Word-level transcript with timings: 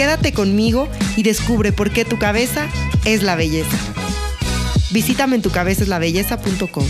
Quédate 0.00 0.32
conmigo 0.32 0.88
y 1.14 1.24
descubre 1.24 1.72
por 1.72 1.90
qué 1.90 2.06
tu 2.06 2.18
cabeza 2.18 2.70
es 3.04 3.22
la 3.22 3.36
belleza. 3.36 3.76
Visítame 4.90 5.36
en 5.36 5.42
tucabezaslabelleza.com. 5.42 6.86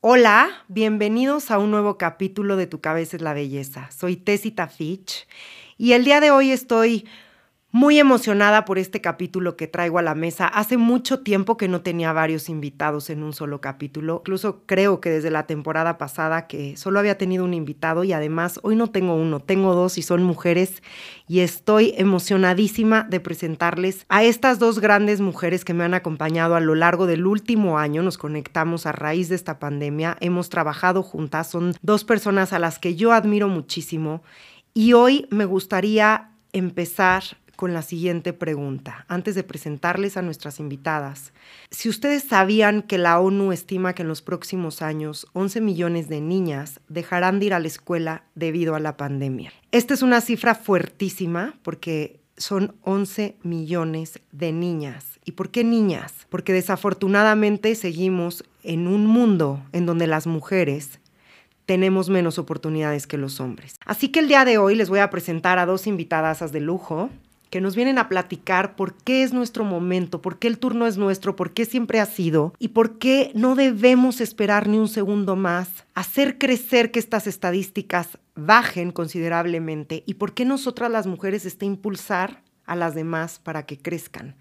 Hola, 0.00 0.50
bienvenidos 0.68 1.50
a 1.50 1.56
un 1.56 1.70
nuevo 1.70 1.96
capítulo 1.96 2.56
de 2.56 2.66
Tu 2.66 2.82
cabeza 2.82 3.16
es 3.16 3.22
la 3.22 3.32
belleza. 3.32 3.90
Soy 3.90 4.16
Tessita 4.16 4.68
Fitch 4.68 5.26
y 5.78 5.94
el 5.94 6.04
día 6.04 6.20
de 6.20 6.30
hoy 6.30 6.50
estoy 6.50 7.08
muy 7.72 8.00
emocionada 8.00 8.64
por 8.64 8.78
este 8.78 9.00
capítulo 9.00 9.56
que 9.56 9.68
traigo 9.68 9.98
a 9.98 10.02
la 10.02 10.16
mesa. 10.16 10.46
Hace 10.46 10.76
mucho 10.76 11.20
tiempo 11.20 11.56
que 11.56 11.68
no 11.68 11.82
tenía 11.82 12.12
varios 12.12 12.48
invitados 12.48 13.10
en 13.10 13.22
un 13.22 13.32
solo 13.32 13.60
capítulo. 13.60 14.22
Incluso 14.22 14.62
creo 14.66 15.00
que 15.00 15.10
desde 15.10 15.30
la 15.30 15.46
temporada 15.46 15.96
pasada 15.96 16.48
que 16.48 16.76
solo 16.76 16.98
había 16.98 17.16
tenido 17.16 17.44
un 17.44 17.54
invitado 17.54 18.02
y 18.02 18.12
además 18.12 18.58
hoy 18.62 18.74
no 18.74 18.88
tengo 18.88 19.14
uno, 19.14 19.38
tengo 19.38 19.74
dos 19.74 19.98
y 19.98 20.02
son 20.02 20.24
mujeres 20.24 20.82
y 21.28 21.40
estoy 21.40 21.94
emocionadísima 21.96 23.04
de 23.04 23.20
presentarles 23.20 24.04
a 24.08 24.24
estas 24.24 24.58
dos 24.58 24.80
grandes 24.80 25.20
mujeres 25.20 25.64
que 25.64 25.74
me 25.74 25.84
han 25.84 25.94
acompañado 25.94 26.56
a 26.56 26.60
lo 26.60 26.74
largo 26.74 27.06
del 27.06 27.24
último 27.24 27.78
año. 27.78 28.02
Nos 28.02 28.18
conectamos 28.18 28.86
a 28.86 28.92
raíz 28.92 29.28
de 29.28 29.36
esta 29.36 29.60
pandemia, 29.60 30.16
hemos 30.20 30.48
trabajado 30.48 31.04
juntas, 31.04 31.48
son 31.48 31.74
dos 31.82 32.02
personas 32.02 32.52
a 32.52 32.58
las 32.58 32.80
que 32.80 32.96
yo 32.96 33.12
admiro 33.12 33.46
muchísimo 33.46 34.22
y 34.74 34.92
hoy 34.92 35.26
me 35.30 35.44
gustaría 35.44 36.30
empezar 36.52 37.22
con 37.60 37.74
la 37.74 37.82
siguiente 37.82 38.32
pregunta, 38.32 39.04
antes 39.06 39.34
de 39.34 39.44
presentarles 39.44 40.16
a 40.16 40.22
nuestras 40.22 40.60
invitadas. 40.60 41.34
Si 41.70 41.90
ustedes 41.90 42.22
sabían 42.22 42.80
que 42.80 42.96
la 42.96 43.20
ONU 43.20 43.52
estima 43.52 43.94
que 43.94 44.00
en 44.00 44.08
los 44.08 44.22
próximos 44.22 44.80
años 44.80 45.26
11 45.34 45.60
millones 45.60 46.08
de 46.08 46.22
niñas 46.22 46.80
dejarán 46.88 47.38
de 47.38 47.44
ir 47.44 47.52
a 47.52 47.58
la 47.58 47.66
escuela 47.66 48.24
debido 48.34 48.76
a 48.76 48.80
la 48.80 48.96
pandemia. 48.96 49.52
Esta 49.72 49.92
es 49.92 50.00
una 50.00 50.22
cifra 50.22 50.54
fuertísima 50.54 51.58
porque 51.60 52.18
son 52.38 52.76
11 52.80 53.36
millones 53.42 54.20
de 54.32 54.52
niñas. 54.52 55.20
¿Y 55.26 55.32
por 55.32 55.50
qué 55.50 55.62
niñas? 55.62 56.14
Porque 56.30 56.54
desafortunadamente 56.54 57.74
seguimos 57.74 58.42
en 58.62 58.86
un 58.86 59.04
mundo 59.04 59.62
en 59.72 59.84
donde 59.84 60.06
las 60.06 60.26
mujeres 60.26 60.98
tenemos 61.66 62.08
menos 62.08 62.38
oportunidades 62.38 63.06
que 63.06 63.18
los 63.18 63.38
hombres. 63.38 63.76
Así 63.84 64.08
que 64.08 64.20
el 64.20 64.28
día 64.28 64.46
de 64.46 64.56
hoy 64.56 64.76
les 64.76 64.88
voy 64.88 65.00
a 65.00 65.10
presentar 65.10 65.58
a 65.58 65.66
dos 65.66 65.86
invitadas 65.86 66.52
de 66.52 66.60
lujo 66.60 67.10
que 67.50 67.60
nos 67.60 67.74
vienen 67.74 67.98
a 67.98 68.08
platicar 68.08 68.76
por 68.76 68.94
qué 68.94 69.24
es 69.24 69.32
nuestro 69.32 69.64
momento, 69.64 70.22
por 70.22 70.38
qué 70.38 70.46
el 70.46 70.58
turno 70.58 70.86
es 70.86 70.96
nuestro, 70.96 71.34
por 71.34 71.52
qué 71.52 71.64
siempre 71.64 71.98
ha 71.98 72.06
sido 72.06 72.54
y 72.58 72.68
por 72.68 72.98
qué 72.98 73.32
no 73.34 73.56
debemos 73.56 74.20
esperar 74.20 74.68
ni 74.68 74.78
un 74.78 74.88
segundo 74.88 75.34
más, 75.34 75.84
hacer 75.94 76.38
crecer 76.38 76.92
que 76.92 77.00
estas 77.00 77.26
estadísticas 77.26 78.18
bajen 78.36 78.92
considerablemente 78.92 80.04
y 80.06 80.14
por 80.14 80.32
qué 80.32 80.44
nosotras 80.44 80.90
las 80.90 81.08
mujeres 81.08 81.44
está 81.44 81.64
impulsar 81.64 82.42
a 82.64 82.76
las 82.76 82.94
demás 82.94 83.40
para 83.40 83.66
que 83.66 83.78
crezcan. 83.78 84.36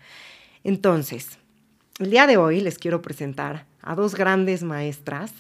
Entonces, 0.64 1.40
el 1.98 2.12
día 2.12 2.28
de 2.28 2.38
hoy 2.38 2.62
les 2.62 2.78
quiero 2.78 3.02
presentar 3.02 3.66
a 3.82 3.96
dos 3.96 4.14
grandes 4.14 4.62
maestras, 4.62 5.34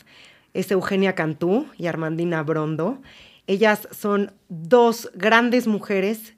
es 0.55 0.71
Eugenia 0.71 1.13
Cantú 1.13 1.67
y 1.77 1.85
Armandina 1.85 2.41
Brondo. 2.41 2.99
Ellas 3.45 3.87
son 3.91 4.33
dos 4.47 5.11
grandes 5.13 5.67
mujeres 5.67 6.33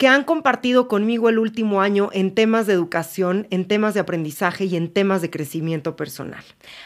que 0.00 0.08
han 0.08 0.24
compartido 0.24 0.88
conmigo 0.88 1.28
el 1.28 1.38
último 1.38 1.82
año 1.82 2.08
en 2.14 2.34
temas 2.34 2.66
de 2.66 2.72
educación, 2.72 3.46
en 3.50 3.68
temas 3.68 3.92
de 3.92 4.00
aprendizaje 4.00 4.64
y 4.64 4.74
en 4.74 4.90
temas 4.90 5.20
de 5.20 5.28
crecimiento 5.28 5.94
personal. 5.94 6.42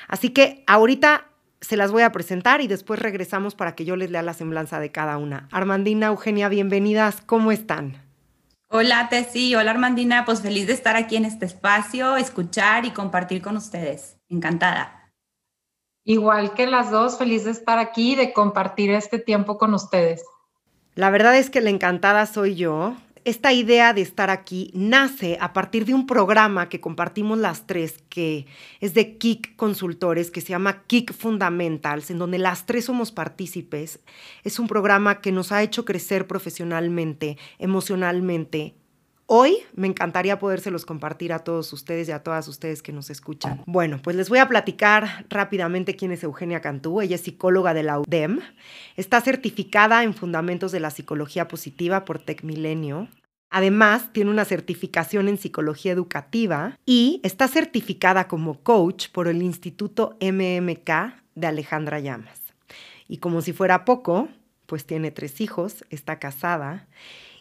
Así 0.08 0.30
que 0.30 0.64
ahorita 0.66 1.28
se 1.60 1.76
las 1.76 1.92
voy 1.92 2.02
a 2.02 2.10
presentar 2.10 2.60
y 2.60 2.66
después 2.66 2.98
regresamos 2.98 3.54
para 3.54 3.76
que 3.76 3.84
yo 3.84 3.94
les 3.94 4.10
lea 4.10 4.22
la 4.22 4.34
semblanza 4.34 4.80
de 4.80 4.90
cada 4.90 5.16
una. 5.16 5.46
Armandina, 5.52 6.08
Eugenia, 6.08 6.48
bienvenidas, 6.48 7.20
¿cómo 7.24 7.52
están? 7.52 8.02
Hola, 8.68 9.08
Tessy, 9.08 9.54
hola 9.54 9.70
Armandina, 9.70 10.24
pues 10.24 10.42
feliz 10.42 10.66
de 10.66 10.72
estar 10.72 10.96
aquí 10.96 11.14
en 11.14 11.24
este 11.24 11.46
espacio, 11.46 12.16
escuchar 12.16 12.84
y 12.84 12.90
compartir 12.90 13.42
con 13.42 13.56
ustedes. 13.56 14.16
Encantada. 14.28 15.12
Igual 16.04 16.54
que 16.54 16.66
las 16.66 16.90
dos, 16.90 17.16
feliz 17.16 17.44
de 17.44 17.52
estar 17.52 17.78
aquí 17.78 18.14
y 18.14 18.16
de 18.16 18.32
compartir 18.32 18.90
este 18.90 19.20
tiempo 19.20 19.56
con 19.56 19.72
ustedes. 19.72 20.24
La 20.96 21.10
verdad 21.10 21.36
es 21.36 21.50
que 21.50 21.60
la 21.60 21.70
encantada 21.70 22.24
soy 22.26 22.54
yo. 22.54 22.94
Esta 23.24 23.54
idea 23.54 23.94
de 23.94 24.02
estar 24.02 24.28
aquí 24.28 24.70
nace 24.74 25.38
a 25.40 25.54
partir 25.54 25.86
de 25.86 25.94
un 25.94 26.06
programa 26.06 26.68
que 26.68 26.82
compartimos 26.82 27.38
las 27.38 27.66
tres, 27.66 28.04
que 28.10 28.44
es 28.80 28.92
de 28.92 29.16
Kik 29.16 29.56
Consultores, 29.56 30.30
que 30.30 30.42
se 30.42 30.48
llama 30.48 30.82
Kik 30.86 31.14
Fundamentals, 31.14 32.10
en 32.10 32.18
donde 32.18 32.36
las 32.36 32.66
tres 32.66 32.84
somos 32.84 33.12
partícipes. 33.12 34.00
Es 34.42 34.58
un 34.58 34.68
programa 34.68 35.22
que 35.22 35.32
nos 35.32 35.52
ha 35.52 35.62
hecho 35.62 35.86
crecer 35.86 36.26
profesionalmente, 36.26 37.38
emocionalmente 37.58 38.74
Hoy 39.26 39.56
me 39.74 39.86
encantaría 39.86 40.38
podérselos 40.38 40.84
compartir 40.84 41.32
a 41.32 41.38
todos 41.38 41.72
ustedes 41.72 42.08
y 42.08 42.12
a 42.12 42.22
todas 42.22 42.46
ustedes 42.46 42.82
que 42.82 42.92
nos 42.92 43.08
escuchan. 43.08 43.62
Bueno, 43.64 43.98
pues 44.02 44.16
les 44.16 44.28
voy 44.28 44.38
a 44.38 44.48
platicar 44.48 45.24
rápidamente 45.30 45.96
quién 45.96 46.12
es 46.12 46.22
Eugenia 46.22 46.60
Cantú. 46.60 47.00
Ella 47.00 47.14
es 47.14 47.22
psicóloga 47.22 47.72
de 47.72 47.84
la 47.84 47.98
UDEM. 47.98 48.40
Está 48.96 49.22
certificada 49.22 50.02
en 50.02 50.12
Fundamentos 50.12 50.72
de 50.72 50.80
la 50.80 50.90
Psicología 50.90 51.48
Positiva 51.48 52.04
por 52.04 52.18
TecMilenio. 52.18 53.08
Además, 53.48 54.12
tiene 54.12 54.30
una 54.30 54.44
certificación 54.44 55.28
en 55.28 55.38
psicología 55.38 55.92
educativa 55.92 56.78
y 56.84 57.20
está 57.22 57.48
certificada 57.48 58.28
como 58.28 58.62
coach 58.62 59.08
por 59.10 59.28
el 59.28 59.40
Instituto 59.42 60.18
MMK 60.20 60.90
de 61.34 61.46
Alejandra 61.46 61.98
Llamas. 61.98 62.42
Y 63.08 63.18
como 63.18 63.40
si 63.40 63.54
fuera 63.54 63.86
poco, 63.86 64.28
pues 64.66 64.84
tiene 64.84 65.12
tres 65.12 65.40
hijos, 65.40 65.84
está 65.88 66.18
casada 66.18 66.88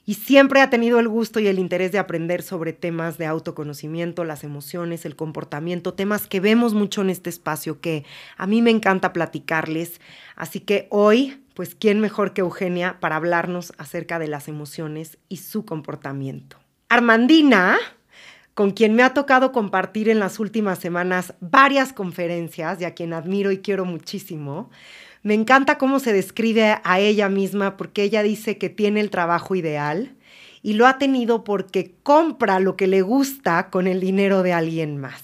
y 0.05 0.15
siempre 0.15 0.61
ha 0.61 0.69
tenido 0.69 0.99
el 0.99 1.07
gusto 1.07 1.39
y 1.39 1.47
el 1.47 1.59
interés 1.59 1.91
de 1.91 1.99
aprender 1.99 2.41
sobre 2.43 2.73
temas 2.73 3.17
de 3.17 3.25
autoconocimiento, 3.25 4.25
las 4.25 4.43
emociones, 4.43 5.05
el 5.05 5.15
comportamiento, 5.15 5.93
temas 5.93 6.27
que 6.27 6.39
vemos 6.39 6.73
mucho 6.73 7.01
en 7.01 7.09
este 7.09 7.29
espacio 7.29 7.79
que 7.79 8.03
a 8.37 8.45
mí 8.45 8.61
me 8.61 8.71
encanta 8.71 9.13
platicarles. 9.13 10.01
Así 10.35 10.59
que 10.59 10.87
hoy, 10.89 11.41
pues, 11.53 11.75
¿quién 11.75 11.99
mejor 11.99 12.33
que 12.33 12.41
Eugenia 12.41 12.99
para 12.99 13.15
hablarnos 13.15 13.73
acerca 13.77 14.19
de 14.19 14.27
las 14.27 14.47
emociones 14.47 15.17
y 15.29 15.37
su 15.37 15.65
comportamiento? 15.65 16.57
Armandina, 16.89 17.77
con 18.53 18.71
quien 18.71 18.93
me 18.93 19.03
ha 19.03 19.13
tocado 19.13 19.51
compartir 19.51 20.09
en 20.09 20.19
las 20.19 20.39
últimas 20.39 20.79
semanas 20.79 21.33
varias 21.39 21.93
conferencias 21.93 22.79
y 22.81 22.85
a 22.85 22.93
quien 22.93 23.13
admiro 23.13 23.51
y 23.51 23.59
quiero 23.59 23.85
muchísimo, 23.85 24.69
me 25.23 25.33
encanta 25.33 25.77
cómo 25.77 25.99
se 25.99 26.11
describe 26.11 26.79
a 26.83 26.99
ella 26.99 27.29
misma 27.29 27.77
porque 27.77 28.03
ella 28.03 28.23
dice 28.23 28.57
que 28.57 28.69
tiene 28.69 28.99
el 28.99 29.09
trabajo 29.09 29.55
ideal 29.55 30.15
y 30.61 30.73
lo 30.73 30.85
ha 30.85 30.97
tenido 30.97 31.45
porque 31.45 31.95
compra 32.03 32.59
lo 32.59 32.75
que 32.75 32.87
le 32.87 33.01
gusta 33.01 33.69
con 33.69 33.87
el 33.87 34.01
dinero 34.01 34.43
de 34.43 34.51
alguien 34.51 34.97
más. 34.97 35.23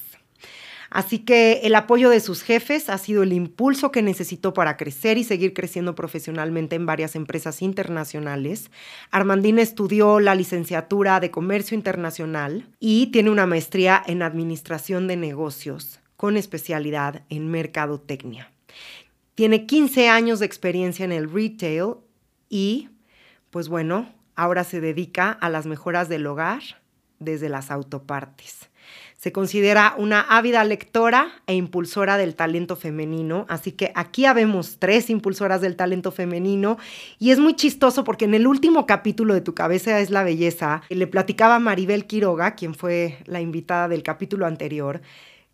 Así 0.89 1.19
que 1.19 1.61
el 1.63 1.75
apoyo 1.75 2.09
de 2.09 2.19
sus 2.19 2.41
jefes 2.41 2.89
ha 2.89 2.97
sido 2.97 3.23
el 3.23 3.33
impulso 3.33 3.91
que 3.91 4.01
necesitó 4.01 4.53
para 4.53 4.75
crecer 4.75 5.17
y 5.17 5.23
seguir 5.23 5.53
creciendo 5.53 5.93
profesionalmente 5.95 6.75
en 6.75 6.85
varias 6.85 7.15
empresas 7.15 7.61
internacionales. 7.61 8.71
Armandina 9.11 9.61
estudió 9.61 10.19
la 10.19 10.33
licenciatura 10.33 11.19
de 11.19 11.29
Comercio 11.29 11.75
Internacional 11.75 12.67
y 12.79 13.07
tiene 13.07 13.29
una 13.29 13.45
maestría 13.45 14.01
en 14.07 14.23
Administración 14.23 15.07
de 15.07 15.17
Negocios 15.17 15.99
con 16.15 16.37
especialidad 16.37 17.23
en 17.29 17.51
Mercadotecnia. 17.51 18.51
Tiene 19.39 19.65
15 19.65 20.09
años 20.09 20.39
de 20.39 20.45
experiencia 20.45 21.05
en 21.05 21.13
el 21.13 21.31
retail 21.31 21.93
y, 22.49 22.89
pues 23.51 23.69
bueno, 23.69 24.13
ahora 24.35 24.65
se 24.65 24.81
dedica 24.81 25.31
a 25.31 25.47
las 25.49 25.65
mejoras 25.65 26.09
del 26.09 26.27
hogar 26.27 26.61
desde 27.19 27.47
las 27.47 27.71
autopartes. 27.71 28.69
Se 29.17 29.31
considera 29.31 29.95
una 29.97 30.19
ávida 30.19 30.61
lectora 30.65 31.29
e 31.47 31.53
impulsora 31.55 32.17
del 32.17 32.35
talento 32.35 32.75
femenino, 32.75 33.45
así 33.47 33.71
que 33.71 33.93
aquí 33.95 34.25
habemos 34.25 34.77
tres 34.77 35.09
impulsoras 35.09 35.61
del 35.61 35.77
talento 35.77 36.11
femenino 36.11 36.77
y 37.17 37.31
es 37.31 37.39
muy 37.39 37.53
chistoso 37.53 38.03
porque 38.03 38.25
en 38.25 38.33
el 38.33 38.45
último 38.45 38.85
capítulo 38.85 39.33
de 39.33 39.39
Tu 39.39 39.53
cabeza 39.53 40.01
es 40.01 40.09
la 40.09 40.23
belleza, 40.23 40.81
le 40.89 41.07
platicaba 41.07 41.59
Maribel 41.59 42.07
Quiroga, 42.07 42.55
quien 42.55 42.75
fue 42.75 43.19
la 43.25 43.39
invitada 43.39 43.87
del 43.87 44.03
capítulo 44.03 44.45
anterior, 44.45 44.99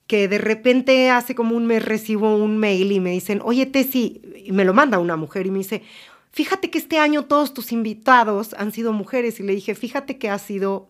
que 0.07 0.28
de 0.28 0.38
repente 0.38 1.10
hace 1.10 1.36
como 1.36 1.56
un 1.56 1.66
mes 1.66 1.84
recibo 1.84 2.36
un 2.36 2.57
mail 2.57 2.92
y 2.92 3.00
me 3.00 3.12
dicen, 3.12 3.42
oye 3.44 3.66
Tessy, 3.66 4.22
y 4.46 4.52
me 4.52 4.66
lo 4.66 4.74
manda 4.74 5.00
una 5.00 5.16
mujer 5.16 5.48
y 5.48 5.52
me 5.52 5.60
dice, 5.60 5.84
fíjate 6.31 6.69
que 6.69 6.78
este 6.78 7.00
año 7.00 7.25
todos 7.25 7.54
tus 7.54 7.72
invitados 7.72 8.54
han 8.57 8.72
sido 8.72 8.94
mujeres. 8.94 9.40
Y 9.40 9.44
le 9.44 9.56
dije, 9.56 9.74
fíjate 9.74 10.18
que 10.18 10.30
ha 10.30 10.38
sido 10.38 10.90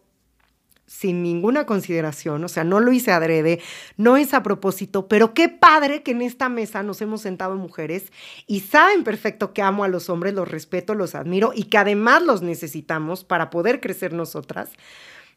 sin 0.88 1.24
ninguna 1.24 1.66
consideración, 1.66 2.44
o 2.44 2.48
sea, 2.48 2.64
no 2.64 2.80
lo 2.80 2.92
hice 2.92 3.12
adrede, 3.12 3.60
no 3.98 4.18
es 4.18 4.36
a 4.36 4.44
propósito, 4.44 5.08
pero 5.08 5.34
qué 5.34 5.50
padre 5.50 6.04
que 6.04 6.12
en 6.12 6.22
esta 6.22 6.48
mesa 6.48 6.84
nos 6.84 7.02
hemos 7.02 7.22
sentado 7.22 7.56
mujeres 7.56 8.12
y 8.46 8.60
saben 8.60 9.04
perfecto 9.04 9.52
que 9.52 9.64
amo 9.64 9.84
a 9.84 9.88
los 9.88 10.10
hombres, 10.10 10.36
los 10.36 10.48
respeto, 10.48 10.94
los 10.94 11.16
admiro 11.16 11.54
y 11.56 11.64
que 11.64 11.80
además 11.80 12.22
los 12.22 12.44
necesitamos 12.44 13.24
para 13.24 13.50
poder 13.50 13.82
crecer 13.82 14.14
nosotras. 14.14 14.70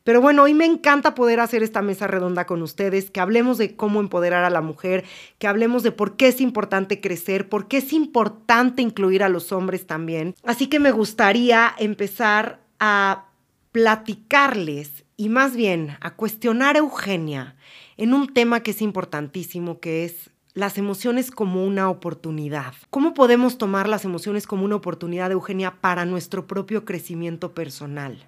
Pero 0.04 0.20
bueno, 0.20 0.44
hoy 0.44 0.54
me 0.54 0.64
encanta 0.64 1.14
poder 1.14 1.40
hacer 1.40 1.62
esta 1.62 1.82
mesa 1.82 2.06
redonda 2.06 2.46
con 2.46 2.62
ustedes, 2.62 3.10
que 3.10 3.20
hablemos 3.20 3.58
de 3.58 3.76
cómo 3.76 4.00
empoderar 4.00 4.44
a 4.44 4.50
la 4.50 4.62
mujer, 4.62 5.04
que 5.38 5.46
hablemos 5.46 5.82
de 5.82 5.92
por 5.92 6.16
qué 6.16 6.28
es 6.28 6.40
importante 6.40 7.00
crecer, 7.00 7.48
por 7.48 7.68
qué 7.68 7.78
es 7.78 7.92
importante 7.92 8.80
incluir 8.82 9.22
a 9.22 9.28
los 9.28 9.52
hombres 9.52 9.86
también. 9.86 10.34
Así 10.44 10.68
que 10.68 10.80
me 10.80 10.92
gustaría 10.92 11.74
empezar 11.78 12.60
a 12.80 13.26
platicarles 13.72 15.04
y 15.16 15.28
más 15.28 15.54
bien 15.54 15.96
a 16.00 16.14
cuestionar 16.14 16.76
a 16.76 16.78
Eugenia 16.78 17.56
en 17.96 18.14
un 18.14 18.32
tema 18.32 18.60
que 18.60 18.70
es 18.70 18.80
importantísimo, 18.80 19.80
que 19.80 20.04
es 20.04 20.30
las 20.54 20.78
emociones 20.78 21.30
como 21.30 21.64
una 21.64 21.90
oportunidad. 21.90 22.74
¿Cómo 22.90 23.14
podemos 23.14 23.58
tomar 23.58 23.88
las 23.88 24.04
emociones 24.04 24.46
como 24.46 24.64
una 24.64 24.76
oportunidad, 24.76 25.30
Eugenia, 25.30 25.80
para 25.80 26.04
nuestro 26.04 26.46
propio 26.46 26.84
crecimiento 26.84 27.52
personal? 27.52 28.26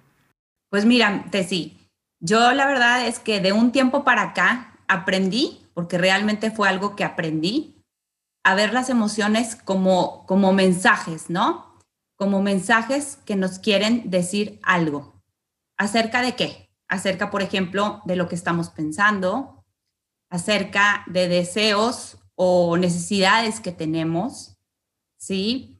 Pues 0.71 0.85
mira, 0.85 1.25
Tessy, 1.29 1.77
yo 2.19 2.51
la 2.53 2.65
verdad 2.65 3.05
es 3.05 3.19
que 3.19 3.39
de 3.39 3.53
un 3.53 3.71
tiempo 3.71 4.03
para 4.03 4.23
acá 4.23 4.79
aprendí, 4.87 5.67
porque 5.75 5.99
realmente 5.99 6.49
fue 6.49 6.67
algo 6.67 6.95
que 6.95 7.03
aprendí, 7.03 7.75
a 8.43 8.55
ver 8.55 8.73
las 8.73 8.89
emociones 8.89 9.55
como, 9.55 10.25
como 10.25 10.51
mensajes, 10.51 11.29
¿no? 11.29 11.77
Como 12.15 12.41
mensajes 12.41 13.19
que 13.25 13.35
nos 13.35 13.59
quieren 13.59 14.09
decir 14.09 14.59
algo. 14.63 15.21
¿Acerca 15.77 16.23
de 16.23 16.35
qué? 16.35 16.71
acerca, 16.91 17.31
por 17.31 17.41
ejemplo, 17.41 18.01
de 18.03 18.17
lo 18.17 18.27
que 18.27 18.35
estamos 18.35 18.69
pensando, 18.69 19.63
acerca 20.29 21.05
de 21.07 21.29
deseos 21.29 22.17
o 22.35 22.75
necesidades 22.75 23.61
que 23.61 23.71
tenemos, 23.71 24.57
¿sí? 25.17 25.70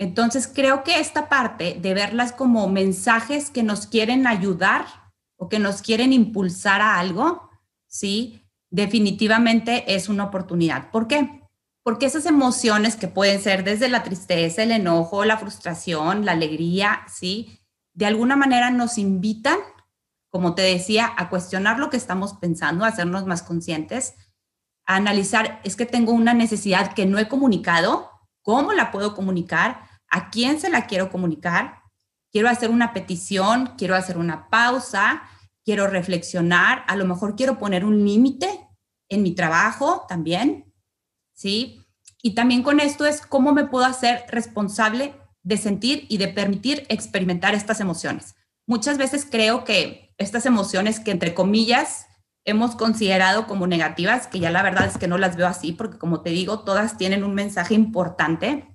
Entonces 0.00 0.50
creo 0.52 0.82
que 0.82 0.98
esta 0.98 1.28
parte 1.28 1.78
de 1.80 1.94
verlas 1.94 2.32
como 2.32 2.66
mensajes 2.68 3.50
que 3.50 3.62
nos 3.62 3.86
quieren 3.86 4.26
ayudar 4.26 4.86
o 5.36 5.48
que 5.48 5.58
nos 5.58 5.82
quieren 5.82 6.12
impulsar 6.12 6.80
a 6.80 6.98
algo, 6.98 7.48
¿sí? 7.86 8.42
Definitivamente 8.70 9.94
es 9.94 10.08
una 10.08 10.24
oportunidad. 10.24 10.90
¿Por 10.90 11.06
qué? 11.06 11.42
Porque 11.84 12.06
esas 12.06 12.26
emociones 12.26 12.96
que 12.96 13.08
pueden 13.08 13.40
ser 13.40 13.62
desde 13.62 13.88
la 13.88 14.02
tristeza, 14.02 14.62
el 14.62 14.72
enojo, 14.72 15.24
la 15.24 15.36
frustración, 15.36 16.24
la 16.24 16.32
alegría, 16.32 17.02
¿sí? 17.06 17.60
De 17.92 18.06
alguna 18.06 18.36
manera 18.36 18.70
nos 18.70 18.98
invitan 18.98 19.58
como 20.30 20.54
te 20.54 20.62
decía, 20.62 21.12
a 21.16 21.28
cuestionar 21.28 21.78
lo 21.78 21.90
que 21.90 21.96
estamos 21.96 22.34
pensando, 22.34 22.84
a 22.84 22.88
hacernos 22.88 23.26
más 23.26 23.42
conscientes, 23.42 24.14
a 24.86 24.96
analizar, 24.96 25.60
es 25.64 25.76
que 25.76 25.86
tengo 25.86 26.12
una 26.12 26.34
necesidad 26.34 26.94
que 26.94 27.04
no 27.04 27.18
he 27.18 27.28
comunicado, 27.28 28.10
¿cómo 28.42 28.72
la 28.72 28.92
puedo 28.92 29.14
comunicar? 29.14 29.89
¿A 30.10 30.30
quién 30.30 30.60
se 30.60 30.68
la 30.68 30.86
quiero 30.86 31.10
comunicar? 31.10 31.82
Quiero 32.32 32.48
hacer 32.48 32.70
una 32.70 32.92
petición, 32.92 33.74
quiero 33.78 33.94
hacer 33.94 34.18
una 34.18 34.48
pausa, 34.50 35.22
quiero 35.64 35.86
reflexionar, 35.86 36.84
a 36.86 36.96
lo 36.96 37.04
mejor 37.04 37.36
quiero 37.36 37.58
poner 37.58 37.84
un 37.84 38.04
límite 38.04 38.68
en 39.08 39.22
mi 39.22 39.34
trabajo 39.34 40.06
también, 40.08 40.72
¿sí? 41.32 41.84
Y 42.22 42.34
también 42.34 42.62
con 42.62 42.80
esto 42.80 43.06
es 43.06 43.22
cómo 43.22 43.52
me 43.52 43.64
puedo 43.64 43.84
hacer 43.84 44.24
responsable 44.28 45.14
de 45.42 45.56
sentir 45.56 46.06
y 46.08 46.18
de 46.18 46.28
permitir 46.28 46.86
experimentar 46.88 47.54
estas 47.54 47.80
emociones. 47.80 48.34
Muchas 48.66 48.98
veces 48.98 49.26
creo 49.28 49.64
que 49.64 50.14
estas 50.18 50.46
emociones 50.46 51.00
que 51.00 51.10
entre 51.10 51.34
comillas 51.34 52.06
hemos 52.44 52.76
considerado 52.76 53.46
como 53.46 53.66
negativas, 53.66 54.26
que 54.26 54.38
ya 54.38 54.50
la 54.50 54.62
verdad 54.62 54.86
es 54.86 54.98
que 54.98 55.08
no 55.08 55.18
las 55.18 55.36
veo 55.36 55.46
así, 55.46 55.72
porque 55.72 55.98
como 55.98 56.22
te 56.22 56.30
digo, 56.30 56.60
todas 56.60 56.96
tienen 56.96 57.24
un 57.24 57.34
mensaje 57.34 57.74
importante. 57.74 58.69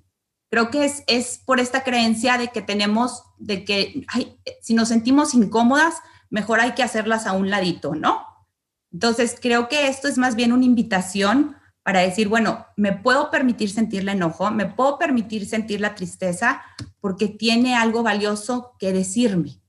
Creo 0.56 0.70
que 0.70 0.86
es, 0.86 1.04
es 1.06 1.42
por 1.44 1.60
esta 1.60 1.84
creencia 1.84 2.38
de 2.38 2.48
que 2.48 2.62
tenemos, 2.62 3.24
de 3.36 3.62
que 3.66 4.06
si 4.62 4.72
nos 4.72 4.88
sentimos 4.88 5.34
incómodas, 5.34 5.96
mejor 6.30 6.60
hay 6.60 6.72
que 6.72 6.82
hacerlas 6.82 7.26
a 7.26 7.32
un 7.32 7.50
ladito, 7.50 7.94
¿no? 7.94 8.24
Entonces, 8.90 9.36
creo 9.38 9.68
que 9.68 9.88
esto 9.88 10.08
es 10.08 10.16
más 10.16 10.34
bien 10.34 10.52
una 10.52 10.64
invitación 10.64 11.56
para 11.82 12.00
decir, 12.00 12.28
bueno, 12.28 12.64
me 12.74 12.94
puedo 12.94 13.30
permitir 13.30 13.68
sentir 13.68 14.00
el 14.00 14.08
enojo, 14.08 14.50
me 14.50 14.64
puedo 14.64 14.98
permitir 14.98 15.46
sentir 15.46 15.82
la 15.82 15.94
tristeza, 15.94 16.62
porque 17.00 17.28
tiene 17.28 17.76
algo 17.76 18.02
valioso 18.02 18.76
que 18.78 18.94
decirme. 18.94 19.60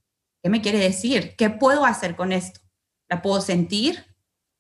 ¿Qué 0.42 0.50
me 0.50 0.62
quiere 0.62 0.80
decir? 0.80 1.36
¿Qué 1.36 1.50
puedo 1.50 1.84
hacer 1.84 2.16
con 2.16 2.32
esto? 2.32 2.62
¿La 3.10 3.22
puedo 3.22 3.42
sentir? 3.42 4.06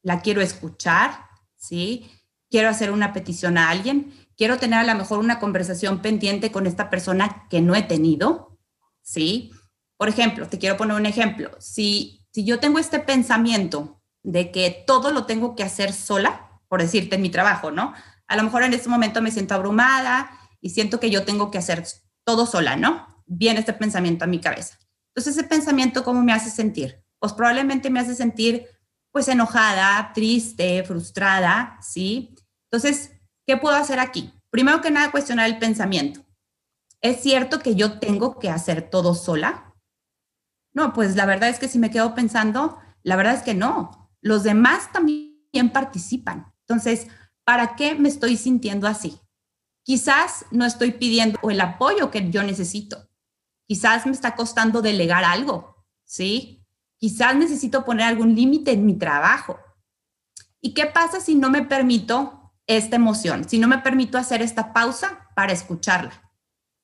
¿La 0.01 0.19
quiero 0.19 0.41
escuchar? 0.41 1.21
¿Sí? 1.55 2.11
¿Quiero 2.49 2.67
hacer 2.67 2.91
una 2.91 3.13
petición 3.13 3.57
a 3.57 3.69
alguien? 3.69 4.26
¿Quiero 4.37 4.59
tener 4.59 4.79
a 4.79 4.83
lo 4.83 4.95
mejor 4.95 5.17
una 5.19 5.39
conversación 5.39 6.01
pendiente 6.01 6.51
con 6.51 6.67
esta 6.67 6.89
persona 6.89 7.47
que 7.49 7.59
no 7.59 7.75
he 7.75 7.81
tenido? 7.81 8.59
¿Sí? 9.01 9.51
Por 9.97 10.09
ejemplo, 10.09 10.47
te 10.47 10.59
quiero 10.59 10.77
poner 10.77 10.95
un 10.95 11.07
ejemplo. 11.07 11.51
Si, 11.59 12.23
si 12.31 12.45
yo 12.45 12.59
tengo 12.59 12.77
este 12.77 12.99
pensamiento 12.99 13.99
de 14.21 14.51
que 14.51 14.83
todo 14.85 15.11
lo 15.11 15.25
tengo 15.25 15.55
que 15.55 15.63
hacer 15.63 15.91
sola, 15.91 16.61
por 16.67 16.81
decirte 16.81 17.17
mi 17.17 17.29
trabajo, 17.29 17.71
¿no? 17.71 17.93
A 18.27 18.35
lo 18.35 18.43
mejor 18.43 18.61
en 18.61 18.73
este 18.73 18.89
momento 18.89 19.21
me 19.21 19.31
siento 19.31 19.55
abrumada 19.55 20.29
y 20.61 20.69
siento 20.69 20.99
que 20.99 21.09
yo 21.09 21.23
tengo 21.23 21.49
que 21.49 21.57
hacer 21.57 21.85
todo 22.23 22.45
sola, 22.45 22.75
¿no? 22.75 23.23
Viene 23.25 23.61
este 23.61 23.73
pensamiento 23.73 24.25
a 24.25 24.27
mi 24.27 24.39
cabeza. 24.39 24.77
Entonces, 25.15 25.37
ese 25.37 25.47
pensamiento, 25.47 26.03
¿cómo 26.03 26.21
me 26.21 26.33
hace 26.33 26.51
sentir? 26.51 27.03
Pues 27.19 27.33
probablemente 27.33 27.89
me 27.89 27.99
hace 27.99 28.13
sentir, 28.13 28.67
pues, 29.11 29.27
enojada, 29.29 30.11
triste, 30.13 30.83
frustrada, 30.83 31.79
¿sí? 31.81 32.35
Entonces, 32.69 33.13
¿qué 33.47 33.57
puedo 33.57 33.75
hacer 33.75 33.99
aquí? 33.99 34.33
Primero 34.51 34.81
que 34.81 34.91
nada, 34.91 35.09
cuestionar 35.09 35.47
el 35.47 35.57
pensamiento. 35.57 36.23
¿Es 37.01 37.21
cierto 37.21 37.59
que 37.59 37.75
yo 37.75 37.99
tengo 37.99 38.37
que 38.37 38.49
hacer 38.49 38.89
todo 38.89 39.15
sola? 39.15 39.73
No, 40.73 40.93
pues 40.93 41.15
la 41.15 41.25
verdad 41.25 41.49
es 41.49 41.57
que 41.57 41.67
si 41.67 41.79
me 41.79 41.89
quedo 41.89 42.13
pensando, 42.13 42.77
la 43.01 43.15
verdad 43.15 43.35
es 43.35 43.43
que 43.43 43.53
no. 43.53 44.11
Los 44.21 44.43
demás 44.43 44.91
también 44.91 45.71
participan. 45.71 46.53
Entonces, 46.67 47.07
¿para 47.45 47.75
qué 47.75 47.95
me 47.95 48.09
estoy 48.09 48.35
sintiendo 48.35 48.87
así? 48.87 49.19
Quizás 49.83 50.45
no 50.51 50.65
estoy 50.65 50.91
pidiendo 50.91 51.39
el 51.49 51.61
apoyo 51.61 52.11
que 52.11 52.29
yo 52.29 52.43
necesito. 52.43 53.09
Quizás 53.67 54.05
me 54.05 54.11
está 54.11 54.35
costando 54.35 54.81
delegar 54.81 55.23
algo, 55.23 55.85
¿sí? 56.03 56.65
Quizás 56.97 57.35
necesito 57.35 57.85
poner 57.85 58.07
algún 58.07 58.35
límite 58.35 58.71
en 58.71 58.85
mi 58.85 58.97
trabajo. 58.97 59.59
¿Y 60.59 60.73
qué 60.73 60.87
pasa 60.87 61.21
si 61.21 61.35
no 61.35 61.49
me 61.49 61.63
permito 61.63 62.36
esta 62.67 62.95
emoción? 62.95 63.47
Si 63.49 63.59
no 63.59 63.67
me 63.67 63.79
permito 63.79 64.17
hacer 64.17 64.41
esta 64.41 64.73
pausa 64.73 65.29
para 65.35 65.53
escucharla. 65.53 66.31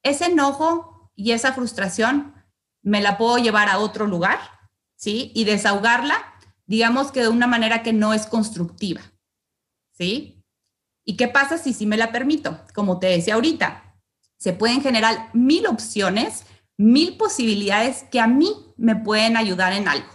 Ese 0.01 0.25
enojo 0.25 1.11
y 1.15 1.31
esa 1.31 1.53
frustración 1.53 2.33
me 2.81 3.01
la 3.01 3.17
puedo 3.17 3.37
llevar 3.37 3.69
a 3.69 3.77
otro 3.77 4.07
lugar, 4.07 4.39
¿sí? 4.95 5.31
Y 5.35 5.45
desahogarla, 5.45 6.15
digamos 6.65 7.11
que 7.11 7.21
de 7.21 7.29
una 7.29 7.47
manera 7.47 7.83
que 7.83 7.93
no 7.93 8.13
es 8.13 8.25
constructiva, 8.25 9.01
¿sí? 9.91 10.43
¿Y 11.05 11.15
qué 11.17 11.27
pasa 11.27 11.57
si 11.57 11.73
sí 11.73 11.85
me 11.85 11.97
la 11.97 12.11
permito? 12.11 12.59
Como 12.73 12.99
te 12.99 13.07
decía 13.07 13.35
ahorita, 13.35 13.95
se 14.37 14.53
pueden 14.53 14.81
generar 14.81 15.29
mil 15.33 15.67
opciones 15.67 16.45
mil 16.77 17.17
posibilidades 17.17 18.03
que 18.03 18.19
a 18.19 18.27
mí 18.27 18.53
me 18.77 18.95
pueden 18.95 19.37
ayudar 19.37 19.73
en 19.73 19.87
algo. 19.87 20.09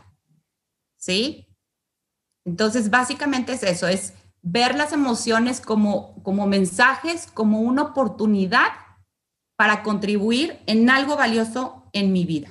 ¿Sí? 0.96 1.48
Entonces, 2.44 2.90
básicamente 2.90 3.52
es 3.52 3.62
eso, 3.62 3.86
es 3.86 4.14
ver 4.50 4.74
las 4.74 4.92
emociones 4.92 5.60
como, 5.60 6.14
como 6.22 6.46
mensajes, 6.46 7.28
como 7.32 7.60
una 7.60 7.82
oportunidad 7.82 8.68
para 9.56 9.82
contribuir 9.82 10.58
en 10.66 10.88
algo 10.88 11.16
valioso 11.16 11.84
en 11.92 12.12
mi 12.12 12.24
vida. 12.24 12.48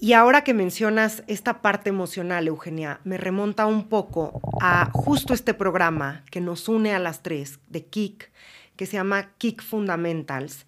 Y 0.00 0.12
ahora 0.12 0.44
que 0.44 0.54
mencionas 0.54 1.24
esta 1.26 1.60
parte 1.60 1.88
emocional, 1.88 2.46
Eugenia, 2.46 3.00
me 3.02 3.16
remonta 3.16 3.66
un 3.66 3.88
poco 3.88 4.40
a 4.60 4.90
justo 4.92 5.34
este 5.34 5.54
programa 5.54 6.22
que 6.30 6.40
nos 6.40 6.68
une 6.68 6.94
a 6.94 7.00
las 7.00 7.22
tres 7.22 7.58
de 7.66 7.84
Kik, 7.84 8.30
que 8.76 8.86
se 8.86 8.92
llama 8.92 9.32
Kik 9.38 9.60
Fundamentals, 9.60 10.66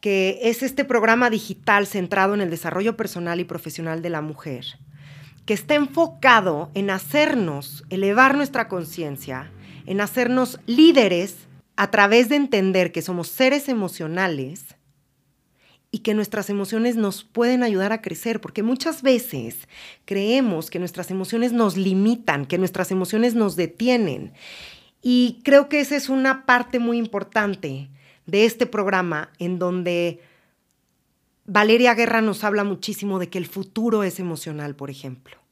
que 0.00 0.38
es 0.44 0.62
este 0.62 0.84
programa 0.84 1.28
digital 1.28 1.86
centrado 1.86 2.32
en 2.32 2.40
el 2.40 2.48
desarrollo 2.48 2.96
personal 2.96 3.38
y 3.38 3.44
profesional 3.44 4.00
de 4.00 4.10
la 4.10 4.22
mujer, 4.22 4.64
que 5.44 5.52
está 5.52 5.74
enfocado 5.74 6.70
en 6.72 6.88
hacernos 6.88 7.84
elevar 7.90 8.34
nuestra 8.34 8.68
conciencia, 8.68 9.50
en 9.86 10.00
hacernos 10.00 10.60
líderes 10.66 11.36
a 11.76 11.90
través 11.90 12.28
de 12.28 12.36
entender 12.36 12.92
que 12.92 13.02
somos 13.02 13.28
seres 13.28 13.68
emocionales 13.68 14.76
y 15.90 15.98
que 15.98 16.14
nuestras 16.14 16.50
emociones 16.50 16.96
nos 16.96 17.22
pueden 17.22 17.62
ayudar 17.62 17.92
a 17.92 18.02
crecer, 18.02 18.40
porque 18.40 18.64
muchas 18.64 19.02
veces 19.02 19.68
creemos 20.04 20.68
que 20.68 20.80
nuestras 20.80 21.10
emociones 21.10 21.52
nos 21.52 21.76
limitan, 21.76 22.46
que 22.46 22.58
nuestras 22.58 22.90
emociones 22.90 23.36
nos 23.36 23.54
detienen. 23.54 24.32
Y 25.02 25.40
creo 25.44 25.68
que 25.68 25.80
esa 25.80 25.94
es 25.94 26.08
una 26.08 26.46
parte 26.46 26.80
muy 26.80 26.98
importante 26.98 27.90
de 28.26 28.44
este 28.44 28.66
programa 28.66 29.30
en 29.38 29.58
donde 29.58 30.20
Valeria 31.46 31.94
Guerra 31.94 32.22
nos 32.22 32.42
habla 32.42 32.64
muchísimo 32.64 33.18
de 33.18 33.28
que 33.28 33.38
el 33.38 33.46
futuro 33.46 34.02
es 34.02 34.18
emocional, 34.18 34.74
por 34.74 34.90
ejemplo. 34.90 35.43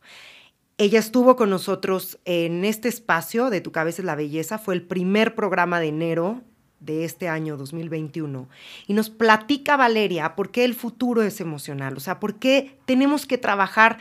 Ella 0.78 0.98
estuvo 0.98 1.36
con 1.36 1.50
nosotros 1.50 2.18
en 2.24 2.64
este 2.64 2.88
espacio 2.88 3.50
de 3.50 3.60
Tu 3.60 3.72
cabeza 3.72 4.02
es 4.02 4.06
la 4.06 4.14
belleza, 4.14 4.58
fue 4.58 4.74
el 4.74 4.82
primer 4.82 5.34
programa 5.34 5.80
de 5.80 5.88
enero 5.88 6.42
de 6.80 7.04
este 7.04 7.28
año 7.28 7.56
2021 7.56 8.48
y 8.86 8.94
nos 8.94 9.08
platica 9.08 9.76
Valeria 9.76 10.34
por 10.34 10.50
qué 10.50 10.64
el 10.64 10.74
futuro 10.74 11.22
es 11.22 11.40
emocional, 11.40 11.96
o 11.96 12.00
sea, 12.00 12.18
por 12.18 12.36
qué 12.36 12.78
tenemos 12.86 13.26
que 13.26 13.38
trabajar 13.38 13.98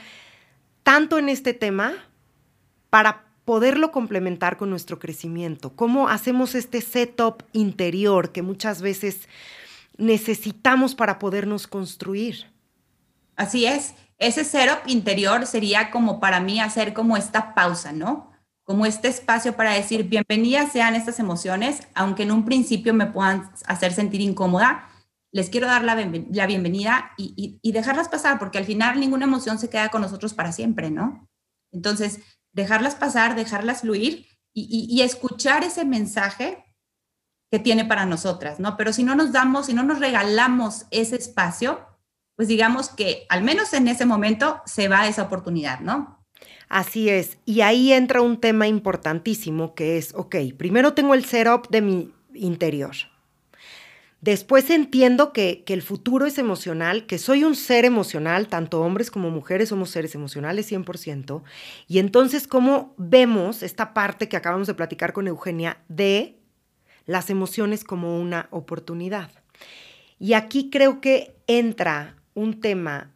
tanto 0.83 1.19
en 1.19 1.29
este 1.29 1.53
tema 1.53 1.93
para 2.89 3.25
poderlo 3.45 3.91
complementar 3.91 4.57
con 4.57 4.69
nuestro 4.69 4.97
crecimiento, 4.97 5.75
cómo 5.75 6.09
hacemos 6.09 6.55
este 6.55 6.81
setup 6.81 7.43
interior 7.53 8.31
que 8.31 8.41
muchas 8.41 8.81
veces 8.81 9.27
necesitamos 9.97 10.95
para 10.95 11.19
podernos 11.19 11.67
construir. 11.67 12.47
Así 13.35 13.65
es, 13.65 13.93
ese 14.21 14.45
setup 14.45 14.87
interior 14.87 15.45
sería 15.45 15.91
como 15.91 16.19
para 16.21 16.39
mí 16.39 16.61
hacer 16.61 16.93
como 16.93 17.17
esta 17.17 17.53
pausa, 17.53 17.91
¿no? 17.91 18.31
como 18.71 18.85
este 18.85 19.09
espacio 19.09 19.57
para 19.57 19.73
decir 19.73 20.03
bienvenidas 20.03 20.71
sean 20.71 20.95
estas 20.95 21.19
emociones, 21.19 21.87
aunque 21.93 22.23
en 22.23 22.31
un 22.31 22.45
principio 22.45 22.93
me 22.93 23.05
puedan 23.05 23.51
hacer 23.65 23.91
sentir 23.91 24.21
incómoda, 24.21 24.87
les 25.33 25.49
quiero 25.49 25.67
dar 25.67 25.83
la, 25.83 25.95
bienvenida 25.95 27.11
y, 27.17 27.59
dejarlas 27.71 28.07
pasar, 28.07 28.39
porque 28.39 28.57
al 28.57 28.63
final 28.63 28.97
ninguna 28.97 29.25
emoción 29.25 29.59
se 29.59 29.69
queda 29.69 29.89
con 29.89 30.01
nosotros 30.01 30.33
para 30.33 30.53
siempre, 30.53 30.89
¿no? 30.89 31.27
Entonces, 31.73 32.19
dejarlas 32.53 32.95
pasar, 32.95 33.35
dejarlas 33.35 33.81
fluir 33.81 34.27
y, 34.53 34.87
y 34.89 35.01
escuchar 35.01 35.65
ese 35.65 35.83
mensaje 35.83 36.63
que 37.51 37.59
tiene 37.59 37.83
para 37.83 38.05
nosotras, 38.05 38.61
¿no? 38.61 38.77
Pero 38.77 38.93
si 38.93 39.03
no 39.03 39.15
nos 39.15 39.33
damos, 39.33 39.65
si 39.65 39.73
no 39.73 39.83
nos 39.83 39.99
regalamos 39.99 40.85
ese 40.91 41.17
espacio, 41.17 41.90
pues 42.41 42.47
digamos 42.47 42.89
que 42.89 43.27
al 43.29 43.43
menos 43.43 43.71
en 43.73 43.87
ese 43.87 44.03
momento 44.03 44.63
se 44.65 44.87
va 44.87 45.07
esa 45.07 45.21
oportunidad, 45.21 45.79
¿no? 45.81 46.25
Así 46.69 47.07
es. 47.07 47.37
Y 47.45 47.61
ahí 47.61 47.93
entra 47.93 48.21
un 48.21 48.39
tema 48.39 48.67
importantísimo 48.67 49.75
que 49.75 49.99
es, 49.99 50.11
ok, 50.15 50.37
primero 50.57 50.95
tengo 50.95 51.13
el 51.13 51.23
setup 51.23 51.69
de 51.69 51.81
mi 51.83 52.11
interior. 52.33 52.95
Después 54.21 54.71
entiendo 54.71 55.33
que, 55.33 55.63
que, 55.63 55.75
el 55.75 55.83
futuro 55.83 56.25
es 56.25 56.39
emocional, 56.39 57.05
que 57.05 57.19
soy 57.19 57.43
un 57.43 57.55
ser 57.55 57.85
emocional, 57.85 58.47
tanto 58.47 58.81
hombres 58.81 59.11
como 59.11 59.29
mujeres 59.29 59.69
somos 59.69 59.91
seres 59.91 60.15
emocionales 60.15 60.71
100%. 60.71 61.43
Y 61.87 61.99
entonces, 61.99 62.47
¿cómo 62.47 62.95
vemos 62.97 63.61
esta 63.61 63.93
parte 63.93 64.27
que 64.27 64.37
acabamos 64.37 64.65
de 64.65 64.73
platicar 64.73 65.13
con 65.13 65.27
Eugenia 65.27 65.77
de 65.89 66.39
las 67.05 67.29
emociones 67.29 67.83
como 67.83 68.19
una 68.19 68.47
oportunidad? 68.49 69.29
Y 70.17 70.33
aquí 70.33 70.71
creo 70.71 71.01
que 71.01 71.35
entra 71.45 72.15
un 72.33 72.59
tema 72.59 73.11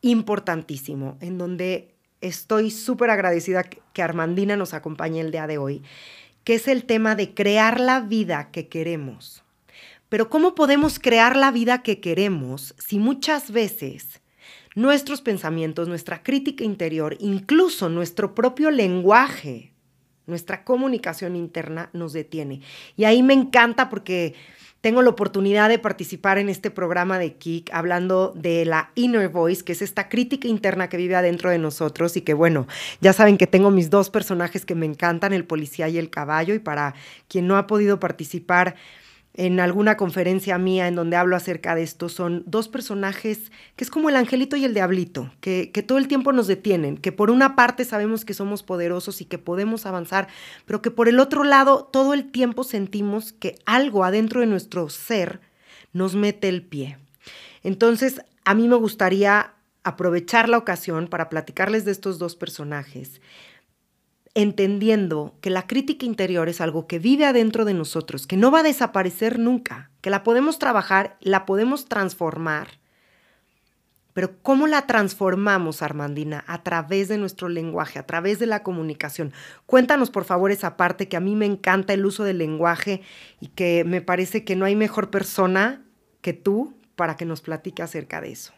importantísimo, 0.00 1.16
en 1.20 1.38
donde 1.38 1.94
estoy 2.20 2.70
súper 2.70 3.10
agradecida 3.10 3.64
que 3.64 4.02
Armandina 4.02 4.56
nos 4.56 4.74
acompañe 4.74 5.20
el 5.20 5.30
día 5.30 5.46
de 5.46 5.58
hoy, 5.58 5.82
que 6.44 6.54
es 6.54 6.68
el 6.68 6.84
tema 6.84 7.14
de 7.14 7.34
crear 7.34 7.80
la 7.80 8.00
vida 8.00 8.50
que 8.50 8.68
queremos. 8.68 9.42
Pero 10.08 10.28
¿cómo 10.28 10.54
podemos 10.54 10.98
crear 10.98 11.36
la 11.36 11.50
vida 11.50 11.82
que 11.82 12.00
queremos 12.00 12.74
si 12.78 12.98
muchas 12.98 13.50
veces 13.50 14.20
nuestros 14.74 15.22
pensamientos, 15.22 15.88
nuestra 15.88 16.22
crítica 16.22 16.64
interior, 16.64 17.16
incluso 17.18 17.88
nuestro 17.88 18.34
propio 18.34 18.70
lenguaje, 18.70 19.72
nuestra 20.26 20.64
comunicación 20.64 21.34
interna 21.34 21.88
nos 21.92 22.12
detiene? 22.12 22.60
Y 22.96 23.04
ahí 23.04 23.22
me 23.22 23.34
encanta 23.34 23.88
porque 23.88 24.34
tengo 24.82 25.00
la 25.00 25.10
oportunidad 25.10 25.68
de 25.68 25.78
participar 25.78 26.38
en 26.38 26.48
este 26.48 26.70
programa 26.70 27.16
de 27.18 27.34
Kik 27.34 27.72
hablando 27.72 28.32
de 28.34 28.64
la 28.64 28.90
inner 28.96 29.28
voice, 29.28 29.62
que 29.62 29.72
es 29.72 29.80
esta 29.80 30.08
crítica 30.08 30.48
interna 30.48 30.88
que 30.88 30.96
vive 30.96 31.14
adentro 31.14 31.50
de 31.50 31.58
nosotros 31.58 32.16
y 32.16 32.22
que 32.22 32.34
bueno, 32.34 32.66
ya 33.00 33.12
saben 33.12 33.38
que 33.38 33.46
tengo 33.46 33.70
mis 33.70 33.90
dos 33.90 34.10
personajes 34.10 34.66
que 34.66 34.74
me 34.74 34.84
encantan, 34.84 35.32
el 35.32 35.44
policía 35.44 35.88
y 35.88 35.98
el 35.98 36.10
caballo, 36.10 36.52
y 36.52 36.58
para 36.58 36.94
quien 37.28 37.46
no 37.46 37.56
ha 37.56 37.68
podido 37.68 38.00
participar, 38.00 38.74
en 39.34 39.60
alguna 39.60 39.96
conferencia 39.96 40.58
mía 40.58 40.88
en 40.88 40.94
donde 40.94 41.16
hablo 41.16 41.36
acerca 41.36 41.74
de 41.74 41.82
esto, 41.82 42.08
son 42.08 42.42
dos 42.46 42.68
personajes 42.68 43.50
que 43.76 43.84
es 43.84 43.90
como 43.90 44.10
el 44.10 44.16
angelito 44.16 44.56
y 44.56 44.64
el 44.64 44.74
diablito, 44.74 45.32
que, 45.40 45.66
todo 45.86 45.98
el 45.98 46.08
tiempo 46.08 46.32
nos 46.32 46.46
detienen, 46.46 46.98
que 46.98 47.12
por 47.12 47.30
una 47.30 47.56
parte 47.56 47.84
sabemos 47.84 48.24
que 48.24 48.34
somos 48.34 48.62
poderosos 48.62 49.20
y 49.22 49.24
que 49.24 49.38
podemos 49.38 49.86
avanzar, 49.86 50.28
pero 50.66 50.82
que 50.82 50.90
por 50.90 51.08
el 51.08 51.18
otro 51.18 51.44
lado 51.44 51.88
todo 51.90 52.12
el 52.12 52.30
tiempo 52.30 52.62
sentimos 52.62 53.32
que 53.32 53.56
algo 53.64 54.04
adentro 54.04 54.40
de 54.40 54.46
nuestro 54.46 54.88
ser 54.90 55.40
nos 55.94 56.14
mete 56.14 56.48
el 56.48 56.62
pie. 56.62 56.98
Entonces, 57.62 58.22
a 58.44 58.54
mí 58.54 58.68
me 58.68 58.76
gustaría 58.76 59.54
aprovechar 59.84 60.48
la 60.48 60.58
ocasión 60.58 61.08
para 61.08 61.28
platicarles 61.28 61.84
de 61.84 61.92
estos 61.92 62.18
dos 62.18 62.36
personajes 62.36 63.20
entendiendo 64.34 65.34
que 65.40 65.50
la 65.50 65.66
crítica 65.66 66.06
interior 66.06 66.48
es 66.48 66.60
algo 66.60 66.86
que 66.86 66.98
vive 66.98 67.26
adentro 67.26 67.64
de 67.64 67.74
nosotros, 67.74 68.26
que 68.26 68.36
no 68.36 68.50
va 68.50 68.60
a 68.60 68.64
desaparecer 68.64 69.38
nunca, 69.38 69.90
que 70.00 70.10
la 70.10 70.22
podemos 70.22 70.58
trabajar, 70.58 71.16
la 71.20 71.44
podemos 71.44 71.86
transformar. 71.86 72.80
Pero 74.14 74.42
¿cómo 74.42 74.66
la 74.66 74.86
transformamos, 74.86 75.80
Armandina? 75.80 76.44
A 76.46 76.62
través 76.62 77.08
de 77.08 77.18
nuestro 77.18 77.48
lenguaje, 77.48 77.98
a 77.98 78.06
través 78.06 78.38
de 78.38 78.46
la 78.46 78.62
comunicación. 78.62 79.32
Cuéntanos, 79.64 80.10
por 80.10 80.24
favor, 80.24 80.50
esa 80.50 80.76
parte 80.76 81.08
que 81.08 81.16
a 81.16 81.20
mí 81.20 81.34
me 81.34 81.46
encanta 81.46 81.94
el 81.94 82.04
uso 82.04 82.24
del 82.24 82.38
lenguaje 82.38 83.02
y 83.40 83.48
que 83.48 83.84
me 83.84 84.02
parece 84.02 84.44
que 84.44 84.56
no 84.56 84.66
hay 84.66 84.76
mejor 84.76 85.10
persona 85.10 85.82
que 86.20 86.34
tú 86.34 86.74
para 86.94 87.16
que 87.16 87.24
nos 87.24 87.40
platique 87.40 87.82
acerca 87.82 88.20
de 88.20 88.32
eso. 88.32 88.52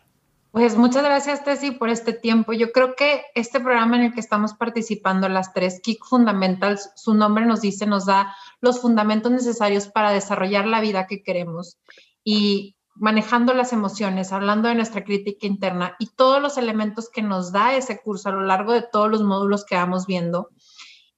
Pues 0.55 0.77
muchas 0.77 1.03
gracias, 1.03 1.43
Tessy, 1.43 1.73
por 1.73 1.89
este 1.89 2.13
tiempo. 2.13 2.53
Yo 2.53 2.71
creo 2.71 2.95
que 2.95 3.25
este 3.35 3.59
programa 3.59 3.97
en 3.97 4.05
el 4.05 4.15
que 4.15 4.21
estamos 4.21 4.55
participando, 4.55 5.29
las 5.29 5.53
tres 5.53 5.81
Kick 5.83 6.05
Fundamentals, 6.05 6.93
su 6.95 7.13
nombre 7.13 7.45
nos 7.45 7.61
dice, 7.61 7.87
nos 7.87 8.07
da 8.07 8.37
los 8.61 8.81
fundamentos 8.81 9.33
necesarios 9.33 9.89
para 9.89 10.13
desarrollar 10.13 10.69
la 10.69 10.81
vida 10.81 11.09
que 11.09 11.25
queremos 11.25 11.81
y 12.23 12.77
manejando 12.95 13.53
las 13.53 13.73
emociones, 13.73 14.31
hablando 14.31 14.69
de 14.69 14.77
nuestra 14.77 15.03
crítica 15.03 15.49
interna 15.49 15.97
y 15.99 16.15
todos 16.15 16.41
los 16.41 16.57
elementos 16.57 17.11
que 17.11 17.23
nos 17.23 17.51
da 17.51 17.75
ese 17.75 18.01
curso 18.01 18.29
a 18.29 18.33
lo 18.33 18.43
largo 18.43 18.75
de 18.75 18.83
todos 18.83 19.11
los 19.11 19.25
módulos 19.25 19.65
que 19.65 19.75
vamos 19.75 20.07
viendo 20.07 20.51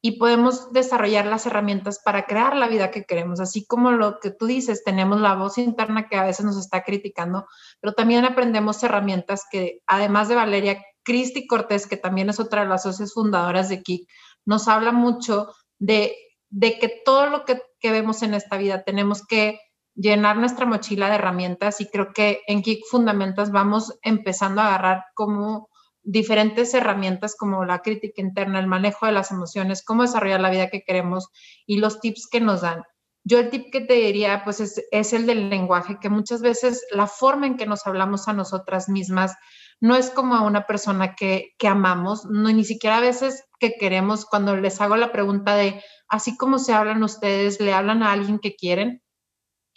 y 0.07 0.19
podemos 0.19 0.73
desarrollar 0.73 1.27
las 1.27 1.47
herramientas 1.47 1.99
para 1.99 2.27
crear 2.27 2.55
la 2.55 2.69
vida 2.69 2.93
que 2.93 3.03
queremos, 3.03 3.41
así 3.41 3.67
como 3.67 3.91
lo 3.91 4.21
que 4.21 4.31
tú 4.31 4.47
dices, 4.47 4.85
tenemos 4.85 5.21
la 5.21 5.35
voz 5.35 5.59
interna 5.59 6.07
que 6.09 6.15
a 6.15 6.23
veces 6.23 6.47
nos 6.47 6.57
está 6.57 6.85
criticando, 6.85 7.49
pero 7.81 7.93
también 7.93 8.25
aprendemos 8.25 8.81
herramientas 8.85 9.43
que, 9.51 9.81
además 9.85 10.29
de 10.29 10.37
Valeria, 10.37 10.81
Cristi 11.03 11.49
Cortés, 11.49 11.89
que 11.89 11.97
también 11.97 12.31
es 12.31 12.39
otra 12.39 12.63
de 12.63 12.69
las 12.69 12.85
socias 12.85 13.15
fundadoras 13.15 13.69
de 13.69 13.83
KIC, 13.83 14.09
nos 14.45 14.69
habla 14.69 14.93
mucho 14.93 15.49
de, 15.81 16.15
de 16.51 16.79
que 16.79 17.03
todo 17.05 17.27
lo 17.27 17.45
que, 17.45 17.61
que 17.81 17.91
vemos 17.91 18.23
en 18.23 18.35
esta 18.35 18.59
vida 18.59 18.85
tenemos 18.85 19.27
que 19.27 19.59
llenar 19.97 20.37
nuestra 20.37 20.67
mochila 20.67 21.09
de 21.09 21.17
herramientas 21.17 21.81
y 21.81 21.89
creo 21.89 22.13
que 22.13 22.43
en 22.47 22.63
KIC 22.63 22.85
Fundamentas 22.89 23.51
vamos 23.51 23.99
empezando 24.03 24.61
a 24.61 24.69
agarrar 24.69 25.03
como 25.15 25.69
diferentes 26.07 26.73
herramientas 26.73 27.35
como 27.37 27.65
la 27.65 27.81
crítica 27.81 28.23
interna, 28.23 28.61
el 28.61 28.69
manejo 28.69 29.07
de 29.07 29.13
las 29.13 29.33
emociones, 29.33 29.85
cómo 29.85 30.03
desarrollar 30.03 30.41
la 30.41 30.51
vida 30.51 30.71
que 30.71 30.85
queremos 30.85 31.29
y 31.67 31.79
los 31.79 32.01
tips 32.01 32.29
que 32.31 32.41
nos 32.41 32.63
dan. 32.63 32.85
Yo 33.25 33.41
el 33.41 33.51
tip 33.51 33.73
que 33.73 33.81
te 33.81 33.95
diría, 33.95 34.43
pues 34.45 34.61
es, 34.61 35.13
el 35.13 35.27
del 35.27 35.51
lenguaje, 35.51 35.99
que 36.01 36.09
muchas 36.09 36.43
veces 36.43 36.87
la 36.93 37.09
forma 37.09 37.49
en 37.49 37.57
que 37.57 37.67
nos 37.67 37.85
hablamos 37.85 38.29
a 38.29 38.33
nosotras 38.33 38.89
mismas 38.89 39.35
no 39.81 39.97
es 39.97 40.11
como 40.11 40.37
a 40.37 40.43
una 40.43 40.65
persona 40.65 41.17
que, 41.17 41.55
que 41.59 41.67
amamos, 41.67 42.25
no, 42.25 42.49
ni 42.53 42.65
siquiera 42.65 42.99
a 42.99 43.01
veces 43.01 43.43
que 43.59 43.75
queremos, 43.75 44.27
cuando 44.27 44.57
les 44.57 44.81
hago 44.81 44.97
la 44.97 45.11
pregunta 45.11 45.57
de, 45.57 45.83
así 46.07 46.37
como 46.37 46.61
se 46.61 46.73
hablan 46.73 47.03
ustedes, 47.03 47.61
¿le 47.61 47.73
hablan 47.73 48.05
a 48.05 48.13
alguien 48.13 48.39
que 48.39 48.55
quieren? 48.55 49.03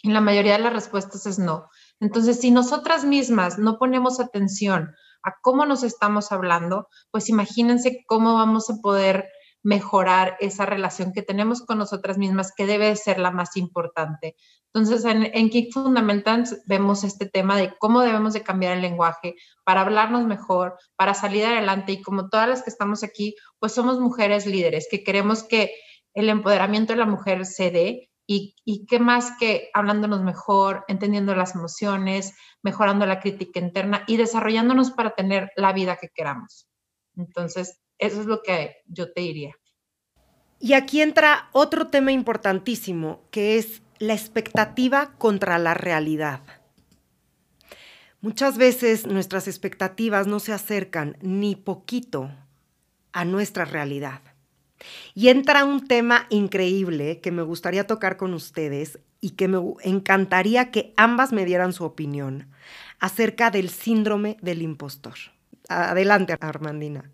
Y 0.00 0.12
la 0.12 0.20
mayoría 0.20 0.52
de 0.52 0.62
las 0.62 0.72
respuestas 0.72 1.26
es 1.26 1.40
no. 1.40 1.68
Entonces, 1.98 2.40
si 2.40 2.52
nosotras 2.52 3.04
mismas 3.04 3.58
no 3.58 3.78
ponemos 3.78 4.20
atención 4.20 4.94
a 5.22 5.34
cómo 5.42 5.66
nos 5.66 5.82
estamos 5.82 6.32
hablando, 6.32 6.88
pues 7.10 7.28
imagínense 7.28 8.04
cómo 8.06 8.34
vamos 8.34 8.70
a 8.70 8.76
poder 8.82 9.28
mejorar 9.62 10.36
esa 10.40 10.64
relación 10.64 11.12
que 11.12 11.22
tenemos 11.22 11.62
con 11.62 11.78
nosotras 11.78 12.16
mismas, 12.16 12.52
que 12.56 12.66
debe 12.66 12.96
ser 12.96 13.18
la 13.18 13.30
más 13.30 13.56
importante. 13.56 14.34
Entonces, 14.72 15.04
en, 15.04 15.30
en 15.34 15.50
Kick 15.50 15.72
Fundamentals 15.72 16.62
vemos 16.66 17.04
este 17.04 17.26
tema 17.26 17.56
de 17.56 17.74
cómo 17.78 18.00
debemos 18.00 18.32
de 18.32 18.42
cambiar 18.42 18.76
el 18.76 18.82
lenguaje 18.82 19.34
para 19.64 19.82
hablarnos 19.82 20.26
mejor, 20.26 20.78
para 20.96 21.12
salir 21.12 21.44
adelante 21.44 21.92
y 21.92 22.02
como 22.02 22.28
todas 22.28 22.48
las 22.48 22.62
que 22.62 22.70
estamos 22.70 23.02
aquí, 23.02 23.34
pues 23.58 23.72
somos 23.72 24.00
mujeres 24.00 24.46
líderes 24.46 24.86
que 24.90 25.02
queremos 25.02 25.42
que 25.42 25.74
el 26.14 26.28
empoderamiento 26.28 26.92
de 26.92 26.98
la 26.98 27.06
mujer 27.06 27.44
se 27.46 27.70
dé 27.70 28.09
y, 28.32 28.86
qué 28.86 29.00
más 29.00 29.32
que 29.40 29.70
hablándonos 29.74 30.22
mejor, 30.22 30.84
entendiendo 30.86 31.34
las 31.34 31.56
emociones, 31.56 32.34
mejorando 32.62 33.04
la 33.04 33.18
crítica 33.18 33.58
interna 33.58 34.04
y 34.06 34.16
desarrollándonos 34.18 34.92
para 34.92 35.16
tener 35.16 35.50
la 35.56 35.72
vida 35.72 35.96
que 35.96 36.10
queramos. 36.14 36.68
Entonces, 37.16 37.80
eso 37.98 38.20
es 38.20 38.26
lo 38.26 38.40
que 38.42 38.76
yo 38.86 39.12
te 39.12 39.22
diría. 39.22 39.56
Y 40.60 40.74
aquí 40.74 41.02
entra 41.02 41.48
otro 41.50 41.88
tema 41.88 42.12
importantísimo, 42.12 43.20
que 43.32 43.58
es 43.58 43.82
la 43.98 44.14
expectativa 44.14 45.12
contra 45.18 45.58
la 45.58 45.74
realidad. 45.74 46.42
Muchas 48.20 48.58
veces 48.58 49.08
nuestras 49.08 49.48
expectativas 49.48 50.28
no 50.28 50.38
se 50.38 50.52
acercan 50.52 51.16
ni 51.20 51.56
poquito 51.56 52.30
a 53.12 53.24
nuestra 53.24 53.64
realidad. 53.64 54.20
Y 55.14 55.28
entra 55.28 55.64
un 55.64 55.86
tema 55.86 56.26
increíble 56.30 57.20
que 57.20 57.30
me 57.30 57.42
gustaría 57.42 57.86
tocar 57.86 58.16
con 58.16 58.34
ustedes 58.34 58.98
y 59.20 59.30
que 59.30 59.48
me 59.48 59.58
encantaría 59.82 60.70
que 60.70 60.94
ambas 60.96 61.32
me 61.32 61.44
dieran 61.44 61.72
su 61.72 61.84
opinión 61.84 62.50
acerca 62.98 63.50
del 63.50 63.70
síndrome 63.70 64.36
del 64.40 64.62
impostor. 64.62 65.14
Adelante, 65.68 66.36
Armandina. 66.40 67.12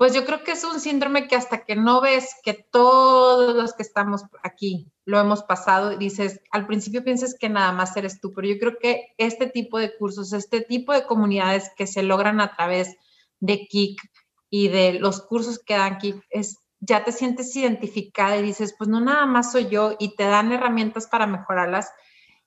Pues 0.00 0.14
yo 0.14 0.24
creo 0.24 0.42
que 0.42 0.52
es 0.52 0.64
un 0.64 0.80
síndrome 0.80 1.28
que 1.28 1.36
hasta 1.36 1.66
que 1.66 1.76
no 1.76 2.00
ves 2.00 2.34
que 2.42 2.54
todos 2.54 3.54
los 3.54 3.74
que 3.74 3.82
estamos 3.82 4.22
aquí 4.42 4.90
lo 5.04 5.20
hemos 5.20 5.42
pasado, 5.42 5.98
dices, 5.98 6.40
al 6.50 6.66
principio 6.66 7.04
piensas 7.04 7.36
que 7.38 7.50
nada 7.50 7.72
más 7.72 7.94
eres 7.98 8.18
tú, 8.18 8.32
pero 8.32 8.48
yo 8.48 8.58
creo 8.58 8.78
que 8.80 9.08
este 9.18 9.46
tipo 9.46 9.78
de 9.78 9.94
cursos, 9.98 10.32
este 10.32 10.62
tipo 10.62 10.94
de 10.94 11.04
comunidades 11.04 11.70
que 11.76 11.86
se 11.86 12.02
logran 12.02 12.40
a 12.40 12.56
través 12.56 12.96
de 13.40 13.66
Kik 13.66 14.00
y 14.48 14.68
de 14.68 14.94
los 14.94 15.20
cursos 15.20 15.58
que 15.58 15.74
dan 15.74 15.98
Kik, 15.98 16.24
es, 16.30 16.56
ya 16.80 17.04
te 17.04 17.12
sientes 17.12 17.54
identificada 17.54 18.36
y 18.36 18.42
dices, 18.42 18.74
pues 18.76 18.88
no 18.88 19.00
nada 19.00 19.26
más 19.26 19.52
soy 19.52 19.68
yo 19.68 19.96
y 19.98 20.16
te 20.16 20.24
dan 20.24 20.52
herramientas 20.52 21.06
para 21.06 21.26
mejorarlas 21.26 21.92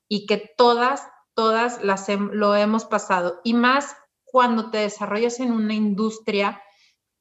y 0.08 0.25
que 0.25 0.52
todas, 0.58 1.08
todas 1.34 1.84
las 1.84 2.08
lo 2.10 2.56
hemos 2.56 2.86
pasado. 2.86 3.40
Y 3.44 3.54
más 3.54 3.96
cuando 4.25 4.72
te 4.72 4.80
desarrollas 4.80 5.40
en 5.40 5.52
una 5.52 5.74
industria 5.74 6.62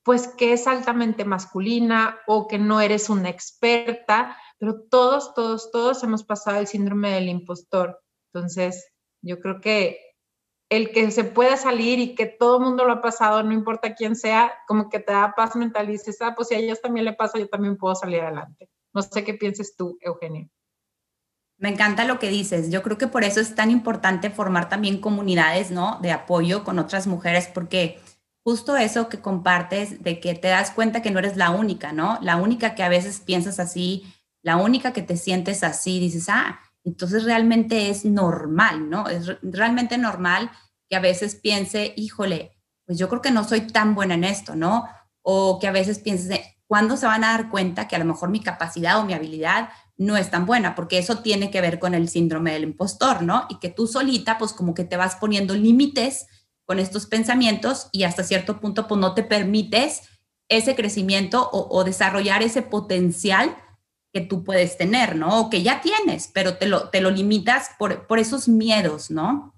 pues 0.03 0.29
que 0.29 0.53
es 0.53 0.67
altamente 0.67 1.25
masculina 1.25 2.19
o 2.27 2.49
que 2.49 2.59
no 2.59 2.81
eres 2.81 3.09
una 3.09 3.29
experta, 3.29 4.37
pero 4.59 4.83
todos, 4.91 5.35
todos, 5.35 5.71
todos 5.71 6.03
hemos 6.03 6.25
pasado 6.25 6.59
el 6.59 6.67
síndrome 6.67 7.13
del 7.13 7.29
impostor. 7.29 8.03
Entonces, 8.33 8.93
yo 9.23 9.39
creo 9.39 9.61
que 9.61 10.12
el 10.73 10.91
que 10.91 11.11
se 11.11 11.25
pueda 11.25 11.59
salir 11.59 11.99
y 11.99 12.15
que 12.15 12.25
todo 12.25 12.57
el 12.57 12.65
mundo 12.65 12.87
lo 12.87 12.95
ha 12.95 13.03
pasado, 13.03 13.43
no 13.43 13.53
importa 13.53 13.95
quién 13.95 14.17
sea, 14.17 14.51
como 14.67 14.89
que 14.89 15.01
te 15.01 15.13
da 15.13 15.35
paz 15.37 15.55
mental 15.55 15.91
y 15.91 15.93
dices, 15.93 16.17
ah, 16.23 16.33
pues 16.35 16.49
si 16.49 16.55
a 16.55 16.59
ellos 16.59 16.81
también 16.81 17.05
le 17.05 17.13
pasa, 17.13 17.39
yo 17.39 17.47
también 17.47 17.77
puedo 17.77 17.95
salir 17.95 18.23
adelante. 18.23 18.71
No 18.95 19.03
sé 19.03 19.23
qué 19.23 19.35
pienses 19.35 19.77
tú, 19.77 19.99
Eugenia. 20.01 20.49
Me 21.59 21.69
encanta 21.69 22.07
lo 22.07 22.19
que 22.19 22.31
dices. 22.31 22.71
Yo 22.71 22.83
creo 22.83 22.97
que 22.97 23.07
por 23.07 23.23
eso 23.23 23.39
es 23.39 23.55
tan 23.55 23.71
importante 23.71 24.31
formar 24.31 24.71
también 24.71 24.99
comunidades, 24.99 25.71
¿no? 25.71 25.99
De 26.01 26.11
apoyo 26.11 26.65
con 26.65 26.79
otras 26.79 27.07
mujeres, 27.07 27.49
porque 27.53 28.01
justo 28.43 28.75
eso 28.79 29.11
que 29.11 29.21
compartes 29.21 30.03
de 30.03 30.21
que 30.21 30.35
te 30.35 30.49
das 30.49 30.71
cuenta 30.71 31.03
que 31.03 31.11
no 31.11 31.19
eres 31.19 31.37
la 31.37 31.51
única, 31.51 31.93
¿no? 31.93 32.19
La 32.23 32.37
única 32.37 32.75
que 32.75 32.83
a 32.83 32.89
veces 32.89 33.21
piensas 33.21 33.61
así, 33.61 34.11
la 34.41 34.57
única 34.57 34.95
que 34.95 35.03
te 35.03 35.19
sientes 35.19 35.65
así, 35.65 36.01
dices, 36.01 36.31
ah, 36.31 36.61
entonces 36.85 37.25
realmente 37.25 37.91
es 37.91 38.05
normal, 38.05 38.91
¿no? 38.91 39.09
Es 39.09 39.37
realmente 39.43 39.99
normal 39.99 40.51
que 40.89 40.97
a 40.97 41.01
veces 41.01 41.37
piense, 41.37 41.95
híjole, 41.97 42.59
pues 42.85 42.99
yo 42.99 43.09
creo 43.09 43.23
que 43.23 43.31
no 43.31 43.45
soy 43.45 43.63
tan 43.63 43.95
buena 43.95 44.15
en 44.15 44.25
esto, 44.25 44.57
¿no? 44.57 44.87
O 45.23 45.59
que 45.59 45.69
a 45.69 45.73
veces 45.73 45.99
pienses, 45.99 46.41
¿cuándo 46.67 46.97
se 46.97 47.07
van 47.07 47.25
a 47.25 47.33
dar 47.33 47.51
cuenta 47.51 47.89
que 47.89 47.97
a 47.97 47.99
lo 47.99 48.05
mejor 48.05 48.31
mi 48.31 48.41
capacidad 48.41 48.99
o 48.99 49.05
mi 49.05 49.15
habilidad 49.15 49.69
no 49.97 50.17
es 50.17 50.31
tan 50.31 50.45
buena? 50.47 50.75
Porque 50.75 50.99
eso 50.99 51.19
tiene 51.19 51.51
que 51.51 51.61
ver 51.61 51.79
con 51.79 51.95
el 51.95 52.09
síndrome 52.09 52.53
del 52.53 52.65
impostor, 52.65 53.23
¿no? 53.23 53.47
Y 53.49 53.59
que 53.59 53.69
tú 53.69 53.87
solita, 53.87 54.39
pues 54.39 54.53
como 54.53 54.75
que 54.75 54.85
te 54.85 54.97
vas 54.97 55.17
poniendo 55.17 55.55
límites 55.55 56.27
con 56.65 56.79
estos 56.79 57.07
pensamientos 57.07 57.89
y 57.93 58.05
hasta 58.05 58.25
cierto 58.25 58.61
punto 58.61 58.87
pues 58.89 59.01
no 59.01 59.15
te 59.15 59.23
permites 59.23 60.03
ese 60.49 60.75
crecimiento 60.75 61.49
o, 61.53 61.83
desarrollar 61.85 62.43
ese 62.43 62.63
potencial 62.63 63.57
que 64.13 64.21
tú 64.21 64.45
puedes 64.45 64.77
tener, 64.77 65.17
¿no? 65.17 65.41
O 65.41 65.51
que 65.51 65.63
ya 65.63 65.81
tienes, 65.81 66.31
pero 66.33 66.57
te 66.59 66.67
lo, 66.67 66.91
te 66.91 67.01
lo 67.01 67.11
limitas 67.11 67.71
por, 67.79 68.07
por 68.07 68.19
esos 68.19 68.49
miedos, 68.49 69.11
¿no? 69.11 69.55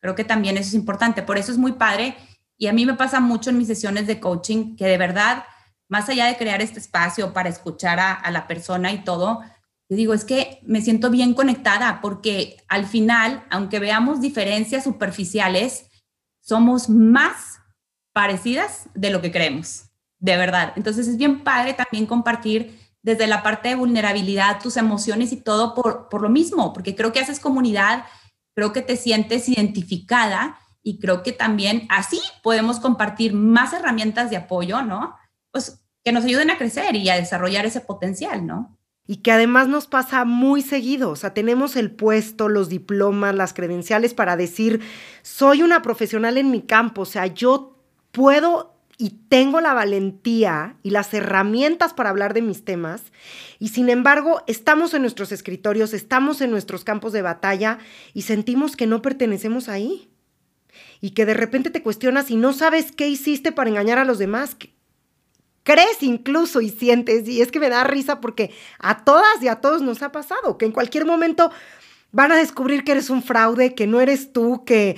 Creo 0.00 0.14
que 0.14 0.24
también 0.24 0.56
eso 0.56 0.68
es 0.68 0.74
importante, 0.74 1.22
por 1.22 1.36
eso 1.36 1.52
es 1.52 1.58
muy 1.58 1.72
padre 1.72 2.16
y 2.56 2.68
a 2.68 2.72
mí 2.72 2.86
me 2.86 2.94
pasa 2.94 3.20
mucho 3.20 3.50
en 3.50 3.58
mis 3.58 3.68
sesiones 3.68 4.06
de 4.06 4.18
coaching 4.18 4.76
que 4.76 4.86
de 4.86 4.96
verdad, 4.96 5.44
más 5.88 6.08
allá 6.08 6.26
de 6.26 6.36
crear 6.36 6.62
este 6.62 6.78
espacio 6.78 7.32
para 7.32 7.50
escuchar 7.50 8.00
a, 8.00 8.14
a 8.14 8.30
la 8.30 8.46
persona 8.46 8.92
y 8.92 9.04
todo, 9.04 9.42
yo 9.90 9.96
digo, 9.96 10.14
es 10.14 10.24
que 10.24 10.60
me 10.62 10.80
siento 10.80 11.10
bien 11.10 11.34
conectada 11.34 12.00
porque 12.00 12.56
al 12.68 12.86
final, 12.86 13.44
aunque 13.50 13.80
veamos 13.80 14.20
diferencias 14.20 14.84
superficiales, 14.84 15.90
somos 16.40 16.88
más 16.88 17.60
parecidas 18.12 18.88
de 18.94 19.10
lo 19.10 19.20
que 19.20 19.32
creemos, 19.32 19.90
de 20.18 20.36
verdad. 20.36 20.72
Entonces 20.76 21.08
es 21.08 21.16
bien 21.16 21.44
padre 21.44 21.74
también 21.74 22.06
compartir 22.06 22.78
desde 23.02 23.26
la 23.26 23.42
parte 23.42 23.70
de 23.70 23.74
vulnerabilidad 23.74 24.60
tus 24.60 24.76
emociones 24.76 25.32
y 25.32 25.36
todo 25.36 25.74
por, 25.74 26.08
por 26.08 26.22
lo 26.22 26.28
mismo, 26.28 26.72
porque 26.72 26.94
creo 26.94 27.12
que 27.12 27.20
haces 27.20 27.40
comunidad, 27.40 28.04
creo 28.54 28.72
que 28.72 28.82
te 28.82 28.96
sientes 28.96 29.48
identificada 29.48 30.58
y 30.82 30.98
creo 30.98 31.22
que 31.22 31.32
también 31.32 31.86
así 31.88 32.20
podemos 32.42 32.80
compartir 32.80 33.34
más 33.34 33.72
herramientas 33.72 34.30
de 34.30 34.36
apoyo, 34.36 34.82
¿no? 34.82 35.16
Pues 35.50 35.82
que 36.04 36.12
nos 36.12 36.24
ayuden 36.24 36.50
a 36.50 36.58
crecer 36.58 36.96
y 36.96 37.08
a 37.10 37.16
desarrollar 37.16 37.66
ese 37.66 37.80
potencial, 37.80 38.46
¿no? 38.46 38.80
y 39.10 39.16
que 39.16 39.32
además 39.32 39.66
nos 39.66 39.88
pasa 39.88 40.24
muy 40.24 40.62
seguido. 40.62 41.10
O 41.10 41.16
sea, 41.16 41.34
tenemos 41.34 41.74
el 41.74 41.90
puesto, 41.90 42.48
los 42.48 42.68
diplomas, 42.68 43.34
las 43.34 43.52
credenciales 43.52 44.14
para 44.14 44.36
decir, 44.36 44.82
soy 45.22 45.64
una 45.64 45.82
profesional 45.82 46.38
en 46.38 46.52
mi 46.52 46.62
campo, 46.62 47.02
o 47.02 47.06
sea, 47.06 47.26
yo 47.26 47.76
puedo 48.12 48.79
y 49.00 49.10
tengo 49.30 49.62
la 49.62 49.72
valentía 49.72 50.76
y 50.82 50.90
las 50.90 51.14
herramientas 51.14 51.94
para 51.94 52.10
hablar 52.10 52.34
de 52.34 52.42
mis 52.42 52.66
temas. 52.66 53.00
Y 53.58 53.68
sin 53.68 53.88
embargo, 53.88 54.42
estamos 54.46 54.92
en 54.92 55.00
nuestros 55.00 55.32
escritorios, 55.32 55.94
estamos 55.94 56.42
en 56.42 56.50
nuestros 56.50 56.84
campos 56.84 57.14
de 57.14 57.22
batalla 57.22 57.78
y 58.12 58.22
sentimos 58.22 58.76
que 58.76 58.86
no 58.86 59.00
pertenecemos 59.00 59.70
ahí. 59.70 60.10
Y 61.00 61.12
que 61.12 61.24
de 61.24 61.32
repente 61.32 61.70
te 61.70 61.82
cuestionas 61.82 62.30
y 62.30 62.36
no 62.36 62.52
sabes 62.52 62.92
qué 62.92 63.08
hiciste 63.08 63.52
para 63.52 63.70
engañar 63.70 63.98
a 63.98 64.04
los 64.04 64.18
demás 64.18 64.54
crees 65.62 66.02
incluso 66.02 66.60
y 66.60 66.68
sientes, 66.68 67.26
y 67.28 67.40
es 67.40 67.50
que 67.50 67.60
me 67.60 67.68
da 67.68 67.84
risa 67.84 68.20
porque 68.20 68.50
a 68.78 69.04
todas 69.04 69.42
y 69.42 69.48
a 69.48 69.56
todos 69.56 69.82
nos 69.82 70.02
ha 70.02 70.10
pasado, 70.10 70.58
que 70.58 70.66
en 70.66 70.72
cualquier 70.72 71.06
momento 71.06 71.50
van 72.12 72.32
a 72.32 72.36
descubrir 72.36 72.82
que 72.82 72.92
eres 72.92 73.08
un 73.08 73.22
fraude, 73.22 73.74
que 73.74 73.86
no 73.86 74.00
eres 74.00 74.32
tú, 74.32 74.64
que, 74.64 74.96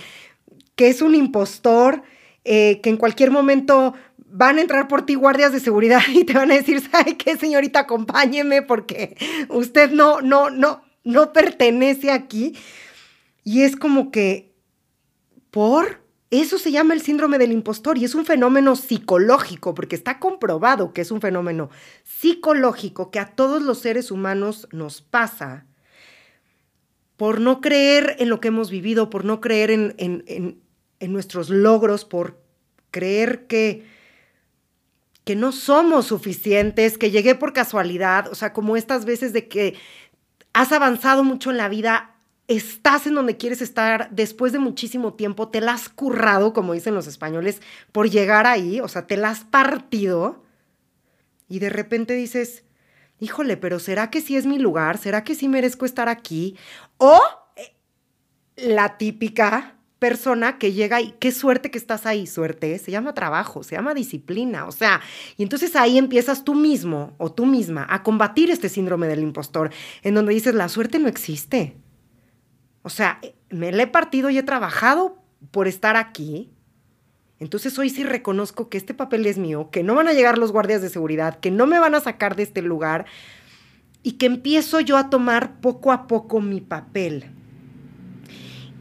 que 0.75 0.89
es 0.89 1.03
un 1.03 1.15
impostor, 1.15 2.03
eh, 2.45 2.81
que 2.83 2.91
en 2.91 2.97
cualquier 2.97 3.31
momento 3.31 3.95
van 4.17 4.59
a 4.59 4.63
entrar 4.63 4.89
por 4.89 5.05
ti 5.05 5.15
guardias 5.15 5.53
de 5.53 5.61
seguridad 5.61 6.01
y 6.13 6.25
te 6.25 6.33
van 6.33 6.51
a 6.51 6.55
decir, 6.55 6.81
¿sabe 6.81 7.17
qué, 7.17 7.37
señorita? 7.37 7.81
Acompáñeme 7.81 8.63
porque 8.63 9.17
usted 9.49 9.91
no, 9.91 10.21
no, 10.21 10.51
no, 10.51 10.83
no 11.05 11.33
pertenece 11.33 12.11
aquí. 12.11 12.57
Y 13.45 13.63
es 13.63 13.77
como 13.77 14.11
que, 14.11 14.55
¿por? 15.51 16.03
Eso 16.31 16.59
se 16.59 16.73
llama 16.73 16.95
el 16.95 17.03
síndrome 17.03 17.37
del 17.37 17.53
impostor 17.53 17.99
y 17.99 18.05
es 18.05 18.15
un 18.15 18.25
fenómeno 18.25 18.75
psicológico, 18.75 19.75
porque 19.75 19.97
está 19.97 20.19
comprobado 20.19 20.95
que 20.95 21.03
es 21.03 21.11
un 21.11 21.21
fenómeno 21.21 21.69
psicológico 22.05 23.11
que 23.11 23.19
a 23.19 23.27
todos 23.35 23.63
los 23.63 23.81
seres 23.81 24.11
humanos 24.11 24.67
nos 24.73 25.03
pasa 25.03 25.67
por 27.19 27.39
no 27.39 27.61
creer 27.61 28.17
en 28.19 28.31
lo 28.31 28.41
que 28.41 28.49
hemos 28.49 28.71
vivido, 28.71 29.11
por 29.11 29.27
no 29.27 29.43
creer 29.43 29.71
en, 29.71 29.95
en, 29.99 30.62
nuestros 31.09 31.51
logros, 31.51 32.05
por 32.05 32.41
creer 32.91 33.47
que, 33.47 33.87
que 35.25 35.35
no 35.37 35.53
somos 35.53 36.07
suficientes, 36.07 36.99
que 36.99 37.11
llegué 37.11 37.35
por 37.35 37.53
casualidad, 37.53 38.29
o 38.29 38.35
sea, 38.35 38.53
como 38.53 38.77
estas 38.77 39.05
veces 39.05 39.33
de 39.33 39.49
que 39.49 39.75
has 40.53 40.73
avanzado 40.73 41.25
mucho 41.25 41.51
en 41.51 41.57
la 41.57 41.69
vida, 41.69 42.17
estás 42.49 43.07
en 43.07 43.15
donde 43.15 43.37
quieres 43.37 43.63
estar 43.63 44.11
después 44.11 44.53
de 44.53 44.59
muchísimo 44.59 45.15
tiempo, 45.15 45.49
te 45.49 45.61
la 45.61 45.73
has 45.73 45.89
currado, 45.89 46.53
como 46.53 46.75
dicen 46.75 46.95
los 46.95 47.07
españoles, 47.07 47.63
por 47.93 48.11
llegar 48.11 48.47
ahí, 48.47 48.81
o 48.81 48.89
sea, 48.89 49.07
te 49.07 49.17
la 49.17 49.31
has 49.31 49.45
partido 49.45 50.45
y 51.49 51.59
de 51.59 51.71
repente 51.71 52.15
dices, 52.15 52.65
híjole, 53.19 53.57
pero 53.57 53.79
¿será 53.79 54.11
que 54.11 54.21
sí 54.21 54.37
es 54.37 54.47
mi 54.47 54.59
lugar? 54.59 54.99
¿Será 54.99 55.25
que 55.25 55.35
sí 55.35 55.49
merezco 55.49 55.85
estar 55.85 56.09
aquí? 56.09 56.57
O 56.99 57.21
eh, 57.57 57.75
la 58.57 58.99
típica 58.99 59.77
persona 60.03 60.59
que 60.59 60.73
llega 60.73 61.01
y 61.01 61.15
qué 61.21 61.31
suerte 61.31 61.71
que 61.71 61.79
estás 61.79 62.07
ahí, 62.07 62.27
suerte, 62.27 62.77
se 62.81 62.91
llama 62.91 63.15
trabajo, 63.15 63.63
se 63.63 63.77
llama 63.77 63.95
disciplina, 63.95 64.67
o 64.67 64.73
sea, 64.73 65.01
y 65.37 65.45
entonces 65.45 65.77
ahí 65.77 65.97
empiezas 65.97 66.43
tú 66.43 66.57
mismo 66.57 67.15
o 67.19 67.31
tú 67.31 67.47
misma 67.47 67.87
a 67.89 68.03
combatir 68.03 68.51
este 68.51 68.69
síndrome 68.69 69.07
del 69.07 69.21
impostor, 69.21 69.71
en 70.03 70.17
donde 70.17 70.35
dices, 70.35 70.57
la 70.57 70.69
suerte 70.69 70.99
no 70.99 71.07
existe, 71.07 71.77
o 72.83 72.89
sea, 72.89 73.21
me 73.49 73.71
le 73.71 73.85
he 73.85 73.87
partido 73.87 74.29
y 74.29 74.39
he 74.39 74.43
trabajado 74.43 75.23
por 75.53 75.69
estar 75.69 75.95
aquí. 75.95 76.51
Entonces 77.39 77.79
hoy 77.79 77.89
sí 77.89 78.03
reconozco 78.03 78.69
que 78.69 78.79
este 78.79 78.95
papel 78.95 79.25
es 79.27 79.39
mío, 79.39 79.71
que 79.71 79.85
no 79.85 79.95
van 79.95 80.09
a 80.09 80.15
llegar 80.15 80.37
los 80.37 80.51
guardias 80.51 80.83
de 80.83 80.91
seguridad, 80.91 81.39
que 81.39 81.53
no 81.53 81.69
me 81.69 81.79
van 81.79 81.95
a 81.95 82.01
sacar 82.01 82.35
de 82.35 82.43
este 82.43 82.61
lugar 82.61 83.07
y 84.03 84.13
que 84.13 84.27
empiezo 84.27 84.81
yo 84.81 84.97
a 84.97 85.11
tomar 85.11 85.61
poco 85.61 85.93
a 85.93 86.09
poco 86.09 86.41
mi 86.41 86.61
papel. 86.61 87.31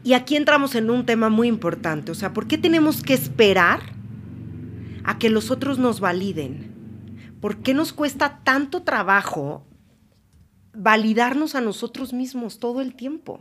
Y 0.04 0.14
aquí 0.14 0.36
entramos 0.36 0.74
en 0.74 0.90
un 0.90 1.06
tema 1.06 1.28
muy 1.28 1.48
importante, 1.48 2.10
o 2.10 2.14
sea, 2.14 2.32
¿por 2.32 2.48
qué 2.48 2.58
tenemos 2.58 3.02
que 3.02 3.14
esperar 3.14 3.80
a 5.04 5.18
que 5.18 5.30
los 5.30 5.50
otros 5.50 5.78
nos 5.78 6.00
validen? 6.00 6.72
¿Por 7.40 7.58
qué 7.58 7.74
nos 7.74 7.92
cuesta 7.92 8.40
tanto 8.44 8.82
trabajo 8.82 9.64
validarnos 10.74 11.54
a 11.54 11.60
nosotros 11.60 12.12
mismos 12.12 12.58
todo 12.58 12.80
el 12.80 12.94
tiempo. 12.94 13.40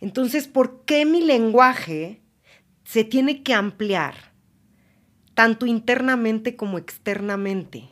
Entonces, 0.00 0.46
¿por 0.46 0.84
qué 0.84 1.04
mi 1.04 1.22
lenguaje 1.22 2.20
se 2.84 3.04
tiene 3.04 3.42
que 3.42 3.54
ampliar, 3.54 4.32
tanto 5.34 5.66
internamente 5.66 6.56
como 6.56 6.78
externamente? 6.78 7.88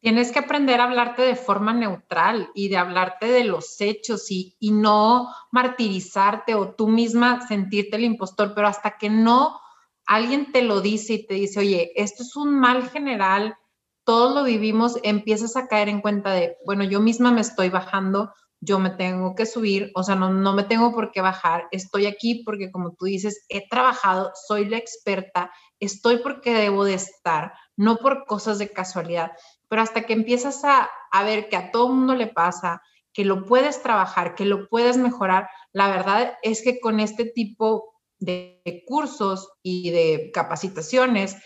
Tienes 0.00 0.30
que 0.30 0.38
aprender 0.38 0.80
a 0.80 0.84
hablarte 0.84 1.22
de 1.22 1.34
forma 1.34 1.74
neutral 1.74 2.50
y 2.54 2.68
de 2.68 2.76
hablarte 2.76 3.26
de 3.26 3.44
los 3.44 3.80
hechos 3.80 4.30
y, 4.30 4.56
y, 4.60 4.70
no 4.70 5.28
martirizarte 5.50 6.54
o 6.54 6.74
tú 6.74 6.86
misma 6.88 7.46
sentirte 7.48 7.96
el 7.96 8.04
impostor, 8.04 8.54
pero 8.54 8.68
hasta 8.68 8.96
que 8.96 9.10
no 9.10 9.60
alguien 10.06 10.52
te 10.52 10.62
lo 10.62 10.80
dice 10.80 11.14
y 11.14 11.26
te 11.26 11.34
dice, 11.34 11.60
oye, 11.60 11.92
esto 11.96 12.22
es 12.22 12.36
un 12.36 12.58
mal 12.58 12.88
general, 12.88 13.56
todos 14.04 14.34
lo 14.34 14.44
vivimos, 14.44 14.98
empiezas 15.02 15.54
a 15.56 15.66
caer 15.66 15.90
en 15.90 16.00
cuenta 16.00 16.32
de, 16.32 16.56
bueno, 16.64 16.82
yo 16.84 17.00
misma 17.00 17.30
me 17.30 17.42
estoy 17.42 17.68
bajando, 17.68 18.32
yo 18.60 18.78
me 18.78 18.88
tengo 18.88 19.34
que 19.34 19.44
subir, 19.44 19.92
o 19.94 20.02
sea, 20.02 20.14
no, 20.14 20.32
no 20.32 20.54
me 20.54 20.64
tengo 20.64 20.92
por 20.92 21.12
qué 21.12 21.20
bajar, 21.20 21.68
estoy 21.72 22.06
aquí 22.06 22.42
porque 22.44 22.70
como 22.70 22.94
tú 22.94 23.04
dices, 23.04 23.44
he 23.48 23.68
trabajado, 23.68 24.32
soy 24.46 24.64
la 24.64 24.78
experta, 24.78 25.52
estoy 25.78 26.18
porque 26.18 26.54
debo 26.54 26.84
de 26.84 26.94
estar, 26.94 27.52
no 27.76 27.98
por 27.98 28.24
cosas 28.24 28.58
de 28.58 28.70
casualidad, 28.72 29.32
pero 29.68 29.82
hasta 29.82 30.02
que 30.02 30.12
empiezas 30.12 30.62
a, 30.64 30.90
ver 31.24 31.48
que 31.48 31.56
a 31.56 31.70
todo 31.70 31.88
mundo 31.88 32.14
le 32.14 32.26
pasa, 32.26 32.82
que 33.12 33.24
lo 33.24 33.44
puedes 33.44 33.82
trabajar, 33.82 34.34
que 34.34 34.44
lo 34.44 34.68
puedes 34.68 34.96
mejorar, 34.96 35.48
la 35.72 35.88
verdad 35.88 36.36
es 36.42 36.62
que 36.62 36.80
con 36.80 37.00
este 37.00 37.24
tipo 37.24 37.94
de 38.18 38.84
cursos 38.86 39.50
y 39.62 39.90
de 39.90 40.30
capacitaciones, 40.32 41.36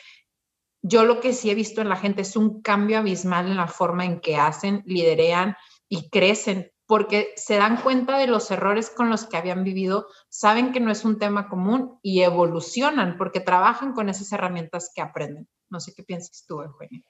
yo 0.82 1.04
lo 1.04 1.20
que 1.20 1.32
sí 1.32 1.50
he 1.50 1.54
visto 1.54 1.80
en 1.80 1.88
la 1.88 1.96
gente 1.96 2.22
es 2.22 2.36
un 2.36 2.60
cambio 2.62 2.98
abismal 2.98 3.46
en 3.46 3.56
la 3.56 3.68
forma 3.68 4.04
en 4.04 4.20
que 4.20 4.36
hacen, 4.36 4.82
liderean 4.86 5.56
y 5.88 6.08
crecen 6.10 6.72
porque 6.92 7.32
se 7.36 7.56
dan 7.56 7.80
cuenta 7.80 8.18
de 8.18 8.26
los 8.26 8.50
errores 8.50 8.90
con 8.90 9.08
los 9.08 9.24
que 9.24 9.36
habían 9.36 9.64
vivido, 9.64 10.08
saben 10.28 10.72
que 10.72 10.80
no 10.80 10.90
es 10.90 11.06
un 11.06 11.18
tema 11.18 11.48
común 11.48 11.98
y 12.02 12.20
evolucionan 12.20 13.16
porque 13.16 13.40
trabajan 13.40 13.94
con 13.94 14.08
esas 14.08 14.30
herramientas 14.32 14.90
que 14.94 15.00
aprenden. 15.00 15.48
No 15.70 15.80
sé 15.80 15.94
qué 15.94 16.02
piensas 16.02 16.44
tú, 16.46 16.60
Eugenia. 16.60 17.02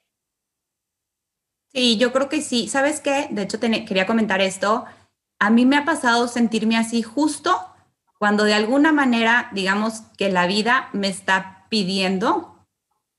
Sí, 1.73 1.97
yo 1.97 2.13
creo 2.13 2.29
que 2.29 2.41
sí. 2.41 2.67
¿Sabes 2.67 2.99
qué? 2.99 3.27
De 3.31 3.43
hecho, 3.43 3.59
quería 3.59 4.05
comentar 4.05 4.41
esto. 4.41 4.85
A 5.39 5.49
mí 5.49 5.65
me 5.65 5.77
ha 5.77 5.85
pasado 5.85 6.27
sentirme 6.27 6.77
así 6.77 7.01
justo 7.01 7.59
cuando 8.19 8.43
de 8.43 8.53
alguna 8.53 8.91
manera, 8.93 9.49
digamos 9.53 10.01
que 10.17 10.29
la 10.29 10.47
vida 10.47 10.89
me 10.93 11.09
está 11.09 11.65
pidiendo 11.69 12.65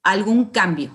algún 0.02 0.46
cambio, 0.46 0.92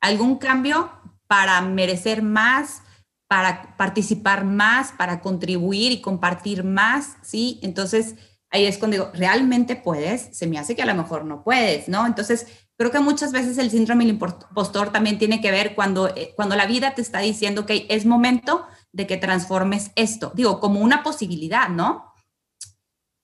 algún 0.00 0.38
cambio 0.38 0.90
para 1.26 1.60
merecer 1.60 2.22
más, 2.22 2.82
para 3.28 3.76
participar 3.76 4.44
más, 4.44 4.92
para 4.92 5.20
contribuir 5.20 5.92
y 5.92 6.00
compartir 6.00 6.64
más, 6.64 7.16
¿sí? 7.22 7.60
Entonces, 7.62 8.14
ahí 8.50 8.64
es 8.64 8.78
cuando 8.78 8.96
digo, 8.96 9.10
¿realmente 9.12 9.76
puedes? 9.76 10.36
Se 10.36 10.46
me 10.46 10.58
hace 10.58 10.74
que 10.74 10.82
a 10.82 10.86
lo 10.86 10.94
mejor 10.94 11.24
no 11.24 11.44
puedes, 11.44 11.88
¿no? 11.88 12.06
Entonces, 12.06 12.46
creo 12.78 12.92
que 12.92 13.00
muchas 13.00 13.32
veces 13.32 13.58
el 13.58 13.70
síndrome 13.70 14.04
del 14.04 14.14
impostor 14.14 14.92
también 14.92 15.18
tiene 15.18 15.40
que 15.40 15.50
ver 15.50 15.74
cuando, 15.74 16.08
eh, 16.08 16.32
cuando 16.36 16.54
la 16.54 16.66
vida 16.66 16.94
te 16.94 17.02
está 17.02 17.18
diciendo 17.18 17.66
que 17.66 17.86
es 17.90 18.06
momento 18.06 18.66
de 18.92 19.06
que 19.06 19.16
transformes 19.16 19.90
esto, 19.96 20.32
digo, 20.34 20.60
como 20.60 20.80
una 20.80 21.02
posibilidad, 21.02 21.68
¿no? 21.68 22.14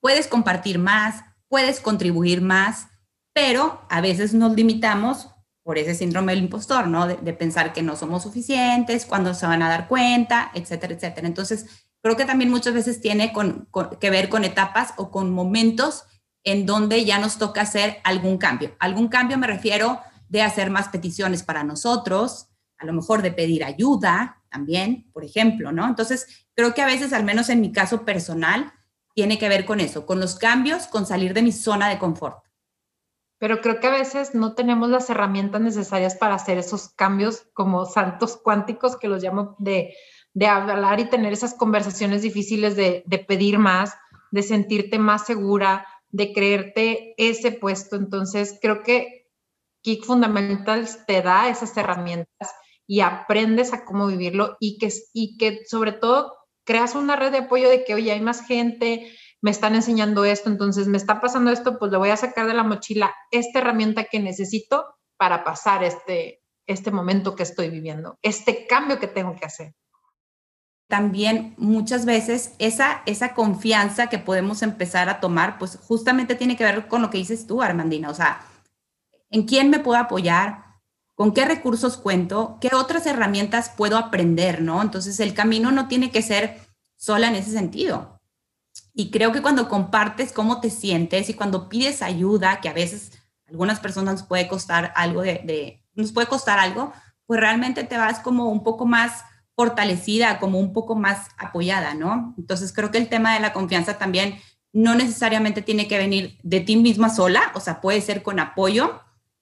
Puedes 0.00 0.26
compartir 0.26 0.78
más, 0.78 1.24
puedes 1.48 1.80
contribuir 1.80 2.42
más, 2.42 2.88
pero 3.32 3.80
a 3.88 4.00
veces 4.00 4.34
nos 4.34 4.54
limitamos 4.54 5.30
por 5.62 5.78
ese 5.78 5.94
síndrome 5.94 6.32
del 6.34 6.44
impostor, 6.44 6.88
¿no? 6.88 7.06
De, 7.06 7.32
pensar 7.32 7.72
que 7.72 7.82
no 7.82 7.96
somos 7.96 8.24
suficientes, 8.24 9.06
cuando 9.06 9.34
se 9.34 9.46
van 9.46 9.62
a 9.62 9.68
dar 9.68 9.88
cuenta, 9.88 10.50
etcétera, 10.54 10.94
etcétera. 10.94 11.26
Entonces, 11.26 11.86
creo 12.02 12.16
que 12.16 12.26
también 12.26 12.50
muchas 12.50 12.74
veces 12.74 13.00
tiene 13.00 13.32
que 14.00 14.10
ver 14.10 14.28
con 14.28 14.44
etapas 14.44 14.92
o 14.96 15.10
con 15.10 15.32
momentos 15.32 16.04
en 16.44 16.66
donde 16.66 17.04
ya 17.04 17.18
nos 17.18 17.38
toca 17.38 17.62
hacer 17.62 17.98
algún 18.04 18.38
cambio. 18.38 18.76
Algún 18.78 19.08
cambio 19.08 19.38
me 19.38 19.46
refiero 19.46 20.00
de 20.28 20.42
hacer 20.42 20.70
más 20.70 20.88
peticiones 20.88 21.42
para 21.42 21.64
nosotros, 21.64 22.48
a 22.78 22.86
lo 22.86 22.92
mejor 22.92 23.22
de 23.22 23.32
pedir 23.32 23.64
ayuda 23.64 24.42
también, 24.50 25.10
por 25.12 25.24
ejemplo, 25.24 25.72
¿no? 25.72 25.86
Entonces, 25.86 26.46
creo 26.54 26.74
que 26.74 26.82
a 26.82 26.86
veces, 26.86 27.12
al 27.12 27.24
menos 27.24 27.48
en 27.48 27.60
mi 27.60 27.72
caso 27.72 28.04
personal, 28.04 28.72
tiene 29.14 29.38
que 29.38 29.48
ver 29.48 29.64
con 29.64 29.80
eso, 29.80 30.06
con 30.06 30.20
los 30.20 30.36
cambios, 30.36 30.86
con 30.86 31.06
salir 31.06 31.34
de 31.34 31.42
mi 31.42 31.52
zona 31.52 31.88
de 31.88 31.98
confort 31.98 32.44
pero 33.44 33.60
creo 33.60 33.78
que 33.78 33.88
a 33.88 33.90
veces 33.90 34.34
no 34.34 34.54
tenemos 34.54 34.88
las 34.88 35.10
herramientas 35.10 35.60
necesarias 35.60 36.14
para 36.16 36.34
hacer 36.34 36.56
esos 36.56 36.88
cambios 36.88 37.46
como 37.52 37.84
saltos 37.84 38.38
cuánticos 38.38 38.96
que 38.96 39.06
los 39.06 39.22
llamo 39.22 39.54
de, 39.58 39.94
de 40.32 40.46
hablar 40.46 40.98
y 40.98 41.10
tener 41.10 41.34
esas 41.34 41.52
conversaciones 41.52 42.22
difíciles 42.22 42.74
de, 42.74 43.02
de 43.04 43.18
pedir 43.18 43.58
más, 43.58 43.98
de 44.30 44.42
sentirte 44.42 44.98
más 44.98 45.26
segura, 45.26 45.86
de 46.14 46.32
creerte 46.32 47.14
ese 47.18 47.50
puesto. 47.50 47.96
Entonces, 47.96 48.56
creo 48.62 48.84
que 48.84 49.26
Kick 49.82 50.04
Fundamentals 50.04 51.04
te 51.06 51.20
da 51.22 51.48
esas 51.48 51.76
herramientas 51.76 52.54
y 52.86 53.00
aprendes 53.00 53.72
a 53.72 53.84
cómo 53.84 54.06
vivirlo 54.06 54.56
y 54.60 54.78
que, 54.78 54.92
y 55.12 55.36
que 55.36 55.64
sobre 55.66 55.90
todo 55.90 56.36
creas 56.64 56.94
una 56.94 57.16
red 57.16 57.32
de 57.32 57.38
apoyo 57.38 57.68
de 57.68 57.84
que, 57.84 57.94
oye, 57.94 58.12
hay 58.12 58.20
más 58.20 58.46
gente, 58.46 59.12
me 59.42 59.50
están 59.50 59.74
enseñando 59.74 60.24
esto, 60.24 60.48
entonces 60.48 60.86
me 60.86 60.98
está 60.98 61.20
pasando 61.20 61.50
esto, 61.50 61.80
pues 61.80 61.90
le 61.90 61.98
voy 61.98 62.10
a 62.10 62.16
sacar 62.16 62.46
de 62.46 62.54
la 62.54 62.62
mochila 62.62 63.12
esta 63.32 63.58
herramienta 63.58 64.04
que 64.04 64.20
necesito 64.20 64.86
para 65.16 65.42
pasar 65.42 65.82
este, 65.82 66.42
este 66.68 66.92
momento 66.92 67.34
que 67.34 67.42
estoy 67.42 67.70
viviendo, 67.70 68.18
este 68.22 68.68
cambio 68.68 69.00
que 69.00 69.08
tengo 69.08 69.34
que 69.34 69.46
hacer. 69.46 69.74
También 70.94 71.54
muchas 71.56 72.04
veces 72.04 72.52
esa, 72.60 73.02
esa 73.04 73.34
confianza 73.34 74.06
que 74.06 74.18
podemos 74.18 74.62
empezar 74.62 75.08
a 75.08 75.18
tomar, 75.18 75.58
pues 75.58 75.76
justamente 75.82 76.36
tiene 76.36 76.56
que 76.56 76.62
ver 76.62 76.86
con 76.86 77.02
lo 77.02 77.10
que 77.10 77.18
dices 77.18 77.48
tú, 77.48 77.62
Armandina, 77.62 78.10
o 78.10 78.14
sea, 78.14 78.46
¿en 79.28 79.42
quién 79.42 79.70
me 79.70 79.80
puedo 79.80 79.98
apoyar? 79.98 80.64
¿Con 81.16 81.34
qué 81.34 81.46
recursos 81.46 81.96
cuento? 81.96 82.58
¿Qué 82.60 82.70
otras 82.72 83.06
herramientas 83.06 83.70
puedo 83.76 83.96
aprender? 83.96 84.62
¿No? 84.62 84.80
Entonces 84.82 85.18
el 85.18 85.34
camino 85.34 85.72
no 85.72 85.88
tiene 85.88 86.12
que 86.12 86.22
ser 86.22 86.60
sola 86.96 87.26
en 87.26 87.34
ese 87.34 87.50
sentido 87.50 88.20
y 88.94 89.10
creo 89.10 89.32
que 89.32 89.42
cuando 89.42 89.68
compartes 89.68 90.32
cómo 90.32 90.60
te 90.60 90.70
sientes 90.70 91.28
y 91.28 91.34
cuando 91.34 91.68
pides 91.68 92.02
ayuda, 92.02 92.60
que 92.60 92.68
a 92.68 92.72
veces 92.72 93.10
algunas 93.48 93.80
personas 93.80 94.22
puede 94.22 94.46
costar 94.46 94.92
algo 94.94 95.22
de, 95.22 95.82
nos 95.94 96.12
puede 96.12 96.28
costar 96.28 96.60
algo, 96.60 96.92
pues 97.26 97.40
realmente 97.40 97.82
te 97.82 97.98
vas 97.98 98.20
como 98.20 98.48
un 98.48 98.62
poco 98.62 98.86
más 98.86 99.24
fortalecida, 99.56 100.40
como 100.40 100.58
un 100.58 100.72
poco 100.72 100.96
más 100.96 101.28
apoyada, 101.38 101.94
¿no? 101.94 102.34
Entonces 102.38 102.72
creo 102.72 102.90
que 102.90 102.98
el 102.98 103.08
tema 103.08 103.34
de 103.34 103.40
la 103.40 103.52
confianza 103.52 103.98
también 103.98 104.38
no 104.72 104.94
necesariamente 104.96 105.62
tiene 105.62 105.86
que 105.86 105.98
venir 105.98 106.38
de 106.42 106.60
ti 106.60 106.76
misma 106.76 107.08
sola, 107.08 107.52
o 107.54 107.60
sea, 107.60 107.80
puede 107.80 108.00
ser 108.00 108.22
con 108.22 108.40
apoyo 108.40 109.00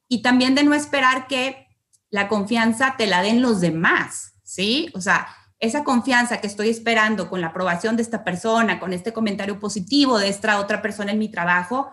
y 0.08 0.20
también 0.20 0.54
de 0.54 0.64
no 0.64 0.74
esperar 0.74 1.26
que 1.26 1.66
la 2.10 2.28
confianza 2.28 2.96
te 2.98 3.06
la 3.06 3.22
den 3.22 3.40
los 3.40 3.62
demás, 3.62 4.34
¿sí? 4.42 4.90
O 4.94 5.00
sea, 5.00 5.28
esa 5.58 5.84
confianza 5.84 6.40
que 6.40 6.46
estoy 6.46 6.68
esperando 6.68 7.30
con 7.30 7.40
la 7.40 7.46
aprobación 7.46 7.96
de 7.96 8.02
esta 8.02 8.24
persona, 8.24 8.78
con 8.78 8.92
este 8.92 9.14
comentario 9.14 9.58
positivo 9.58 10.18
de 10.18 10.28
esta 10.28 10.58
otra 10.60 10.82
persona 10.82 11.12
en 11.12 11.18
mi 11.18 11.30
trabajo, 11.30 11.90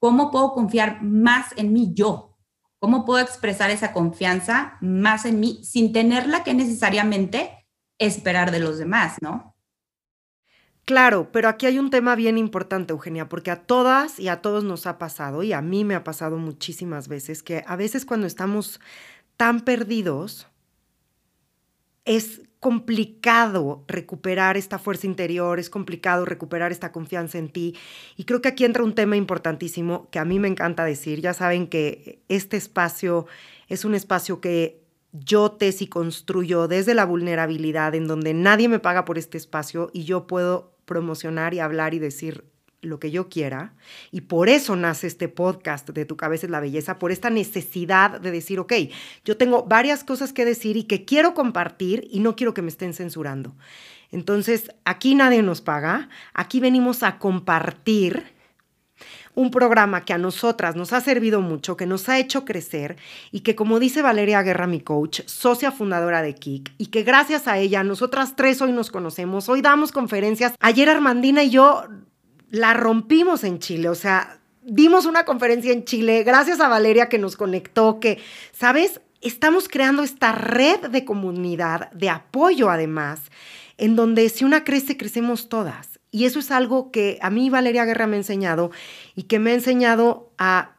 ¿cómo 0.00 0.32
puedo 0.32 0.52
confiar 0.52 1.02
más 1.02 1.52
en 1.56 1.72
mí 1.72 1.92
yo? 1.94 2.38
¿Cómo 2.80 3.04
puedo 3.04 3.20
expresar 3.22 3.70
esa 3.70 3.92
confianza 3.92 4.78
más 4.80 5.26
en 5.26 5.38
mí 5.38 5.60
sin 5.62 5.92
tenerla 5.92 6.42
que 6.42 6.54
necesariamente 6.54 7.59
esperar 8.00 8.50
de 8.50 8.58
los 8.58 8.78
demás, 8.78 9.18
¿no? 9.20 9.54
Claro, 10.84 11.30
pero 11.30 11.48
aquí 11.48 11.66
hay 11.66 11.78
un 11.78 11.90
tema 11.90 12.16
bien 12.16 12.36
importante, 12.36 12.92
Eugenia, 12.92 13.28
porque 13.28 13.52
a 13.52 13.62
todas 13.62 14.18
y 14.18 14.26
a 14.26 14.42
todos 14.42 14.64
nos 14.64 14.86
ha 14.86 14.98
pasado, 14.98 15.44
y 15.44 15.52
a 15.52 15.62
mí 15.62 15.84
me 15.84 15.94
ha 15.94 16.02
pasado 16.02 16.36
muchísimas 16.36 17.06
veces, 17.06 17.44
que 17.44 17.62
a 17.64 17.76
veces 17.76 18.04
cuando 18.04 18.26
estamos 18.26 18.80
tan 19.36 19.60
perdidos, 19.60 20.48
es 22.04 22.42
complicado 22.58 23.84
recuperar 23.86 24.56
esta 24.56 24.78
fuerza 24.78 25.06
interior, 25.06 25.58
es 25.58 25.70
complicado 25.70 26.24
recuperar 26.24 26.72
esta 26.72 26.92
confianza 26.92 27.38
en 27.38 27.48
ti. 27.48 27.76
Y 28.16 28.24
creo 28.24 28.42
que 28.42 28.48
aquí 28.48 28.64
entra 28.64 28.82
un 28.82 28.94
tema 28.94 29.16
importantísimo 29.16 30.10
que 30.10 30.18
a 30.18 30.24
mí 30.24 30.38
me 30.38 30.48
encanta 30.48 30.84
decir. 30.84 31.20
Ya 31.20 31.32
saben 31.34 31.68
que 31.68 32.22
este 32.28 32.56
espacio 32.56 33.26
es 33.68 33.84
un 33.84 33.94
espacio 33.94 34.40
que 34.40 34.79
yo 35.12 35.50
te 35.52 35.72
si 35.72 35.86
construyo 35.86 36.68
desde 36.68 36.94
la 36.94 37.04
vulnerabilidad, 37.04 37.94
en 37.94 38.06
donde 38.06 38.34
nadie 38.34 38.68
me 38.68 38.78
paga 38.78 39.04
por 39.04 39.18
este 39.18 39.38
espacio 39.38 39.90
y 39.92 40.04
yo 40.04 40.26
puedo 40.26 40.72
promocionar 40.84 41.54
y 41.54 41.60
hablar 41.60 41.94
y 41.94 41.98
decir 41.98 42.44
lo 42.82 42.98
que 42.98 43.10
yo 43.10 43.28
quiera. 43.28 43.74
Y 44.10 44.22
por 44.22 44.48
eso 44.48 44.76
nace 44.76 45.06
este 45.06 45.28
podcast 45.28 45.88
de 45.90 46.04
Tu 46.04 46.16
cabeza 46.16 46.46
es 46.46 46.50
la 46.50 46.60
belleza, 46.60 46.98
por 46.98 47.12
esta 47.12 47.30
necesidad 47.30 48.20
de 48.20 48.30
decir, 48.30 48.58
ok, 48.58 48.72
yo 49.24 49.36
tengo 49.36 49.64
varias 49.64 50.04
cosas 50.04 50.32
que 50.32 50.44
decir 50.44 50.76
y 50.76 50.84
que 50.84 51.04
quiero 51.04 51.34
compartir 51.34 52.08
y 52.10 52.20
no 52.20 52.36
quiero 52.36 52.54
que 52.54 52.62
me 52.62 52.68
estén 52.68 52.94
censurando. 52.94 53.54
Entonces, 54.10 54.72
aquí 54.84 55.14
nadie 55.14 55.42
nos 55.42 55.60
paga, 55.60 56.08
aquí 56.34 56.58
venimos 56.60 57.02
a 57.02 57.18
compartir 57.18 58.39
un 59.34 59.50
programa 59.50 60.04
que 60.04 60.12
a 60.12 60.18
nosotras 60.18 60.76
nos 60.76 60.92
ha 60.92 61.00
servido 61.00 61.40
mucho, 61.40 61.76
que 61.76 61.86
nos 61.86 62.08
ha 62.08 62.18
hecho 62.18 62.44
crecer 62.44 62.96
y 63.30 63.40
que 63.40 63.54
como 63.54 63.78
dice 63.78 64.02
Valeria 64.02 64.42
Guerra, 64.42 64.66
mi 64.66 64.80
coach, 64.80 65.20
socia 65.26 65.72
fundadora 65.72 66.22
de 66.22 66.34
Kik, 66.34 66.72
y 66.78 66.86
que 66.86 67.02
gracias 67.02 67.46
a 67.48 67.58
ella 67.58 67.84
nosotras 67.84 68.34
tres 68.36 68.60
hoy 68.60 68.72
nos 68.72 68.90
conocemos, 68.90 69.48
hoy 69.48 69.62
damos 69.62 69.92
conferencias. 69.92 70.54
Ayer 70.60 70.88
Armandina 70.88 71.44
y 71.44 71.50
yo 71.50 71.84
la 72.50 72.74
rompimos 72.74 73.44
en 73.44 73.60
Chile, 73.60 73.88
o 73.88 73.94
sea, 73.94 74.40
dimos 74.62 75.06
una 75.06 75.24
conferencia 75.24 75.72
en 75.72 75.84
Chile, 75.84 76.24
gracias 76.24 76.60
a 76.60 76.68
Valeria 76.68 77.08
que 77.08 77.18
nos 77.18 77.36
conectó, 77.36 78.00
que, 78.00 78.18
¿sabes? 78.52 79.00
Estamos 79.20 79.68
creando 79.68 80.02
esta 80.02 80.32
red 80.32 80.88
de 80.88 81.04
comunidad, 81.04 81.90
de 81.92 82.08
apoyo 82.08 82.70
además, 82.70 83.20
en 83.76 83.94
donde 83.94 84.28
si 84.28 84.44
una 84.44 84.64
crece, 84.64 84.96
crecemos 84.96 85.48
todas. 85.48 85.99
Y 86.10 86.24
eso 86.24 86.38
es 86.40 86.50
algo 86.50 86.90
que 86.90 87.18
a 87.22 87.30
mí 87.30 87.50
Valeria 87.50 87.84
Guerra 87.84 88.06
me 88.06 88.16
ha 88.16 88.18
enseñado 88.20 88.70
y 89.14 89.24
que 89.24 89.38
me 89.38 89.50
ha 89.50 89.54
enseñado 89.54 90.32
a 90.38 90.76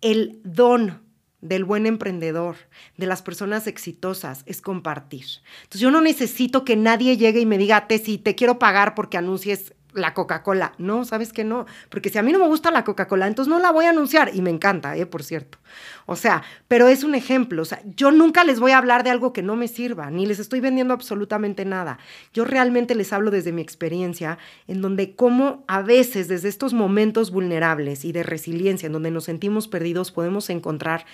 el 0.00 0.40
don 0.44 1.02
del 1.40 1.64
buen 1.64 1.84
emprendedor, 1.84 2.56
de 2.96 3.06
las 3.06 3.20
personas 3.20 3.66
exitosas, 3.66 4.44
es 4.46 4.62
compartir. 4.62 5.26
Entonces 5.64 5.80
yo 5.80 5.90
no 5.90 6.00
necesito 6.00 6.64
que 6.64 6.74
nadie 6.74 7.18
llegue 7.18 7.40
y 7.40 7.46
me 7.46 7.58
diga, 7.58 7.86
Tessy, 7.86 8.16
te 8.16 8.34
quiero 8.34 8.58
pagar 8.58 8.94
porque 8.94 9.18
anuncies 9.18 9.74
la 9.94 10.14
Coca-Cola. 10.14 10.72
No, 10.78 11.04
sabes 11.04 11.32
que 11.32 11.44
no, 11.44 11.66
porque 11.88 12.10
si 12.10 12.18
a 12.18 12.22
mí 12.22 12.32
no 12.32 12.38
me 12.38 12.46
gusta 12.46 12.70
la 12.70 12.84
Coca-Cola, 12.84 13.26
entonces 13.26 13.50
no 13.50 13.58
la 13.58 13.70
voy 13.70 13.86
a 13.86 13.90
anunciar 13.90 14.30
y 14.34 14.42
me 14.42 14.50
encanta, 14.50 14.96
eh, 14.96 15.06
por 15.06 15.22
cierto. 15.22 15.58
O 16.06 16.16
sea, 16.16 16.42
pero 16.68 16.88
es 16.88 17.04
un 17.04 17.14
ejemplo, 17.14 17.62
o 17.62 17.64
sea, 17.64 17.80
yo 17.84 18.10
nunca 18.10 18.44
les 18.44 18.60
voy 18.60 18.72
a 18.72 18.78
hablar 18.78 19.04
de 19.04 19.10
algo 19.10 19.32
que 19.32 19.42
no 19.42 19.56
me 19.56 19.68
sirva, 19.68 20.10
ni 20.10 20.26
les 20.26 20.38
estoy 20.38 20.60
vendiendo 20.60 20.94
absolutamente 20.94 21.64
nada. 21.64 21.98
Yo 22.32 22.44
realmente 22.44 22.94
les 22.94 23.12
hablo 23.12 23.30
desde 23.30 23.52
mi 23.52 23.62
experiencia, 23.62 24.38
en 24.66 24.82
donde 24.82 25.14
como 25.14 25.64
a 25.68 25.82
veces 25.82 26.28
desde 26.28 26.48
estos 26.48 26.74
momentos 26.74 27.30
vulnerables 27.30 28.04
y 28.04 28.12
de 28.12 28.22
resiliencia, 28.22 28.86
en 28.86 28.92
donde 28.92 29.10
nos 29.10 29.24
sentimos 29.24 29.68
perdidos, 29.68 30.12
podemos 30.12 30.50
encontrar 30.50 31.06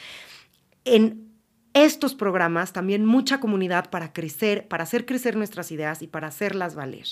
en 0.84 1.30
estos 1.72 2.14
programas 2.14 2.72
también 2.72 3.04
mucha 3.04 3.38
comunidad 3.38 3.90
para 3.90 4.12
crecer, 4.12 4.66
para 4.66 4.82
hacer 4.82 5.06
crecer 5.06 5.36
nuestras 5.36 5.70
ideas 5.70 6.02
y 6.02 6.06
para 6.06 6.28
hacerlas 6.28 6.74
valer. 6.74 7.06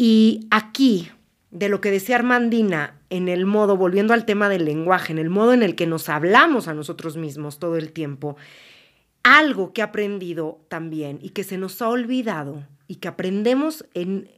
Y 0.00 0.46
aquí, 0.52 1.10
de 1.50 1.68
lo 1.68 1.80
que 1.80 1.90
decía 1.90 2.14
Armandina, 2.14 3.00
en 3.10 3.28
el 3.28 3.46
modo, 3.46 3.76
volviendo 3.76 4.14
al 4.14 4.26
tema 4.26 4.48
del 4.48 4.64
lenguaje, 4.64 5.12
en 5.12 5.18
el 5.18 5.28
modo 5.28 5.52
en 5.52 5.64
el 5.64 5.74
que 5.74 5.88
nos 5.88 6.08
hablamos 6.08 6.68
a 6.68 6.74
nosotros 6.74 7.16
mismos 7.16 7.58
todo 7.58 7.76
el 7.76 7.90
tiempo, 7.90 8.36
algo 9.24 9.72
que 9.72 9.80
he 9.80 9.84
aprendido 9.84 10.64
también 10.68 11.18
y 11.20 11.30
que 11.30 11.42
se 11.42 11.58
nos 11.58 11.82
ha 11.82 11.88
olvidado 11.88 12.64
y 12.86 12.96
que 12.96 13.08
aprendemos 13.08 13.86
en 13.92 14.30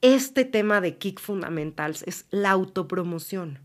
este 0.00 0.46
tema 0.46 0.80
de 0.80 0.96
Kick 0.96 1.20
Fundamentals 1.20 2.04
es 2.04 2.24
la 2.30 2.50
autopromoción. 2.50 3.58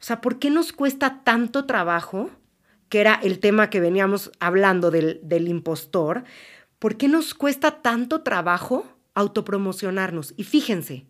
O 0.00 0.02
sea, 0.02 0.20
¿por 0.20 0.40
qué 0.40 0.50
nos 0.50 0.72
cuesta 0.72 1.22
tanto 1.22 1.66
trabajo, 1.66 2.30
que 2.88 3.00
era 3.00 3.14
el 3.22 3.38
tema 3.38 3.70
que 3.70 3.78
veníamos 3.78 4.32
hablando 4.40 4.90
del, 4.90 5.20
del 5.22 5.46
impostor, 5.46 6.24
¿por 6.80 6.96
qué 6.96 7.06
nos 7.06 7.32
cuesta 7.32 7.80
tanto 7.80 8.22
trabajo 8.22 8.93
autopromocionarnos. 9.14 10.34
Y 10.36 10.44
fíjense, 10.44 11.06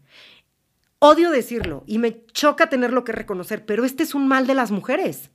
odio 0.98 1.30
decirlo 1.30 1.84
y 1.86 1.98
me 1.98 2.24
choca 2.26 2.68
tenerlo 2.68 3.04
que 3.04 3.12
reconocer, 3.12 3.66
pero 3.66 3.84
este 3.84 4.02
es 4.02 4.14
un 4.14 4.28
mal 4.28 4.46
de 4.46 4.54
las 4.54 4.70
mujeres. 4.70 5.30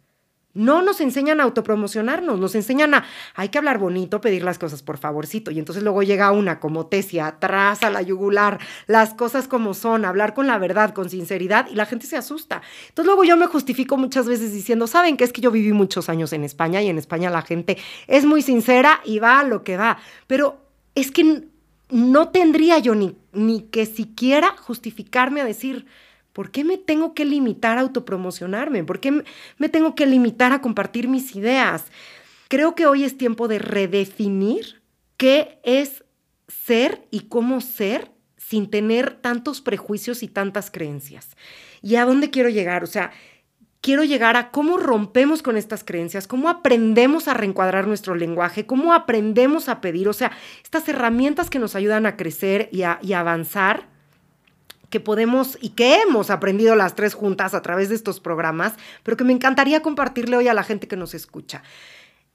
No 0.55 0.82
nos 0.82 0.99
enseñan 0.99 1.39
a 1.39 1.43
autopromocionarnos, 1.43 2.39
nos 2.39 2.55
enseñan 2.55 2.95
a, 2.95 3.05
hay 3.36 3.49
que 3.49 3.60
hablar 3.60 3.77
bonito, 3.77 4.19
pedir 4.19 4.43
las 4.43 4.58
cosas 4.58 4.82
por 4.82 4.97
favorcito. 4.97 5.51
Y 5.51 5.60
entonces 5.60 5.84
luego 5.84 6.01
llega 6.01 6.32
una 6.32 6.60
como 6.60 6.88
tesia, 6.88 7.27
atrás 7.27 7.84
a 7.84 7.91
la 7.91 8.01
yugular, 8.01 8.60
las 8.88 9.13
cosas 9.13 9.47
como 9.47 9.75
son, 9.75 10.05
hablar 10.05 10.34
con 10.34 10.47
la 10.47 10.58
verdad, 10.58 10.91
con 10.95 11.08
sinceridad, 11.08 11.67
y 11.71 11.75
la 11.75 11.86
gente 11.86 12.08
se 12.08 12.17
asusta. 12.17 12.63
Entonces 12.89 13.05
luego 13.05 13.23
yo 13.23 13.38
me 13.38 13.45
justifico 13.45 13.95
muchas 13.95 14.25
veces 14.25 14.51
diciendo, 14.51 14.88
¿saben 14.88 15.17
qué 15.17 15.23
es 15.23 15.34
que 15.34 15.41
yo 15.41 15.51
viví 15.51 15.71
muchos 15.71 16.10
años 16.10 16.34
en 16.34 16.43
España 16.43 16.82
y 16.82 16.89
en 16.89 16.97
España 16.97 17.29
la 17.29 17.43
gente 17.43 17.77
es 18.08 18.25
muy 18.25 18.41
sincera 18.41 19.01
y 19.05 19.19
va 19.19 19.41
a 19.41 19.43
lo 19.43 19.63
que 19.63 19.77
va? 19.77 19.99
Pero 20.25 20.65
es 20.95 21.12
que 21.12 21.47
no 21.89 22.30
tendría 22.30 22.80
yo 22.80 22.95
ni, 22.95 23.15
ni 23.34 23.62
que 23.62 23.86
siquiera 23.86 24.56
justificarme 24.58 25.41
a 25.41 25.45
decir, 25.45 25.86
¿por 26.34 26.52
qué 26.52 26.63
me 26.63 26.78
tengo 26.78 27.13
que 27.13 27.25
limitar 27.25 27.78
a 27.78 27.82
autopromocionarme? 27.82 28.84
¿Por 28.84 28.99
qué 28.99 29.23
me 29.58 29.69
tengo 29.69 29.95
que 29.95 30.06
limitar 30.06 30.52
a 30.52 30.62
compartir 30.62 31.08
mis 31.08 31.36
ideas? 31.36 31.86
Creo 32.47 32.75
que 32.75 32.86
hoy 32.86 33.04
es 33.04 33.17
tiempo 33.17 33.47
de 33.47 33.60
redefinir 33.60 34.82
qué 35.17 35.60
es 35.63 36.04
ser 36.47 37.08
y 37.12 37.21
cómo 37.21 37.62
ser 37.62 38.12
sin 38.38 38.69
tener 38.69 39.15
tantos 39.15 39.62
prejuicios 39.62 40.23
y 40.23 40.28
tantas 40.28 40.71
creencias. 40.71 41.30
¿Y 41.82 41.95
a 41.95 42.06
dónde 42.06 42.32
quiero 42.32 42.49
llegar? 42.49 42.84
O 42.84 42.88
sea, 42.88 43.12
quiero 43.81 44.03
llegar 44.03 44.35
a 44.35 44.51
cómo 44.51 44.77
rompemos 44.77 45.41
con 45.41 45.57
estas 45.57 45.83
creencias, 45.83 46.27
cómo 46.27 46.49
aprendemos 46.49 47.27
a 47.27 47.33
reencuadrar 47.33 47.87
nuestro 47.87 48.15
lenguaje, 48.15 48.65
cómo 48.65 48.93
aprendemos 48.93 49.69
a 49.69 49.81
pedir, 49.81 50.09
o 50.09 50.13
sea, 50.13 50.31
estas 50.63 50.87
herramientas 50.89 51.49
que 51.49 51.59
nos 51.59 51.75
ayudan 51.75 52.05
a 52.05 52.17
crecer 52.17 52.69
y 52.71 52.83
a, 52.83 52.99
avanzar 53.15 53.87
que 54.89 54.99
podemos 54.99 55.57
y 55.61 55.69
que 55.69 56.01
hemos 56.01 56.29
aprendido 56.31 56.75
las 56.75 56.95
tres 56.95 57.13
juntas 57.13 57.53
a 57.53 57.61
través 57.61 57.89
de 57.89 57.95
estos 57.95 58.19
programas, 58.19 58.73
pero 59.03 59.17
que 59.17 59.23
me 59.23 59.33
encantaría 59.33 59.81
compartirle 59.81 60.37
hoy 60.37 60.47
a 60.47 60.53
la 60.53 60.63
gente 60.63 60.87
que 60.87 60.95
nos 60.95 61.13
escucha. 61.13 61.63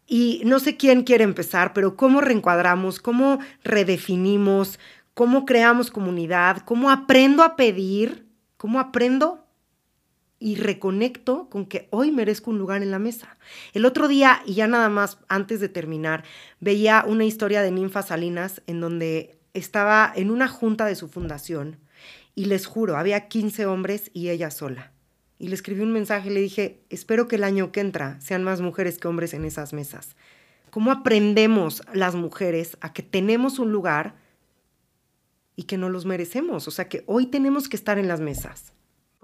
Y 0.07 0.42
no 0.44 0.61
sé 0.61 0.76
quién 0.76 1.02
quiere 1.02 1.24
empezar, 1.24 1.72
pero 1.72 1.96
cómo 1.96 2.20
reencuadramos, 2.20 3.00
cómo 3.00 3.40
redefinimos, 3.64 4.78
cómo 5.14 5.46
creamos 5.46 5.90
comunidad, 5.90 6.59
cómo 6.59 6.90
aprendo 6.90 7.42
a 7.42 7.57
pedir, 7.57 8.26
cómo 8.57 8.78
aprendo 8.78 9.43
y 10.44 10.57
reconecto 10.57 11.48
con 11.48 11.64
que 11.64 11.88
hoy 11.90 12.12
merezco 12.12 12.50
un 12.50 12.59
lugar 12.59 12.83
en 12.83 12.90
la 12.90 12.98
mesa. 12.98 13.38
El 13.72 13.87
otro 13.87 14.09
día, 14.09 14.42
y 14.44 14.52
ya 14.52 14.66
nada 14.66 14.90
más 14.90 15.16
antes 15.26 15.59
de 15.59 15.70
terminar, 15.70 16.22
veía 16.61 17.02
una 17.09 17.24
historia 17.24 17.62
de 17.62 17.70
Ninfa 17.70 18.02
Salinas 18.02 18.61
en 18.66 18.78
donde 18.78 19.38
estaba 19.54 20.12
en 20.14 20.30
una 20.30 20.46
junta 20.46 20.85
de 20.85 20.96
su 20.96 21.09
fundación 21.09 21.78
y 22.35 22.44
les 22.44 22.66
juro, 22.66 22.98
había 22.98 23.26
15 23.26 23.64
hombres 23.64 24.11
y 24.12 24.28
ella 24.28 24.50
sola. 24.50 24.92
Y 25.38 25.48
le 25.48 25.54
escribí 25.54 25.80
un 25.80 25.94
mensaje 25.94 26.28
y 26.28 26.35
le 26.35 26.42
dije, 26.42 26.83
espero 26.90 27.26
que 27.26 27.37
el 27.37 27.44
año 27.44 27.72
que 27.72 27.80
entra 27.80 28.20
sean 28.20 28.44
más 28.44 28.61
mujeres 28.61 28.98
que 28.98 29.09
hombres 29.09 29.33
en 29.33 29.46
esas 29.46 29.72
mesas. 29.72 30.14
¿Cómo 30.68 30.92
aprendemos 30.92 31.83
las 31.94 32.16
mujeres 32.16 32.76
a 32.83 32.92
que 32.92 33.02
tenemos 33.02 33.59
un 33.59 33.72
lugar 33.72 34.16
y 35.57 35.62
que 35.62 35.78
no 35.78 35.88
los 35.88 36.04
merecemos? 36.04 36.68
O 36.68 36.70
sea, 36.70 36.90
que 36.90 37.02
hoy 37.07 37.24
tenemos 37.24 37.66
que 37.66 37.76
estar 37.76 37.98
en 37.98 38.09
las 38.09 38.20
mesas. 38.20 38.74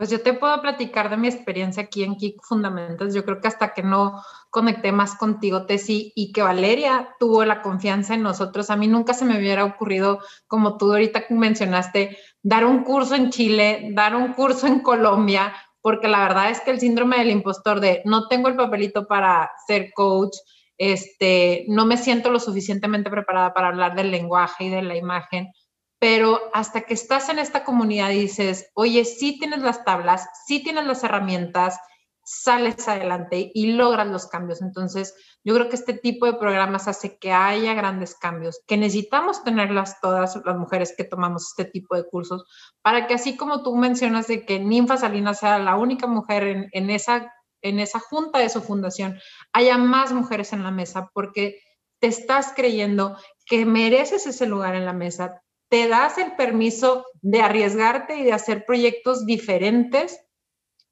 Pues 0.00 0.08
yo 0.08 0.22
te 0.22 0.32
puedo 0.32 0.58
platicar 0.62 1.10
de 1.10 1.18
mi 1.18 1.28
experiencia 1.28 1.82
aquí 1.82 2.04
en 2.04 2.16
Kick 2.16 2.42
Fundamentals. 2.42 3.12
Yo 3.12 3.22
creo 3.22 3.38
que 3.38 3.48
hasta 3.48 3.74
que 3.74 3.82
no 3.82 4.22
conecté 4.48 4.92
más 4.92 5.14
contigo, 5.14 5.66
Tessy, 5.66 6.10
y 6.16 6.32
que 6.32 6.40
Valeria 6.40 7.14
tuvo 7.18 7.44
la 7.44 7.60
confianza 7.60 8.14
en 8.14 8.22
nosotros, 8.22 8.70
a 8.70 8.76
mí 8.76 8.88
nunca 8.88 9.12
se 9.12 9.26
me 9.26 9.36
hubiera 9.36 9.62
ocurrido, 9.62 10.20
como 10.46 10.78
tú 10.78 10.90
ahorita 10.90 11.26
mencionaste, 11.28 12.16
dar 12.42 12.64
un 12.64 12.82
curso 12.82 13.14
en 13.14 13.28
Chile, 13.28 13.90
dar 13.92 14.16
un 14.16 14.32
curso 14.32 14.66
en 14.66 14.80
Colombia, 14.80 15.52
porque 15.82 16.08
la 16.08 16.20
verdad 16.20 16.48
es 16.48 16.62
que 16.62 16.70
el 16.70 16.80
síndrome 16.80 17.18
del 17.18 17.28
impostor 17.28 17.78
de 17.80 18.00
no 18.06 18.26
tengo 18.26 18.48
el 18.48 18.56
papelito 18.56 19.06
para 19.06 19.50
ser 19.66 19.92
coach, 19.92 20.34
este, 20.78 21.66
no 21.68 21.84
me 21.84 21.98
siento 21.98 22.30
lo 22.30 22.40
suficientemente 22.40 23.10
preparada 23.10 23.52
para 23.52 23.68
hablar 23.68 23.94
del 23.94 24.10
lenguaje 24.10 24.64
y 24.64 24.70
de 24.70 24.80
la 24.80 24.96
imagen 24.96 25.52
pero 26.00 26.40
hasta 26.54 26.80
que 26.80 26.94
estás 26.94 27.28
en 27.28 27.38
esta 27.38 27.62
comunidad 27.62 28.10
y 28.10 28.20
dices, 28.20 28.70
oye, 28.74 29.04
sí 29.04 29.38
tienes 29.38 29.60
las 29.60 29.84
tablas, 29.84 30.26
sí 30.46 30.62
tienes 30.62 30.86
las 30.86 31.04
herramientas, 31.04 31.78
sales 32.24 32.88
adelante 32.88 33.50
y 33.52 33.72
logras 33.72 34.06
los 34.06 34.26
cambios. 34.26 34.62
Entonces, 34.62 35.14
yo 35.44 35.54
creo 35.54 35.68
que 35.68 35.76
este 35.76 35.92
tipo 35.92 36.24
de 36.24 36.34
programas 36.34 36.88
hace 36.88 37.18
que 37.18 37.32
haya 37.32 37.74
grandes 37.74 38.14
cambios, 38.14 38.62
que 38.66 38.78
necesitamos 38.78 39.44
tenerlas 39.44 40.00
todas 40.00 40.40
las 40.42 40.56
mujeres 40.56 40.94
que 40.96 41.04
tomamos 41.04 41.48
este 41.48 41.70
tipo 41.70 41.94
de 41.94 42.06
cursos, 42.06 42.44
para 42.80 43.06
que 43.06 43.14
así 43.14 43.36
como 43.36 43.62
tú 43.62 43.76
mencionas 43.76 44.26
de 44.26 44.46
que 44.46 44.58
Ninfa 44.58 44.96
Salinas 44.96 45.40
sea 45.40 45.58
la 45.58 45.76
única 45.76 46.06
mujer 46.06 46.44
en, 46.44 46.68
en 46.72 46.88
esa, 46.88 47.30
en 47.60 47.78
esa 47.78 48.00
junta 48.00 48.38
de 48.38 48.48
su 48.48 48.62
fundación, 48.62 49.18
haya 49.52 49.76
más 49.76 50.12
mujeres 50.12 50.54
en 50.54 50.62
la 50.62 50.70
mesa, 50.70 51.10
porque 51.12 51.60
te 51.98 52.06
estás 52.06 52.54
creyendo 52.56 53.18
que 53.44 53.66
mereces 53.66 54.26
ese 54.26 54.46
lugar 54.46 54.74
en 54.74 54.86
la 54.86 54.94
mesa, 54.94 55.42
te 55.70 55.88
das 55.88 56.18
el 56.18 56.34
permiso 56.36 57.06
de 57.22 57.40
arriesgarte 57.40 58.16
y 58.16 58.24
de 58.24 58.32
hacer 58.32 58.66
proyectos 58.66 59.24
diferentes 59.24 60.20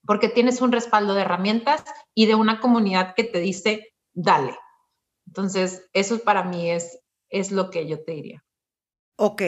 porque 0.06 0.28
tienes 0.28 0.62
un 0.62 0.72
respaldo 0.72 1.12
de 1.14 1.22
herramientas 1.22 1.84
y 2.14 2.26
de 2.26 2.34
una 2.34 2.60
comunidad 2.60 3.14
que 3.14 3.24
te 3.24 3.40
dice, 3.40 3.92
dale. 4.14 4.56
Entonces, 5.26 5.86
eso 5.92 6.20
para 6.20 6.44
mí 6.44 6.70
es, 6.70 6.98
es 7.28 7.52
lo 7.52 7.68
que 7.70 7.86
yo 7.86 8.02
te 8.02 8.12
diría. 8.12 8.44
Ok, 9.16 9.42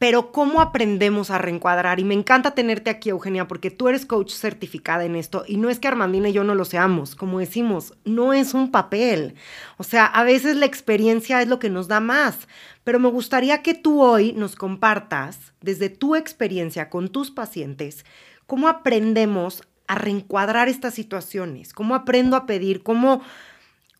pero 0.00 0.32
¿cómo 0.32 0.62
aprendemos 0.62 1.30
a 1.30 1.36
reencuadrar? 1.36 2.00
Y 2.00 2.04
me 2.04 2.14
encanta 2.14 2.52
tenerte 2.52 2.88
aquí, 2.88 3.10
Eugenia, 3.10 3.46
porque 3.46 3.70
tú 3.70 3.86
eres 3.86 4.06
coach 4.06 4.32
certificada 4.32 5.04
en 5.04 5.14
esto 5.14 5.44
y 5.46 5.58
no 5.58 5.68
es 5.68 5.78
que 5.78 5.88
Armandina 5.88 6.30
y 6.30 6.32
yo 6.32 6.42
no 6.42 6.54
lo 6.54 6.64
seamos, 6.64 7.14
como 7.14 7.38
decimos, 7.38 7.92
no 8.06 8.32
es 8.32 8.54
un 8.54 8.70
papel. 8.70 9.34
O 9.76 9.84
sea, 9.84 10.06
a 10.06 10.24
veces 10.24 10.56
la 10.56 10.64
experiencia 10.64 11.42
es 11.42 11.48
lo 11.48 11.58
que 11.58 11.68
nos 11.68 11.86
da 11.86 12.00
más, 12.00 12.48
pero 12.82 12.98
me 12.98 13.10
gustaría 13.10 13.62
que 13.62 13.74
tú 13.74 14.00
hoy 14.00 14.32
nos 14.32 14.56
compartas 14.56 15.52
desde 15.60 15.90
tu 15.90 16.16
experiencia 16.16 16.88
con 16.88 17.10
tus 17.10 17.30
pacientes 17.30 18.06
cómo 18.46 18.68
aprendemos 18.68 19.62
a 19.86 19.96
reencuadrar 19.96 20.68
estas 20.68 20.94
situaciones? 20.94 21.74
¿Cómo 21.74 21.94
aprendo 21.94 22.36
a 22.36 22.46
pedir? 22.46 22.82
¿Cómo, 22.82 23.20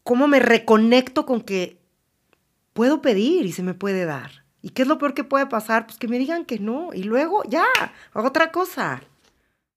cómo 0.02 0.28
me 0.28 0.40
reconecto 0.40 1.26
con 1.26 1.42
que 1.42 1.78
puedo 2.72 3.02
pedir 3.02 3.44
y 3.44 3.52
se 3.52 3.62
me 3.62 3.74
puede 3.74 4.06
dar? 4.06 4.39
¿Y 4.62 4.70
qué 4.70 4.82
es 4.82 4.88
lo 4.88 4.98
peor 4.98 5.14
que 5.14 5.24
puede 5.24 5.46
pasar? 5.46 5.86
Pues 5.86 5.98
que 5.98 6.08
me 6.08 6.18
digan 6.18 6.44
que 6.44 6.58
no 6.58 6.92
y 6.92 7.02
luego 7.02 7.42
ya, 7.44 7.64
otra 8.12 8.52
cosa. 8.52 9.02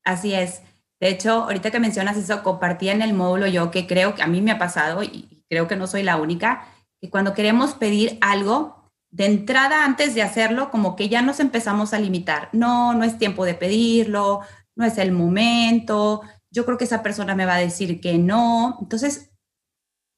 Así 0.04 0.34
es. 0.34 0.62
De 1.00 1.10
hecho, 1.10 1.44
ahorita 1.44 1.72
que 1.72 1.80
mencionas 1.80 2.18
eso, 2.18 2.44
compartí 2.44 2.90
en 2.90 3.02
el 3.02 3.14
módulo 3.14 3.48
yo 3.48 3.72
que 3.72 3.88
creo 3.88 4.16
que 4.16 4.24
a 4.24 4.28
mí 4.28 4.42
me 4.42 4.52
ha 4.52 4.58
pasado 4.58 5.04
y 5.04 5.44
creo 5.50 5.68
que 5.68 5.76
no 5.76 5.88
soy 5.88 6.04
la 6.04 6.18
única, 6.18 6.66
que 7.00 7.10
cuando 7.10 7.34
queremos 7.34 7.74
pedir 7.74 8.18
algo, 8.22 8.84
de 9.14 9.28
entrada 9.28 9.86
antes 9.86 10.16
de 10.16 10.24
hacerlo, 10.24 10.72
como 10.72 10.96
que 10.96 11.08
ya 11.08 11.22
nos 11.22 11.40
empezamos 11.40 11.94
a 11.94 12.00
limitar. 12.00 12.50
No, 12.52 12.94
no 12.96 13.04
es 13.04 13.20
tiempo 13.20 13.46
de 13.46 13.54
pedirlo, 13.54 14.42
no 14.76 14.86
es 14.86 14.98
el 14.98 15.12
momento, 15.12 16.22
yo 16.50 16.66
creo 16.66 16.78
que 16.80 16.86
esa 16.86 17.04
persona 17.04 17.36
me 17.36 17.46
va 17.46 17.56
a 17.56 17.60
decir 17.60 18.02
que 18.02 18.18
no. 18.18 18.78
Entonces, 18.82 19.32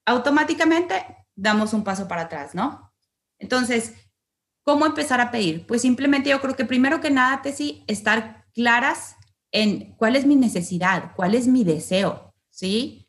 automáticamente 0.06 1.26
damos 1.36 1.74
un 1.74 1.84
paso 1.84 2.08
para 2.08 2.24
atrás, 2.24 2.56
¿no? 2.56 2.94
Entonces, 3.38 3.96
¿cómo 4.66 4.86
empezar 4.86 5.22
a 5.22 5.32
pedir? 5.32 5.66
Pues 5.66 5.82
simplemente 5.82 6.30
yo 6.30 6.42
creo 6.42 6.58
que 6.58 6.66
primero 6.66 7.00
que 7.00 7.12
nada, 7.12 7.42
Tessy, 7.42 7.86
estar 7.88 8.46
claras 8.54 9.16
en 9.54 9.96
cuál 9.96 10.18
es 10.18 10.26
mi 10.26 10.36
necesidad, 10.36 11.14
cuál 11.16 11.34
es 11.34 11.48
mi 11.48 11.64
deseo, 11.64 12.34
¿sí? 12.50 13.08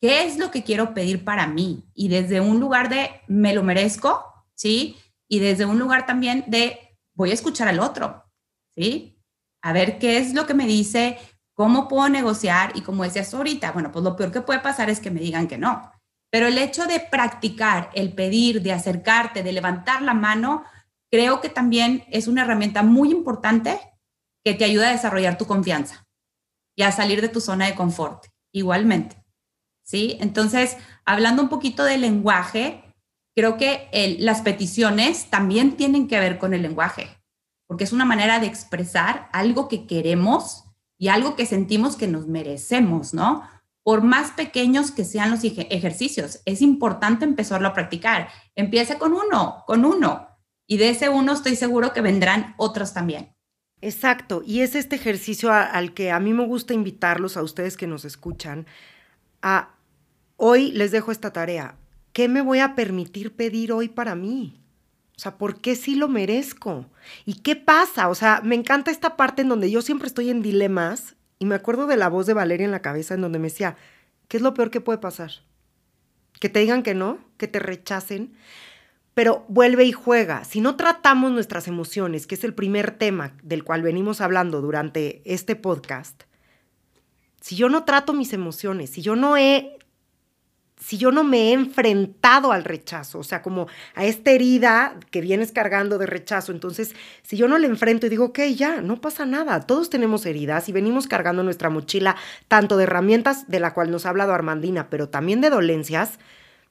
¿Qué 0.00 0.22
es 0.24 0.38
lo 0.38 0.52
que 0.52 0.62
quiero 0.62 0.94
pedir 0.94 1.24
para 1.24 1.48
mí? 1.48 1.90
Y 1.94 2.08
desde 2.08 2.40
un 2.40 2.60
lugar 2.60 2.88
de 2.88 3.10
me 3.26 3.52
lo 3.52 3.64
merezco, 3.64 4.24
¿sí? 4.54 4.96
Y 5.28 5.40
desde 5.40 5.64
un 5.64 5.80
lugar 5.80 6.06
también 6.06 6.44
de 6.46 6.78
voy 7.14 7.32
a 7.32 7.34
escuchar 7.34 7.66
al 7.66 7.80
otro, 7.80 8.24
¿sí? 8.76 9.20
a 9.62 9.72
ver 9.72 9.98
qué 9.98 10.18
es 10.18 10.34
lo 10.34 10.46
que 10.46 10.54
me 10.54 10.66
dice, 10.66 11.18
cómo 11.54 11.88
puedo 11.88 12.08
negociar 12.08 12.72
y 12.74 12.82
como 12.82 13.04
decías 13.04 13.32
ahorita, 13.34 13.72
bueno, 13.72 13.92
pues 13.92 14.04
lo 14.04 14.16
peor 14.16 14.32
que 14.32 14.40
puede 14.40 14.60
pasar 14.60 14.90
es 14.90 15.00
que 15.00 15.10
me 15.10 15.20
digan 15.20 15.48
que 15.48 15.58
no. 15.58 15.92
Pero 16.30 16.46
el 16.46 16.58
hecho 16.58 16.86
de 16.86 17.00
practicar, 17.00 17.90
el 17.94 18.12
pedir, 18.12 18.62
de 18.62 18.72
acercarte, 18.72 19.42
de 19.42 19.52
levantar 19.52 20.02
la 20.02 20.14
mano, 20.14 20.64
creo 21.10 21.40
que 21.40 21.48
también 21.48 22.04
es 22.10 22.28
una 22.28 22.42
herramienta 22.42 22.82
muy 22.82 23.10
importante 23.10 23.80
que 24.44 24.54
te 24.54 24.64
ayuda 24.64 24.88
a 24.88 24.92
desarrollar 24.92 25.38
tu 25.38 25.46
confianza 25.46 26.06
y 26.76 26.82
a 26.82 26.92
salir 26.92 27.20
de 27.20 27.28
tu 27.28 27.40
zona 27.40 27.66
de 27.66 27.74
confort, 27.74 28.26
igualmente. 28.52 29.16
¿Sí? 29.82 30.16
Entonces, 30.20 30.76
hablando 31.04 31.42
un 31.42 31.48
poquito 31.48 31.84
del 31.84 32.02
lenguaje, 32.02 32.84
creo 33.34 33.56
que 33.56 33.88
las 34.20 34.42
peticiones 34.42 35.30
también 35.30 35.76
tienen 35.76 36.06
que 36.06 36.20
ver 36.20 36.38
con 36.38 36.54
el 36.54 36.62
lenguaje 36.62 37.20
porque 37.70 37.84
es 37.84 37.92
una 37.92 38.04
manera 38.04 38.40
de 38.40 38.48
expresar 38.48 39.28
algo 39.32 39.68
que 39.68 39.86
queremos 39.86 40.64
y 40.98 41.06
algo 41.06 41.36
que 41.36 41.46
sentimos 41.46 41.94
que 41.94 42.08
nos 42.08 42.26
merecemos, 42.26 43.14
¿no? 43.14 43.48
Por 43.84 44.02
más 44.02 44.32
pequeños 44.32 44.90
que 44.90 45.04
sean 45.04 45.30
los 45.30 45.44
ejercicios, 45.44 46.42
es 46.46 46.62
importante 46.62 47.24
empezarlo 47.24 47.68
a 47.68 47.72
practicar. 47.72 48.28
Empieza 48.56 48.98
con 48.98 49.12
uno, 49.12 49.62
con 49.68 49.84
uno, 49.84 50.29
y 50.70 50.76
de 50.76 50.90
ese 50.90 51.08
uno 51.08 51.32
estoy 51.32 51.56
seguro 51.56 51.92
que 51.92 52.00
vendrán 52.00 52.54
otros 52.56 52.94
también. 52.94 53.34
Exacto, 53.82 54.40
y 54.46 54.60
es 54.60 54.76
este 54.76 54.94
ejercicio 54.94 55.50
al 55.52 55.94
que 55.94 56.12
a 56.12 56.20
mí 56.20 56.32
me 56.32 56.46
gusta 56.46 56.74
invitarlos 56.74 57.36
a 57.36 57.42
ustedes 57.42 57.76
que 57.76 57.88
nos 57.88 58.04
escuchan 58.04 58.66
a 59.42 59.74
hoy 60.36 60.70
les 60.70 60.92
dejo 60.92 61.10
esta 61.10 61.32
tarea. 61.32 61.74
¿Qué 62.12 62.28
me 62.28 62.40
voy 62.40 62.60
a 62.60 62.76
permitir 62.76 63.34
pedir 63.34 63.72
hoy 63.72 63.88
para 63.88 64.14
mí? 64.14 64.62
O 65.16 65.18
sea, 65.18 65.38
¿por 65.38 65.60
qué 65.60 65.74
sí 65.74 65.96
lo 65.96 66.06
merezco? 66.06 66.86
¿Y 67.24 67.40
qué 67.40 67.56
pasa? 67.56 68.08
O 68.08 68.14
sea, 68.14 68.40
me 68.44 68.54
encanta 68.54 68.92
esta 68.92 69.16
parte 69.16 69.42
en 69.42 69.48
donde 69.48 69.72
yo 69.72 69.82
siempre 69.82 70.06
estoy 70.06 70.30
en 70.30 70.40
dilemas 70.40 71.16
y 71.40 71.46
me 71.46 71.56
acuerdo 71.56 71.88
de 71.88 71.96
la 71.96 72.08
voz 72.08 72.26
de 72.26 72.34
Valeria 72.34 72.66
en 72.66 72.70
la 72.70 72.82
cabeza 72.82 73.14
en 73.14 73.22
donde 73.22 73.40
me 73.40 73.48
decía, 73.48 73.76
¿qué 74.28 74.36
es 74.36 74.42
lo 74.44 74.54
peor 74.54 74.70
que 74.70 74.80
puede 74.80 74.98
pasar? 74.98 75.32
Que 76.38 76.48
te 76.48 76.60
digan 76.60 76.84
que 76.84 76.94
no, 76.94 77.18
que 77.38 77.48
te 77.48 77.58
rechacen, 77.58 78.36
pero 79.14 79.44
vuelve 79.48 79.84
y 79.84 79.92
juega. 79.92 80.44
Si 80.44 80.60
no 80.60 80.76
tratamos 80.76 81.32
nuestras 81.32 81.68
emociones, 81.68 82.26
que 82.26 82.34
es 82.34 82.44
el 82.44 82.54
primer 82.54 82.92
tema 82.92 83.34
del 83.42 83.64
cual 83.64 83.82
venimos 83.82 84.20
hablando 84.20 84.60
durante 84.60 85.22
este 85.24 85.56
podcast, 85.56 86.22
si 87.40 87.56
yo 87.56 87.68
no 87.68 87.84
trato 87.84 88.12
mis 88.12 88.32
emociones, 88.32 88.90
si 88.90 89.02
yo 89.02 89.16
no 89.16 89.36
he 89.36 89.76
si 90.80 90.96
yo 90.96 91.12
no 91.12 91.24
me 91.24 91.50
he 91.50 91.52
enfrentado 91.52 92.52
al 92.52 92.64
rechazo, 92.64 93.18
o 93.18 93.22
sea, 93.22 93.42
como 93.42 93.68
a 93.94 94.06
esta 94.06 94.30
herida 94.30 94.96
que 95.10 95.20
vienes 95.20 95.52
cargando 95.52 95.98
de 95.98 96.06
rechazo, 96.06 96.52
entonces, 96.52 96.94
si 97.22 97.36
yo 97.36 97.48
no 97.48 97.58
le 97.58 97.66
enfrento 97.66 98.06
y 98.06 98.08
digo, 98.08 98.26
ok, 98.26 98.40
ya, 98.56 98.80
no 98.80 99.00
pasa 99.00 99.26
nada, 99.26 99.60
todos 99.60 99.90
tenemos 99.90 100.24
heridas 100.24 100.68
y 100.68 100.72
venimos 100.72 101.06
cargando 101.06 101.42
nuestra 101.42 101.68
mochila 101.68 102.16
tanto 102.48 102.78
de 102.78 102.84
herramientas 102.84 103.46
de 103.46 103.60
la 103.60 103.74
cual 103.74 103.90
nos 103.90 104.06
ha 104.06 104.08
hablado 104.08 104.32
Armandina, 104.32 104.88
pero 104.88 105.10
también 105.10 105.42
de 105.42 105.50
dolencias, 105.50 106.18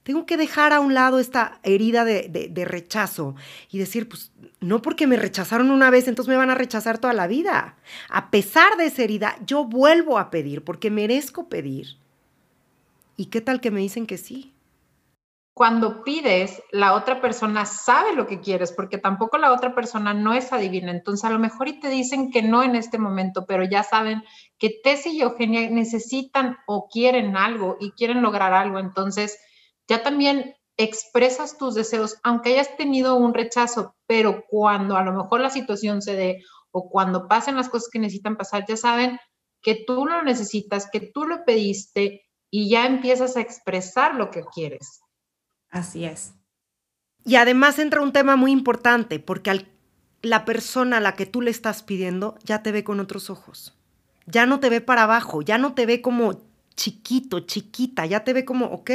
tengo 0.09 0.25
que 0.25 0.37
dejar 0.37 0.73
a 0.73 0.79
un 0.79 0.95
lado 0.95 1.19
esta 1.19 1.59
herida 1.61 2.03
de, 2.03 2.49
de 2.49 2.65
rechazo 2.65 3.35
y 3.69 3.77
decir, 3.77 4.09
pues, 4.09 4.31
no 4.59 4.81
porque 4.81 5.05
me 5.05 5.17
rechazaron 5.17 5.69
una 5.69 5.91
vez, 5.91 6.07
entonces 6.07 6.31
me 6.31 6.37
van 6.37 6.49
a 6.49 6.55
rechazar 6.55 6.97
toda 6.97 7.13
la 7.13 7.27
vida. 7.27 7.75
A 8.09 8.31
pesar 8.31 8.75
de 8.77 8.87
esa 8.87 9.03
herida, 9.03 9.37
yo 9.45 9.65
vuelvo 9.65 10.17
a 10.17 10.31
pedir 10.31 10.63
porque 10.63 10.89
merezco 10.89 11.47
pedir 11.47 11.99
¿Y 13.19 13.25
qué 13.25 13.41
tal 13.41 13.59
que 13.59 13.69
me 13.69 13.81
dicen 13.81 14.07
que 14.07 14.17
sí? 14.17 14.53
Cuando 15.53 16.05
pides, 16.05 16.63
la 16.71 16.93
otra 16.93 17.19
persona 17.19 17.65
sabe 17.65 18.15
lo 18.15 18.25
que 18.25 18.39
quieres, 18.39 18.71
porque 18.71 18.97
tampoco 18.97 19.37
la 19.37 19.51
otra 19.51 19.75
persona 19.75 20.13
no 20.13 20.33
es 20.33 20.53
adivina. 20.53 20.91
Entonces, 20.91 21.25
a 21.25 21.29
lo 21.29 21.37
mejor 21.37 21.67
y 21.67 21.81
te 21.81 21.89
dicen 21.89 22.31
que 22.31 22.41
no 22.41 22.63
en 22.63 22.77
este 22.77 22.97
momento, 22.97 23.45
pero 23.45 23.65
ya 23.65 23.83
saben 23.83 24.23
que 24.57 24.79
Tessy 24.81 25.17
y 25.17 25.21
Eugenia 25.21 25.69
necesitan 25.69 26.59
o 26.65 26.87
quieren 26.87 27.35
algo 27.35 27.75
y 27.81 27.91
quieren 27.91 28.21
lograr 28.21 28.53
algo. 28.53 28.79
Entonces, 28.79 29.37
ya 29.89 30.03
también 30.03 30.55
expresas 30.77 31.57
tus 31.57 31.75
deseos, 31.75 32.17
aunque 32.23 32.53
hayas 32.53 32.77
tenido 32.77 33.15
un 33.15 33.33
rechazo, 33.33 33.95
pero 34.07 34.45
cuando 34.47 34.95
a 34.95 35.03
lo 35.03 35.11
mejor 35.11 35.41
la 35.41 35.49
situación 35.49 36.01
se 36.01 36.15
dé 36.15 36.43
o 36.71 36.89
cuando 36.89 37.27
pasen 37.27 37.57
las 37.57 37.67
cosas 37.67 37.89
que 37.91 37.99
necesitan 37.99 38.37
pasar, 38.37 38.65
ya 38.65 38.77
saben 38.77 39.19
que 39.61 39.83
tú 39.85 40.05
lo 40.05 40.21
necesitas, 40.23 40.87
que 40.89 41.01
tú 41.01 41.25
lo 41.25 41.43
pediste 41.43 42.21
y 42.49 42.69
ya 42.69 42.85
empiezas 42.85 43.35
a 43.35 43.41
expresar 43.41 44.15
lo 44.15 44.29
que 44.29 44.43
quieres. 44.53 45.01
Así 45.69 46.05
es. 46.05 46.33
Y 47.25 47.35
además 47.35 47.77
entra 47.79 48.01
un 48.01 48.13
tema 48.13 48.37
muy 48.37 48.51
importante, 48.51 49.19
porque 49.19 49.65
la 50.21 50.45
persona 50.45 50.97
a 50.97 51.01
la 51.01 51.15
que 51.15 51.25
tú 51.25 51.41
le 51.41 51.51
estás 51.51 51.83
pidiendo 51.83 52.37
ya 52.43 52.63
te 52.63 52.71
ve 52.71 52.83
con 52.83 52.99
otros 52.99 53.29
ojos. 53.29 53.75
Ya 54.27 54.45
no 54.45 54.59
te 54.59 54.69
ve 54.69 54.79
para 54.79 55.03
abajo, 55.03 55.41
ya 55.41 55.57
no 55.57 55.73
te 55.73 55.85
ve 55.85 56.01
como 56.01 56.41
chiquito, 56.75 57.41
chiquita, 57.41 58.05
ya 58.05 58.23
te 58.23 58.31
ve 58.31 58.45
como, 58.45 58.67
ok, 58.67 58.91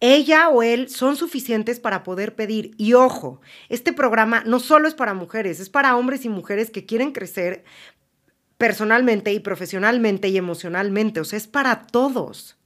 ella 0.00 0.48
o 0.48 0.62
él 0.62 0.88
son 0.88 1.16
suficientes 1.16 1.80
para 1.80 2.02
poder 2.02 2.34
pedir. 2.34 2.72
Y 2.76 2.94
ojo, 2.94 3.40
este 3.68 3.92
programa 3.92 4.42
no 4.44 4.60
solo 4.60 4.88
es 4.88 4.94
para 4.94 5.14
mujeres, 5.14 5.60
es 5.60 5.70
para 5.70 5.96
hombres 5.96 6.24
y 6.24 6.28
mujeres 6.28 6.70
que 6.70 6.84
quieren 6.84 7.12
crecer, 7.12 7.64
personalmente 8.58 9.32
y 9.32 9.40
profesionalmente 9.40 10.28
y 10.28 10.36
emocionalmente, 10.36 11.20
o 11.20 11.24
sea, 11.24 11.36
es 11.36 11.46
para 11.46 11.86
todos. 11.86 12.56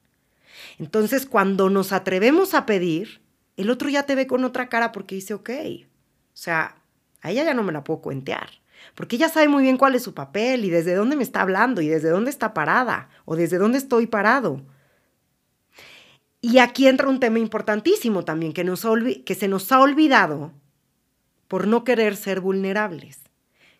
Entonces, 0.78 1.26
cuando 1.26 1.70
nos 1.70 1.92
atrevemos 1.92 2.54
a 2.54 2.66
pedir, 2.66 3.20
el 3.56 3.70
otro 3.70 3.88
ya 3.88 4.04
te 4.04 4.14
ve 4.14 4.26
con 4.26 4.44
otra 4.44 4.68
cara 4.68 4.92
porque 4.92 5.14
dice, 5.14 5.34
ok, 5.34 5.50
o 5.50 5.86
sea, 6.34 6.76
a 7.20 7.30
ella 7.30 7.44
ya 7.44 7.54
no 7.54 7.62
me 7.62 7.72
la 7.72 7.84
puedo 7.84 8.00
cuentear, 8.00 8.48
porque 8.94 9.16
ella 9.16 9.28
sabe 9.28 9.48
muy 9.48 9.62
bien 9.62 9.76
cuál 9.76 9.94
es 9.94 10.02
su 10.02 10.14
papel 10.14 10.64
y 10.64 10.70
desde 10.70 10.94
dónde 10.94 11.16
me 11.16 11.22
está 11.22 11.40
hablando 11.40 11.80
y 11.80 11.88
desde 11.88 12.10
dónde 12.10 12.30
está 12.30 12.54
parada 12.54 13.08
o 13.24 13.34
desde 13.34 13.58
dónde 13.58 13.78
estoy 13.78 14.06
parado. 14.06 14.62
Y 16.40 16.58
aquí 16.58 16.86
entra 16.86 17.08
un 17.08 17.20
tema 17.20 17.38
importantísimo 17.38 18.24
también 18.24 18.52
que, 18.52 18.64
nos 18.64 18.86
que 19.24 19.34
se 19.34 19.48
nos 19.48 19.72
ha 19.72 19.80
olvidado 19.80 20.52
por 21.48 21.66
no 21.66 21.82
querer 21.82 22.16
ser 22.16 22.40
vulnerables, 22.40 23.20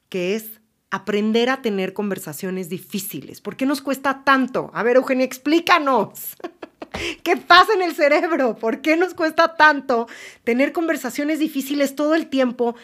que 0.08 0.34
es 0.34 0.60
aprender 0.90 1.50
a 1.50 1.62
tener 1.62 1.92
conversaciones 1.92 2.68
difíciles. 2.68 3.40
¿Por 3.40 3.56
qué 3.56 3.66
nos 3.66 3.82
cuesta 3.82 4.24
tanto? 4.24 4.70
A 4.72 4.82
ver, 4.82 4.96
Eugenia, 4.96 5.24
explícanos. 5.24 6.36
¿Qué 7.22 7.36
pasa 7.36 7.74
en 7.74 7.82
el 7.82 7.94
cerebro? 7.94 8.56
¿Por 8.56 8.80
qué 8.80 8.96
nos 8.96 9.14
cuesta 9.14 9.54
tanto 9.56 10.08
tener 10.44 10.72
conversaciones 10.72 11.38
difíciles 11.38 11.94
todo 11.94 12.14
el 12.14 12.28
tiempo? 12.28 12.74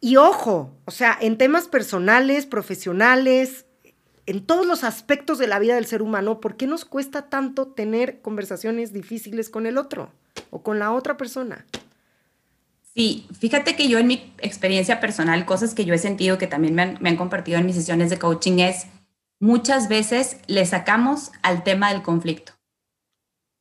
Y 0.00 0.16
ojo, 0.16 0.76
o 0.84 0.90
sea, 0.90 1.16
en 1.20 1.38
temas 1.38 1.68
personales, 1.68 2.44
profesionales, 2.44 3.66
en 4.26 4.44
todos 4.44 4.66
los 4.66 4.84
aspectos 4.84 5.38
de 5.38 5.46
la 5.46 5.58
vida 5.58 5.74
del 5.74 5.86
ser 5.86 6.02
humano, 6.02 6.40
¿por 6.40 6.56
qué 6.56 6.66
nos 6.66 6.84
cuesta 6.84 7.28
tanto 7.28 7.68
tener 7.68 8.20
conversaciones 8.20 8.92
difíciles 8.92 9.50
con 9.50 9.66
el 9.66 9.78
otro 9.78 10.12
o 10.50 10.62
con 10.62 10.78
la 10.78 10.92
otra 10.92 11.16
persona? 11.16 11.66
Sí, 12.94 13.26
fíjate 13.38 13.74
que 13.74 13.88
yo 13.88 13.98
en 13.98 14.06
mi 14.06 14.34
experiencia 14.38 15.00
personal, 15.00 15.46
cosas 15.46 15.74
que 15.74 15.84
yo 15.84 15.94
he 15.94 15.98
sentido 15.98 16.38
que 16.38 16.46
también 16.46 16.74
me 16.74 16.82
han, 16.82 17.16
compartido 17.16 17.58
en 17.58 17.66
mis 17.66 17.76
sesiones 17.76 18.10
de 18.10 18.18
coaching 18.18 18.58
es, 18.58 18.86
muchas 19.40 19.88
veces 19.88 20.36
le 20.46 20.66
sacamos 20.66 21.32
al 21.42 21.64
tema 21.64 21.90
del 21.92 22.02
conflicto. 22.02 22.52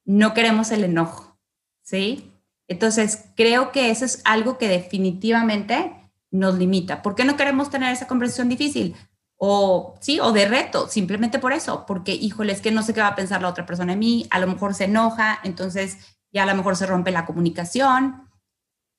No 0.03 0.33
queremos 0.33 0.71
el 0.71 0.83
enojo, 0.83 1.37
¿sí? 1.81 2.29
Entonces, 2.67 3.25
creo 3.35 3.71
que 3.71 3.89
eso 3.89 4.05
es 4.05 4.21
algo 4.25 4.57
que 4.57 4.67
definitivamente 4.67 5.93
nos 6.29 6.57
limita. 6.57 7.01
¿Por 7.01 7.15
qué 7.15 7.23
no 7.23 7.37
queremos 7.37 7.69
tener 7.69 7.93
esa 7.93 8.07
conversación 8.07 8.49
difícil? 8.49 8.95
O 9.43 9.95
sí, 9.99 10.19
o 10.19 10.31
de 10.31 10.47
reto, 10.47 10.87
simplemente 10.87 11.39
por 11.39 11.51
eso, 11.51 11.83
porque 11.87 12.11
híjole, 12.11 12.53
es 12.53 12.61
que 12.61 12.69
no 12.69 12.83
sé 12.83 12.93
qué 12.93 13.01
va 13.01 13.07
a 13.07 13.15
pensar 13.15 13.41
la 13.41 13.49
otra 13.49 13.65
persona 13.65 13.93
en 13.93 13.99
mí, 13.99 14.27
a 14.29 14.37
lo 14.37 14.45
mejor 14.45 14.75
se 14.75 14.83
enoja, 14.83 15.39
entonces 15.43 15.97
ya 16.31 16.43
a 16.43 16.45
lo 16.45 16.53
mejor 16.53 16.75
se 16.75 16.85
rompe 16.85 17.09
la 17.09 17.25
comunicación. 17.25 18.29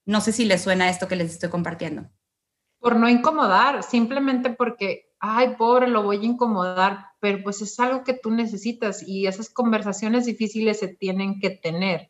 No 0.04 0.20
sé 0.20 0.32
si 0.32 0.44
les 0.44 0.60
suena 0.60 0.90
esto 0.90 1.06
que 1.06 1.14
les 1.14 1.30
estoy 1.30 1.48
compartiendo. 1.48 2.10
Por 2.80 2.96
no 2.96 3.08
incomodar, 3.08 3.84
simplemente 3.84 4.50
porque, 4.50 5.12
ay, 5.20 5.54
pobre, 5.56 5.86
lo 5.86 6.02
voy 6.02 6.16
a 6.16 6.24
incomodar, 6.24 7.06
pero 7.20 7.40
pues 7.44 7.62
es 7.62 7.78
algo 7.78 8.02
que 8.02 8.14
tú 8.14 8.32
necesitas 8.32 9.00
y 9.06 9.28
esas 9.28 9.48
conversaciones 9.48 10.26
difíciles 10.26 10.80
se 10.80 10.88
tienen 10.88 11.38
que 11.38 11.50
tener. 11.50 12.08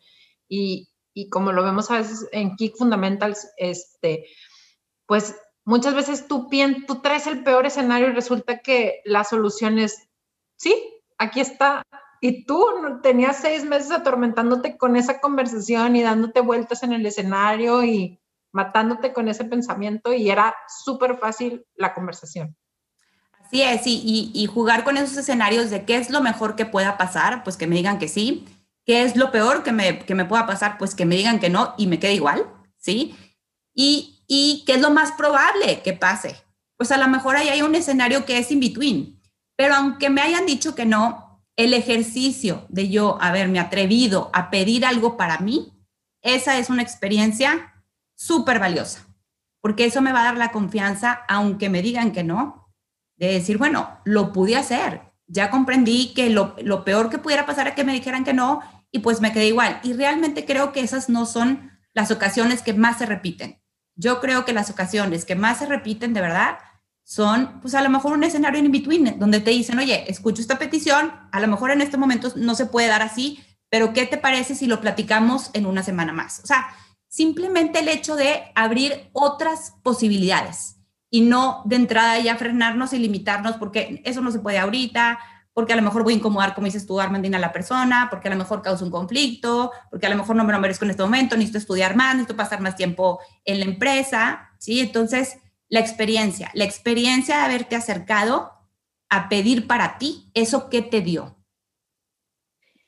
Y, 0.48 0.88
y 1.12 1.28
como 1.28 1.52
lo 1.52 1.62
vemos 1.62 1.90
a 1.90 1.98
veces 1.98 2.26
en 2.32 2.56
Kick 2.56 2.78
Fundamentals, 2.78 3.46
este, 3.58 4.24
pues 5.04 5.34
muchas 5.64 5.94
veces 5.94 6.26
tú, 6.28 6.48
tú 6.86 7.00
traes 7.00 7.26
el 7.26 7.42
peor 7.42 7.66
escenario 7.66 8.08
y 8.08 8.12
resulta 8.12 8.58
que 8.58 9.00
la 9.04 9.24
solución 9.24 9.78
es, 9.78 10.08
sí, 10.56 10.74
aquí 11.18 11.40
está. 11.40 11.82
Y 12.20 12.44
tú 12.44 12.64
tenías 13.02 13.38
seis 13.38 13.64
meses 13.64 13.90
atormentándote 13.90 14.76
con 14.76 14.96
esa 14.96 15.20
conversación 15.20 15.96
y 15.96 16.02
dándote 16.02 16.40
vueltas 16.40 16.82
en 16.82 16.92
el 16.92 17.04
escenario 17.04 17.82
y 17.82 18.20
matándote 18.52 19.12
con 19.12 19.28
ese 19.28 19.44
pensamiento 19.44 20.12
y 20.12 20.30
era 20.30 20.54
súper 20.84 21.16
fácil 21.18 21.64
la 21.74 21.94
conversación. 21.94 22.56
Así 23.44 23.62
es, 23.62 23.86
y, 23.86 24.30
y, 24.32 24.46
jugar 24.46 24.84
con 24.84 24.96
esos 24.96 25.16
escenarios 25.16 25.68
de 25.68 25.84
qué 25.84 25.96
es 25.96 26.10
lo 26.10 26.22
mejor 26.22 26.54
que 26.54 26.64
pueda 26.64 26.96
pasar, 26.96 27.42
pues 27.44 27.56
que 27.56 27.66
me 27.66 27.76
digan 27.76 27.98
que 27.98 28.08
sí, 28.08 28.46
qué 28.86 29.02
es 29.02 29.16
lo 29.16 29.30
peor 29.30 29.62
que 29.62 29.72
me, 29.72 29.98
que 29.98 30.14
me 30.14 30.24
pueda 30.24 30.46
pasar, 30.46 30.78
pues 30.78 30.94
que 30.94 31.04
me 31.04 31.16
digan 31.16 31.38
que 31.38 31.50
no 31.50 31.74
y 31.76 31.86
me 31.86 31.98
quede 31.98 32.14
igual, 32.14 32.46
¿sí? 32.78 33.14
Y, 33.74 34.11
¿Y 34.34 34.64
qué 34.64 34.76
es 34.76 34.80
lo 34.80 34.88
más 34.88 35.12
probable 35.12 35.82
que 35.82 35.92
pase? 35.92 36.34
Pues 36.78 36.90
a 36.90 36.96
lo 36.96 37.06
mejor 37.06 37.36
ahí 37.36 37.50
hay 37.50 37.60
un 37.60 37.74
escenario 37.74 38.24
que 38.24 38.38
es 38.38 38.50
in 38.50 38.60
between. 38.60 39.20
Pero 39.58 39.74
aunque 39.74 40.08
me 40.08 40.22
hayan 40.22 40.46
dicho 40.46 40.74
que 40.74 40.86
no, 40.86 41.44
el 41.54 41.74
ejercicio 41.74 42.64
de 42.70 42.88
yo 42.88 43.18
haberme 43.20 43.60
atrevido 43.60 44.30
a 44.32 44.48
pedir 44.48 44.86
algo 44.86 45.18
para 45.18 45.36
mí, 45.40 45.74
esa 46.22 46.56
es 46.56 46.70
una 46.70 46.80
experiencia 46.80 47.84
súper 48.14 48.58
valiosa, 48.58 49.06
porque 49.60 49.84
eso 49.84 50.00
me 50.00 50.14
va 50.14 50.22
a 50.22 50.24
dar 50.24 50.38
la 50.38 50.50
confianza, 50.50 51.26
aunque 51.28 51.68
me 51.68 51.82
digan 51.82 52.12
que 52.12 52.24
no, 52.24 52.74
de 53.18 53.34
decir, 53.34 53.58
bueno, 53.58 54.00
lo 54.06 54.32
pude 54.32 54.56
hacer, 54.56 55.02
ya 55.26 55.50
comprendí 55.50 56.14
que 56.14 56.30
lo, 56.30 56.56
lo 56.62 56.86
peor 56.86 57.10
que 57.10 57.18
pudiera 57.18 57.44
pasar 57.44 57.68
es 57.68 57.74
que 57.74 57.84
me 57.84 57.92
dijeran 57.92 58.24
que 58.24 58.32
no 58.32 58.62
y 58.90 59.00
pues 59.00 59.20
me 59.20 59.34
quedé 59.34 59.48
igual. 59.48 59.78
Y 59.82 59.92
realmente 59.92 60.46
creo 60.46 60.72
que 60.72 60.80
esas 60.80 61.10
no 61.10 61.26
son 61.26 61.70
las 61.92 62.10
ocasiones 62.10 62.62
que 62.62 62.72
más 62.72 62.96
se 62.96 63.04
repiten. 63.04 63.61
Yo 64.02 64.20
creo 64.20 64.44
que 64.44 64.52
las 64.52 64.68
ocasiones 64.68 65.24
que 65.24 65.36
más 65.36 65.58
se 65.58 65.66
repiten 65.66 66.12
de 66.12 66.20
verdad 66.20 66.58
son, 67.04 67.60
pues 67.60 67.76
a 67.76 67.82
lo 67.82 67.88
mejor 67.88 68.12
un 68.12 68.24
escenario 68.24 68.58
in 68.58 68.72
between, 68.72 69.16
donde 69.20 69.38
te 69.38 69.52
dicen, 69.52 69.78
oye, 69.78 70.10
escucho 70.10 70.42
esta 70.42 70.58
petición, 70.58 71.12
a 71.30 71.38
lo 71.38 71.46
mejor 71.46 71.70
en 71.70 71.80
este 71.80 71.96
momento 71.96 72.32
no 72.34 72.56
se 72.56 72.66
puede 72.66 72.88
dar 72.88 73.02
así, 73.02 73.44
pero 73.70 73.92
¿qué 73.92 74.04
te 74.06 74.18
parece 74.18 74.56
si 74.56 74.66
lo 74.66 74.80
platicamos 74.80 75.50
en 75.52 75.66
una 75.66 75.84
semana 75.84 76.12
más? 76.12 76.40
O 76.42 76.46
sea, 76.48 76.66
simplemente 77.06 77.78
el 77.78 77.88
hecho 77.88 78.16
de 78.16 78.42
abrir 78.56 79.08
otras 79.12 79.74
posibilidades 79.84 80.78
y 81.08 81.20
no 81.20 81.62
de 81.64 81.76
entrada 81.76 82.18
ya 82.18 82.36
frenarnos 82.36 82.92
y 82.94 82.98
limitarnos 82.98 83.56
porque 83.56 84.02
eso 84.04 84.20
no 84.20 84.32
se 84.32 84.40
puede 84.40 84.58
ahorita, 84.58 85.20
porque 85.54 85.72
a 85.72 85.76
lo 85.76 85.82
mejor 85.82 86.02
voy 86.02 86.14
a 86.14 86.16
incomodar, 86.16 86.54
como 86.54 86.64
dices 86.66 86.86
tú, 86.86 86.98
Armandina, 86.98 87.36
a 87.36 87.40
la 87.40 87.52
persona, 87.52 88.08
porque 88.10 88.28
a 88.28 88.30
lo 88.30 88.38
mejor 88.38 88.62
causa 88.62 88.84
un 88.84 88.90
conflicto, 88.90 89.70
porque 89.90 90.06
a 90.06 90.10
lo 90.10 90.16
mejor 90.16 90.36
no 90.36 90.44
me 90.44 90.52
lo 90.52 90.60
merezco 90.60 90.84
en 90.84 90.92
este 90.92 91.02
momento, 91.02 91.36
necesito 91.36 91.58
estudiar 91.58 91.94
más, 91.94 92.14
necesito 92.14 92.36
pasar 92.36 92.60
más 92.60 92.76
tiempo 92.76 93.20
en 93.44 93.58
la 93.58 93.66
empresa, 93.66 94.50
¿sí? 94.58 94.80
Entonces, 94.80 95.38
la 95.68 95.80
experiencia, 95.80 96.50
la 96.54 96.64
experiencia 96.64 97.36
de 97.36 97.42
haberte 97.42 97.76
acercado 97.76 98.52
a 99.10 99.28
pedir 99.28 99.66
para 99.66 99.98
ti 99.98 100.30
eso 100.32 100.70
que 100.70 100.80
te 100.80 101.02
dio. 101.02 101.36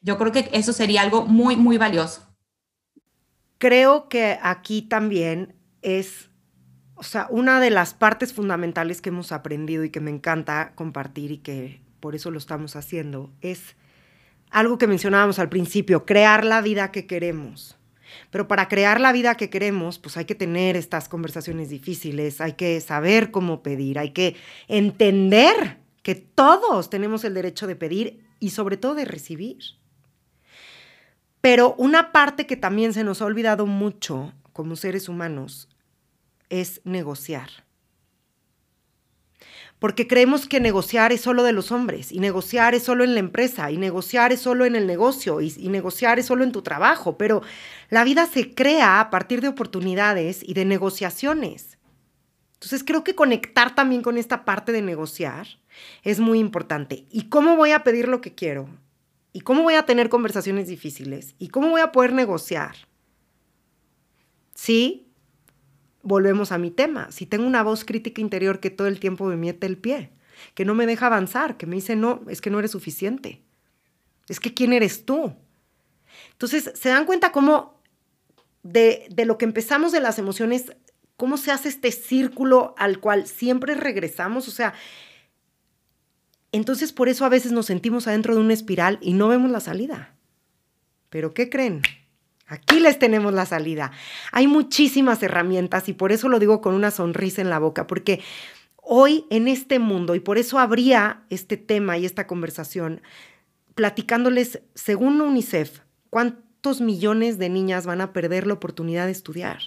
Yo 0.00 0.16
creo 0.16 0.32
que 0.32 0.48
eso 0.52 0.72
sería 0.72 1.02
algo 1.02 1.26
muy, 1.26 1.56
muy 1.56 1.76
valioso. 1.76 2.34
Creo 3.58 4.08
que 4.08 4.38
aquí 4.42 4.82
también 4.82 5.56
es, 5.82 6.30
o 6.94 7.02
sea, 7.02 7.26
una 7.30 7.60
de 7.60 7.70
las 7.70 7.92
partes 7.94 8.32
fundamentales 8.32 9.02
que 9.02 9.10
hemos 9.10 9.32
aprendido 9.32 9.84
y 9.84 9.90
que 9.90 10.00
me 10.00 10.10
encanta 10.10 10.74
compartir 10.74 11.30
y 11.30 11.38
que 11.38 11.83
por 12.04 12.14
eso 12.14 12.30
lo 12.30 12.36
estamos 12.36 12.76
haciendo, 12.76 13.32
es 13.40 13.76
algo 14.50 14.76
que 14.76 14.86
mencionábamos 14.86 15.38
al 15.38 15.48
principio, 15.48 16.04
crear 16.04 16.44
la 16.44 16.60
vida 16.60 16.92
que 16.92 17.06
queremos. 17.06 17.78
Pero 18.30 18.46
para 18.46 18.68
crear 18.68 19.00
la 19.00 19.10
vida 19.10 19.38
que 19.38 19.48
queremos, 19.48 19.98
pues 19.98 20.18
hay 20.18 20.26
que 20.26 20.34
tener 20.34 20.76
estas 20.76 21.08
conversaciones 21.08 21.70
difíciles, 21.70 22.42
hay 22.42 22.52
que 22.52 22.78
saber 22.82 23.30
cómo 23.30 23.62
pedir, 23.62 23.98
hay 23.98 24.10
que 24.10 24.36
entender 24.68 25.78
que 26.02 26.14
todos 26.14 26.90
tenemos 26.90 27.24
el 27.24 27.32
derecho 27.32 27.66
de 27.66 27.74
pedir 27.74 28.26
y 28.38 28.50
sobre 28.50 28.76
todo 28.76 28.94
de 28.96 29.06
recibir. 29.06 29.62
Pero 31.40 31.74
una 31.78 32.12
parte 32.12 32.46
que 32.46 32.58
también 32.58 32.92
se 32.92 33.02
nos 33.02 33.22
ha 33.22 33.24
olvidado 33.24 33.64
mucho 33.64 34.34
como 34.52 34.76
seres 34.76 35.08
humanos 35.08 35.70
es 36.50 36.82
negociar 36.84 37.64
porque 39.84 40.06
creemos 40.06 40.48
que 40.48 40.60
negociar 40.60 41.12
es 41.12 41.20
solo 41.20 41.42
de 41.42 41.52
los 41.52 41.70
hombres, 41.70 42.10
y 42.10 42.18
negociar 42.18 42.74
es 42.74 42.84
solo 42.84 43.04
en 43.04 43.12
la 43.12 43.20
empresa, 43.20 43.70
y 43.70 43.76
negociar 43.76 44.32
es 44.32 44.40
solo 44.40 44.64
en 44.64 44.76
el 44.76 44.86
negocio, 44.86 45.42
y, 45.42 45.50
negociar 45.68 46.18
es 46.18 46.24
solo 46.24 46.42
en 46.42 46.52
tu 46.52 46.62
trabajo, 46.62 47.18
pero 47.18 47.42
la 47.90 48.02
vida 48.02 48.24
se 48.24 48.54
crea 48.54 48.98
a 48.98 49.10
partir 49.10 49.42
de 49.42 49.48
oportunidades 49.48 50.42
y 50.42 50.54
de 50.54 50.64
negociaciones. 50.64 51.76
Entonces 52.54 52.82
creo 52.82 53.04
que 53.04 53.14
conectar 53.14 53.74
también 53.74 54.00
con 54.00 54.16
esta 54.16 54.46
parte 54.46 54.72
de 54.72 54.80
negociar 54.80 55.46
es 56.02 56.18
muy 56.18 56.38
importante. 56.38 57.04
¿Y 57.10 57.28
cómo 57.28 57.54
voy 57.56 57.72
a 57.72 57.84
pedir 57.84 58.08
lo 58.08 58.22
que 58.22 58.34
quiero? 58.34 58.70
¿Y 59.34 59.42
cómo 59.42 59.64
voy 59.64 59.74
a 59.74 59.84
tener 59.84 60.08
conversaciones 60.08 60.66
difíciles? 60.66 61.34
¿Y 61.38 61.48
cómo 61.48 61.68
voy 61.68 61.82
a 61.82 61.92
poder 61.92 62.14
negociar? 62.14 62.74
Sí, 64.54 65.03
volvemos 66.04 66.52
a 66.52 66.58
mi 66.58 66.70
tema. 66.70 67.10
Si 67.10 67.26
tengo 67.26 67.46
una 67.46 67.62
voz 67.62 67.84
crítica 67.84 68.20
interior 68.20 68.60
que 68.60 68.70
todo 68.70 68.86
el 68.86 69.00
tiempo 69.00 69.24
me 69.24 69.36
miete 69.36 69.66
el 69.66 69.78
pie, 69.78 70.10
que 70.54 70.64
no 70.64 70.74
me 70.74 70.86
deja 70.86 71.06
avanzar, 71.06 71.56
que 71.56 71.66
me 71.66 71.76
dice, 71.76 71.96
no, 71.96 72.22
es 72.28 72.40
que 72.40 72.50
no 72.50 72.58
eres 72.58 72.70
suficiente. 72.70 73.42
Es 74.28 74.38
que 74.38 74.54
¿quién 74.54 74.72
eres 74.72 75.04
tú? 75.04 75.34
Entonces, 76.32 76.70
¿se 76.74 76.88
dan 76.90 77.06
cuenta 77.06 77.32
cómo 77.32 77.80
de, 78.62 79.06
de 79.10 79.24
lo 79.24 79.38
que 79.38 79.44
empezamos 79.44 79.90
de 79.92 80.00
las 80.00 80.18
emociones, 80.18 80.72
cómo 81.16 81.36
se 81.36 81.50
hace 81.50 81.68
este 81.68 81.90
círculo 81.90 82.74
al 82.78 83.00
cual 83.00 83.26
siempre 83.26 83.74
regresamos? 83.74 84.46
O 84.46 84.50
sea, 84.50 84.74
entonces 86.52 86.92
por 86.92 87.08
eso 87.08 87.24
a 87.24 87.30
veces 87.30 87.52
nos 87.52 87.66
sentimos 87.66 88.06
adentro 88.06 88.34
de 88.34 88.40
una 88.40 88.54
espiral 88.54 88.98
y 89.00 89.14
no 89.14 89.28
vemos 89.28 89.50
la 89.50 89.60
salida. 89.60 90.14
Pero 91.10 91.34
¿qué 91.34 91.48
creen? 91.48 91.82
Aquí 92.46 92.78
les 92.78 92.98
tenemos 92.98 93.32
la 93.32 93.46
salida. 93.46 93.92
Hay 94.30 94.46
muchísimas 94.46 95.22
herramientas 95.22 95.88
y 95.88 95.94
por 95.94 96.12
eso 96.12 96.28
lo 96.28 96.38
digo 96.38 96.60
con 96.60 96.74
una 96.74 96.90
sonrisa 96.90 97.40
en 97.40 97.50
la 97.50 97.58
boca, 97.58 97.86
porque 97.86 98.20
hoy 98.76 99.24
en 99.30 99.48
este 99.48 99.78
mundo, 99.78 100.14
y 100.14 100.20
por 100.20 100.36
eso 100.36 100.58
habría 100.58 101.22
este 101.30 101.56
tema 101.56 101.96
y 101.96 102.04
esta 102.04 102.26
conversación, 102.26 103.00
platicándoles, 103.74 104.60
según 104.74 105.20
UNICEF, 105.20 105.80
cuántos 106.10 106.80
millones 106.80 107.38
de 107.38 107.48
niñas 107.48 107.86
van 107.86 108.02
a 108.02 108.12
perder 108.12 108.46
la 108.46 108.54
oportunidad 108.54 109.06
de 109.06 109.12
estudiar. 109.12 109.60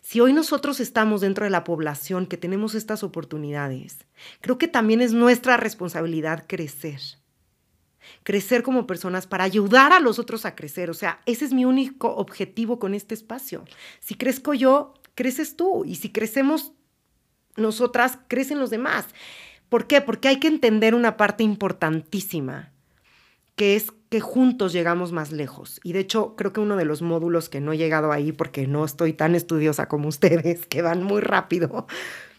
Si 0.00 0.20
hoy 0.20 0.32
nosotros 0.32 0.80
estamos 0.80 1.20
dentro 1.20 1.44
de 1.44 1.50
la 1.50 1.64
población 1.64 2.26
que 2.26 2.36
tenemos 2.36 2.74
estas 2.74 3.02
oportunidades, 3.02 3.98
creo 4.40 4.58
que 4.58 4.68
también 4.68 5.00
es 5.00 5.12
nuestra 5.12 5.56
responsabilidad 5.56 6.44
crecer 6.46 7.00
crecer 8.22 8.62
como 8.62 8.86
personas, 8.86 9.26
para 9.26 9.44
ayudar 9.44 9.92
a 9.92 10.00
los 10.00 10.18
otros 10.18 10.44
a 10.44 10.54
crecer. 10.54 10.90
O 10.90 10.94
sea, 10.94 11.20
ese 11.26 11.44
es 11.44 11.52
mi 11.52 11.64
único 11.64 12.14
objetivo 12.14 12.78
con 12.78 12.94
este 12.94 13.14
espacio. 13.14 13.64
Si 14.00 14.14
crezco 14.14 14.54
yo, 14.54 14.94
creces 15.14 15.56
tú. 15.56 15.84
Y 15.84 15.96
si 15.96 16.10
crecemos 16.10 16.72
nosotras, 17.56 18.18
crecen 18.28 18.58
los 18.58 18.70
demás. 18.70 19.06
¿Por 19.68 19.86
qué? 19.86 20.00
Porque 20.00 20.28
hay 20.28 20.38
que 20.38 20.48
entender 20.48 20.94
una 20.94 21.16
parte 21.16 21.44
importantísima, 21.44 22.72
que 23.56 23.76
es 23.76 23.90
que 24.10 24.20
juntos 24.20 24.72
llegamos 24.74 25.12
más 25.12 25.32
lejos. 25.32 25.80
Y 25.82 25.94
de 25.94 26.00
hecho, 26.00 26.36
creo 26.36 26.52
que 26.52 26.60
uno 26.60 26.76
de 26.76 26.84
los 26.84 27.00
módulos 27.00 27.48
que 27.48 27.60
no 27.60 27.72
he 27.72 27.78
llegado 27.78 28.12
ahí 28.12 28.32
porque 28.32 28.66
no 28.66 28.84
estoy 28.84 29.14
tan 29.14 29.34
estudiosa 29.34 29.88
como 29.88 30.08
ustedes, 30.08 30.66
que 30.68 30.82
van 30.82 31.02
muy 31.02 31.22
rápido, 31.22 31.86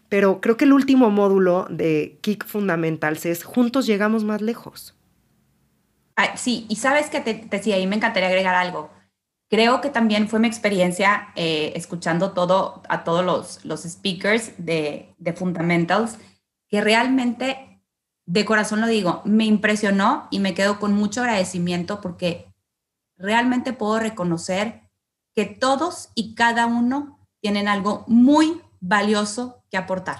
pero 0.09 0.41
creo 0.41 0.57
que 0.57 0.65
el 0.65 0.73
último 0.73 1.09
módulo 1.09 1.65
de 1.71 2.19
Kick 2.21 2.45
Fundamentals 2.45 3.25
es 3.25 3.43
Juntos 3.43 3.87
llegamos 3.87 4.23
más 4.23 4.41
lejos 4.41 4.93
sí, 6.35 6.65
y 6.69 6.75
sabes 6.75 7.09
que 7.09 7.21
te, 7.21 7.33
decía, 7.33 7.75
ahí 7.75 7.87
me 7.87 7.95
encantaría 7.95 8.29
agregar 8.29 8.55
algo. 8.55 8.91
Creo 9.49 9.81
que 9.81 9.89
también 9.89 10.27
fue 10.29 10.39
mi 10.39 10.47
experiencia 10.47 11.31
eh, 11.35 11.73
escuchando 11.75 12.31
todo, 12.31 12.81
a 12.89 13.03
todos 13.03 13.23
los, 13.23 13.63
los 13.65 13.83
speakers 13.83 14.53
de, 14.57 15.13
de 15.17 15.33
Fundamentals, 15.33 16.17
que 16.67 16.81
realmente, 16.81 17.81
de 18.25 18.45
corazón 18.45 18.81
lo 18.81 18.87
digo, 18.87 19.21
me 19.25 19.45
impresionó 19.45 20.27
y 20.31 20.39
me 20.39 20.53
quedo 20.53 20.79
con 20.79 20.93
mucho 20.93 21.21
agradecimiento 21.21 22.01
porque 22.01 22.51
realmente 23.17 23.73
puedo 23.73 23.99
reconocer 23.99 24.89
que 25.35 25.45
todos 25.45 26.09
y 26.15 26.35
cada 26.35 26.65
uno 26.65 27.19
tienen 27.41 27.67
algo 27.67 28.05
muy 28.07 28.61
valioso 28.79 29.63
que 29.69 29.77
aportar. 29.77 30.19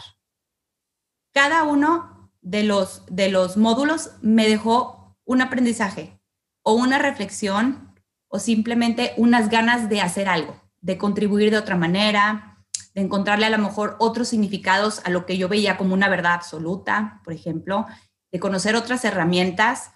Cada 1.32 1.64
uno 1.64 2.32
de 2.42 2.64
los, 2.64 3.04
de 3.08 3.30
los 3.30 3.58
módulos 3.58 4.12
me 4.22 4.48
dejó 4.48 5.03
un 5.26 5.42
aprendizaje 5.42 6.20
o 6.64 6.74
una 6.74 7.00
reflexión 7.00 7.94
o 8.28 8.40
simplemente 8.40 9.14
unas 9.18 9.50
ganas 9.50 9.90
de 9.90 10.02
hacer 10.02 10.28
algo, 10.28 10.56
de 10.82 10.98
contribuir 10.98 11.52
de 11.52 11.58
otra 11.58 11.76
manera, 11.76 12.66
de 12.96 13.02
encontrarle 13.02 13.46
a 13.46 13.50
lo 13.50 13.58
mejor 13.58 13.96
otros 14.00 14.28
significados 14.30 15.02
a 15.06 15.10
lo 15.10 15.26
que 15.26 15.38
yo 15.38 15.48
veía 15.50 15.78
como 15.78 15.94
una 15.94 16.10
verdad 16.10 16.34
absoluta, 16.34 17.22
por 17.24 17.34
ejemplo, 17.34 17.86
de 18.32 18.40
conocer 18.40 18.76
otras 18.76 19.06
herramientas. 19.06 19.92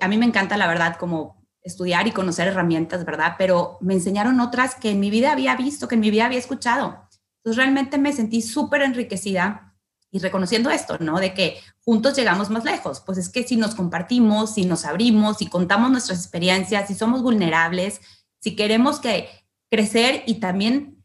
A 0.00 0.08
mí 0.08 0.16
me 0.16 0.26
encanta, 0.26 0.56
la 0.56 0.66
verdad, 0.66 0.96
como 0.96 1.46
estudiar 1.62 2.06
y 2.06 2.12
conocer 2.12 2.48
herramientas, 2.48 3.04
¿verdad? 3.04 3.34
Pero 3.38 3.78
me 3.80 3.94
enseñaron 3.94 4.40
otras 4.40 4.74
que 4.74 4.90
en 4.90 5.00
mi 5.00 5.10
vida 5.10 5.32
había 5.32 5.56
visto, 5.56 5.88
que 5.88 5.96
en 5.96 6.00
mi 6.00 6.10
vida 6.10 6.26
había 6.26 6.38
escuchado. 6.38 7.08
Entonces 7.38 7.56
realmente 7.56 7.98
me 7.98 8.12
sentí 8.12 8.42
súper 8.42 8.82
enriquecida 8.82 9.69
y 10.10 10.18
reconociendo 10.18 10.70
esto, 10.70 10.98
¿no? 10.98 11.18
De 11.18 11.34
que 11.34 11.58
juntos 11.84 12.16
llegamos 12.16 12.50
más 12.50 12.64
lejos. 12.64 13.00
Pues 13.00 13.18
es 13.18 13.28
que 13.28 13.44
si 13.44 13.56
nos 13.56 13.74
compartimos, 13.74 14.54
si 14.54 14.64
nos 14.64 14.84
abrimos, 14.84 15.38
si 15.38 15.46
contamos 15.46 15.90
nuestras 15.90 16.18
experiencias, 16.18 16.88
si 16.88 16.94
somos 16.94 17.22
vulnerables, 17.22 18.00
si 18.40 18.56
queremos 18.56 19.00
que 19.00 19.28
crecer 19.70 20.22
y 20.26 20.34
también 20.34 21.00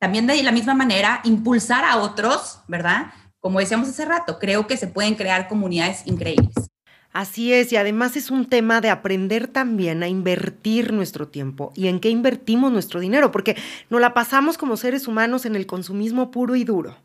también 0.00 0.26
de 0.26 0.42
la 0.42 0.50
misma 0.50 0.74
manera 0.74 1.20
impulsar 1.24 1.84
a 1.84 1.98
otros, 1.98 2.60
¿verdad? 2.66 3.12
Como 3.38 3.60
decíamos 3.60 3.88
hace 3.90 4.06
rato, 4.06 4.38
creo 4.38 4.66
que 4.66 4.78
se 4.78 4.86
pueden 4.86 5.14
crear 5.14 5.46
comunidades 5.46 6.06
increíbles. 6.06 6.54
Así 7.12 7.52
es, 7.52 7.72
y 7.72 7.76
además 7.76 8.16
es 8.16 8.30
un 8.30 8.46
tema 8.46 8.80
de 8.80 8.88
aprender 8.88 9.48
también 9.48 10.02
a 10.02 10.08
invertir 10.08 10.92
nuestro 10.92 11.28
tiempo 11.28 11.72
y 11.74 11.88
en 11.88 12.00
qué 12.00 12.08
invertimos 12.08 12.72
nuestro 12.72 13.00
dinero, 13.00 13.30
porque 13.30 13.56
nos 13.90 14.00
la 14.00 14.14
pasamos 14.14 14.56
como 14.56 14.76
seres 14.76 15.06
humanos 15.06 15.44
en 15.44 15.56
el 15.56 15.66
consumismo 15.66 16.30
puro 16.30 16.56
y 16.56 16.64
duro. 16.64 16.96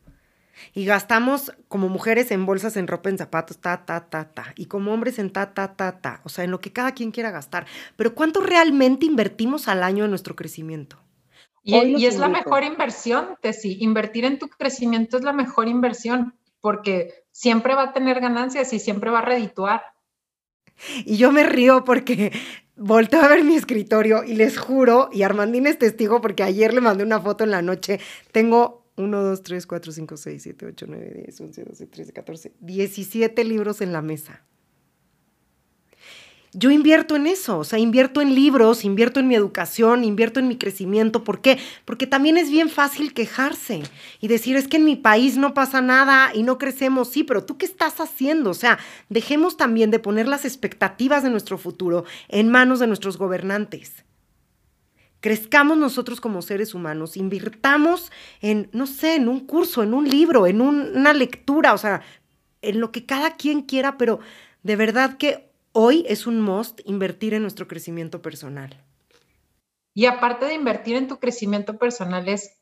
Y 0.74 0.86
gastamos 0.86 1.54
como 1.68 1.90
mujeres 1.90 2.32
en 2.32 2.46
bolsas, 2.46 2.78
en 2.78 2.88
ropa, 2.88 3.10
en 3.10 3.18
zapatos, 3.18 3.58
ta, 3.58 3.86
ta, 3.86 4.10
ta, 4.10 4.34
ta. 4.34 4.54
Y 4.56 4.66
como 4.66 4.94
hombres 4.94 5.20
en 5.20 5.32
ta, 5.32 5.54
ta, 5.54 5.76
ta, 5.76 6.00
ta. 6.00 6.22
O 6.24 6.30
sea, 6.30 6.44
en 6.44 6.52
lo 6.52 6.60
que 6.60 6.74
cada 6.74 6.94
quien 6.94 7.12
quiera 7.12 7.32
gastar. 7.32 7.66
Pero 7.96 8.16
¿cuánto 8.16 8.42
realmente 8.42 9.06
invertimos 9.06 9.68
al 9.68 9.84
año 9.84 10.06
en 10.06 10.10
nuestro 10.12 10.36
crecimiento? 10.36 10.98
Y, 11.64 12.06
es 12.06 12.20
la 12.20 12.28
mejor 12.28 12.64
inversión, 12.64 13.38
Tessy. 13.42 13.78
Invertir 13.80 14.26
en 14.26 14.38
tu 14.38 14.48
crecimiento 14.48 15.18
es 15.18 15.24
la 15.24 15.34
mejor 15.34 15.68
inversión 15.68 16.36
porque 16.62 17.26
siempre 17.32 17.74
va 17.74 17.84
a 17.84 17.94
tener 17.94 18.20
ganancias 18.22 18.72
y 18.72 18.80
siempre 18.80 19.10
va 19.10 19.20
a 19.20 19.26
redituar. 19.26 19.82
Y 21.06 21.18
yo 21.18 21.32
me 21.32 21.44
río 21.44 21.84
porque 21.84 22.32
volteo 22.76 23.22
a 23.22 23.28
ver 23.28 23.44
mi 23.44 23.56
escritorio 23.56 24.24
y 24.24 24.36
les 24.36 24.58
juro, 24.58 25.10
y 25.12 25.24
Armandín 25.24 25.66
es 25.68 25.80
testigo 25.80 26.22
porque 26.22 26.44
ayer 26.44 26.74
le 26.74 26.82
mandé 26.82 27.04
una 27.04 27.20
foto 27.20 27.44
en 27.44 27.52
la 27.52 27.62
noche, 27.62 28.00
tengo 28.32 28.85
1, 28.98 29.24
2, 29.24 29.44
3, 29.44 29.68
4, 29.68 29.92
5, 29.92 30.18
6, 30.18 30.44
7, 30.44 30.66
8, 30.68 30.86
9, 30.88 31.14
10, 31.26 31.42
11, 31.42 31.64
12, 31.66 31.88
13, 31.88 32.14
14, 32.14 32.54
17 32.60 33.44
libros 33.44 33.82
en 33.82 33.92
la 33.92 34.02
mesa 34.02 34.44
yo 36.58 36.72
invierto 36.72 37.18
en 37.18 37.28
eso, 37.28 37.60
o 37.60 37.64
sea, 37.66 37.80
invierto 37.80 38.22
en 38.22 38.34
libros, 38.34 38.86
invierto 38.86 39.20
en 39.20 39.28
mi 39.28 39.36
educación, 39.36 40.06
invierto 40.06 40.40
en 40.40 40.48
mi 40.48 40.58
crecimiento. 40.58 41.26
¿Por 41.26 41.42
qué? 41.42 41.60
Porque 41.84 42.08
también 42.08 42.38
es 42.38 42.50
bien 42.50 42.70
fácil 42.70 43.14
quejarse 43.14 43.84
y 44.22 44.30
decir, 44.30 44.56
es 44.56 44.70
que 44.70 44.78
en 44.78 44.86
mi 44.86 44.96
país 44.96 45.36
no 45.36 45.54
pasa 45.54 45.82
nada 45.82 46.32
y 46.34 46.44
no 46.44 46.58
crecemos. 46.58 47.10
Sí, 47.10 47.26
pero 47.26 47.44
tú 47.44 47.58
qué 47.58 47.66
estás 47.66 48.00
haciendo? 48.00 48.52
O 48.52 48.54
sea, 48.54 48.80
dejemos 49.10 49.58
también 49.58 49.92
de 49.92 50.00
poner 50.00 50.30
las 50.30 50.46
expectativas 50.46 51.24
de 51.24 51.30
nuestro 51.30 51.58
futuro 51.58 52.06
en 52.30 52.48
manos 52.48 52.80
de 52.80 52.88
nuestros 52.88 53.18
gobernantes. 53.18 54.05
Crezcamos 55.26 55.76
nosotros 55.76 56.22
como 56.22 56.44
seres 56.44 56.76
humanos, 56.76 57.18
invirtamos 57.18 58.12
en, 58.42 58.70
no 58.74 58.86
sé, 58.86 59.16
en 59.16 59.28
un 59.28 59.40
curso, 59.40 59.82
en 59.82 59.96
un 59.96 60.08
libro, 60.08 60.46
en 60.46 60.62
una 60.62 61.16
lectura, 61.16 61.74
o 61.74 61.80
sea, 61.80 62.04
en 62.62 62.80
lo 62.80 62.92
que 62.92 63.08
cada 63.08 63.36
quien 63.36 63.64
quiera, 63.64 63.98
pero 63.98 64.20
de 64.62 64.76
verdad 64.76 65.18
que 65.18 65.50
hoy 65.72 66.06
es 66.08 66.28
un 66.28 66.42
must 66.42 66.80
invertir 66.86 67.34
en 67.34 67.42
nuestro 67.42 67.68
crecimiento 67.68 68.22
personal. 68.22 68.80
Y 69.96 70.06
aparte 70.06 70.46
de 70.46 70.54
invertir 70.54 70.96
en 70.96 71.08
tu 71.08 71.18
crecimiento 71.18 71.80
personal, 71.80 72.30
es 72.30 72.60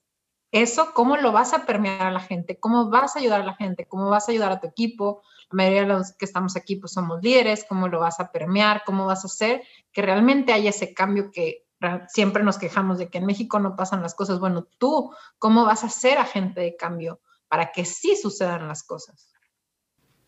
eso, 0.53 0.93
cómo 0.93 1.17
lo 1.17 1.33
vas 1.33 1.53
a 1.53 1.65
permear 1.65 2.07
a 2.07 2.11
la 2.11 2.21
gente, 2.21 2.61
cómo 2.61 2.89
vas 2.89 3.17
a 3.17 3.19
ayudar 3.19 3.41
a 3.41 3.45
la 3.45 3.55
gente, 3.55 3.89
cómo 3.89 4.09
vas 4.09 4.29
a 4.29 4.31
ayudar 4.31 4.53
a 4.53 4.61
tu 4.61 4.67
equipo. 4.67 5.21
La 5.51 5.57
mayoría 5.57 5.81
de 5.81 5.87
los 5.87 6.13
que 6.13 6.23
estamos 6.23 6.55
aquí 6.55 6.77
pues 6.77 6.93
somos 6.93 7.21
líderes, 7.21 7.65
cómo 7.67 7.89
lo 7.89 7.99
vas 7.99 8.21
a 8.21 8.31
permear, 8.31 8.83
cómo 8.85 9.05
vas 9.05 9.25
a 9.25 9.27
hacer 9.27 9.63
que 9.91 10.01
realmente 10.01 10.53
haya 10.53 10.69
ese 10.69 10.93
cambio 10.93 11.29
que 11.29 11.62
siempre 12.07 12.43
nos 12.43 12.57
quejamos 12.57 12.97
de 12.97 13.09
que 13.09 13.17
en 13.17 13.25
México 13.25 13.59
no 13.59 13.75
pasan 13.75 14.01
las 14.01 14.15
cosas. 14.15 14.39
Bueno, 14.39 14.67
tú, 14.77 15.13
¿cómo 15.39 15.65
vas 15.65 15.83
a 15.83 15.89
ser 15.89 16.17
agente 16.17 16.61
de 16.61 16.75
cambio 16.75 17.21
para 17.47 17.71
que 17.71 17.85
sí 17.85 18.15
sucedan 18.15 18.67
las 18.67 18.83
cosas? 18.83 19.29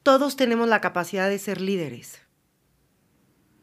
Todos 0.03 0.36
tenemos 0.36 0.68
la 0.68 0.82
capacidad 0.82 1.30
de 1.30 1.39
ser 1.39 1.62
líderes 1.62 2.25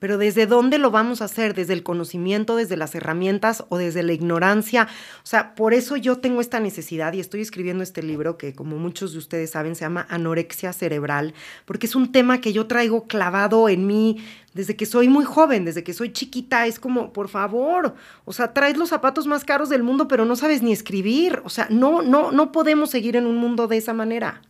pero 0.02 0.18
¿desde 0.18 0.46
dónde 0.46 0.78
lo 0.78 0.90
vamos 0.90 1.22
a 1.22 1.26
hacer? 1.26 1.54
¿Desde 1.54 1.74
el 1.74 1.84
conocimiento, 1.84 2.56
desde 2.56 2.76
las 2.76 2.96
herramientas 2.96 3.64
o 3.68 3.78
desde 3.78 4.02
la 4.02 4.12
ignorancia? 4.12 4.88
O 5.18 5.26
sea, 5.26 5.54
por 5.54 5.74
eso 5.74 5.96
yo 5.96 6.18
tengo 6.18 6.40
esta 6.40 6.58
necesidad 6.58 7.12
y 7.12 7.20
estoy 7.20 7.40
escribiendo 7.40 7.84
este 7.84 8.02
libro 8.02 8.36
que 8.36 8.52
como 8.52 8.78
muchos 8.78 9.12
de 9.12 9.18
ustedes 9.18 9.50
saben 9.50 9.76
se 9.76 9.82
llama 9.82 10.04
Anorexia 10.10 10.72
Cerebral, 10.72 11.34
porque 11.66 11.86
es 11.86 11.94
un 11.94 12.10
tema 12.10 12.40
que 12.40 12.52
yo 12.52 12.66
traigo 12.66 13.06
clavado 13.06 13.68
en 13.68 13.86
mí 13.86 14.16
desde 14.54 14.74
que 14.74 14.86
soy 14.86 15.06
muy 15.06 15.24
joven, 15.24 15.64
desde 15.64 15.84
que 15.84 15.94
soy 15.94 16.12
chiquita, 16.12 16.66
es 16.66 16.80
como, 16.80 17.12
por 17.12 17.28
favor, 17.28 17.94
o 18.24 18.32
sea, 18.32 18.52
traes 18.52 18.76
los 18.76 18.88
zapatos 18.88 19.28
más 19.28 19.44
caros 19.44 19.68
del 19.68 19.84
mundo, 19.84 20.08
pero 20.08 20.24
no 20.24 20.34
sabes 20.34 20.64
ni 20.64 20.72
escribir. 20.72 21.40
O 21.44 21.48
sea, 21.48 21.68
no, 21.70 22.02
no, 22.02 22.32
no 22.32 22.50
podemos 22.50 22.90
seguir 22.90 23.14
en 23.14 23.26
un 23.26 23.36
mundo 23.36 23.68
de 23.68 23.76
esa 23.76 23.92
manera. 23.92 24.42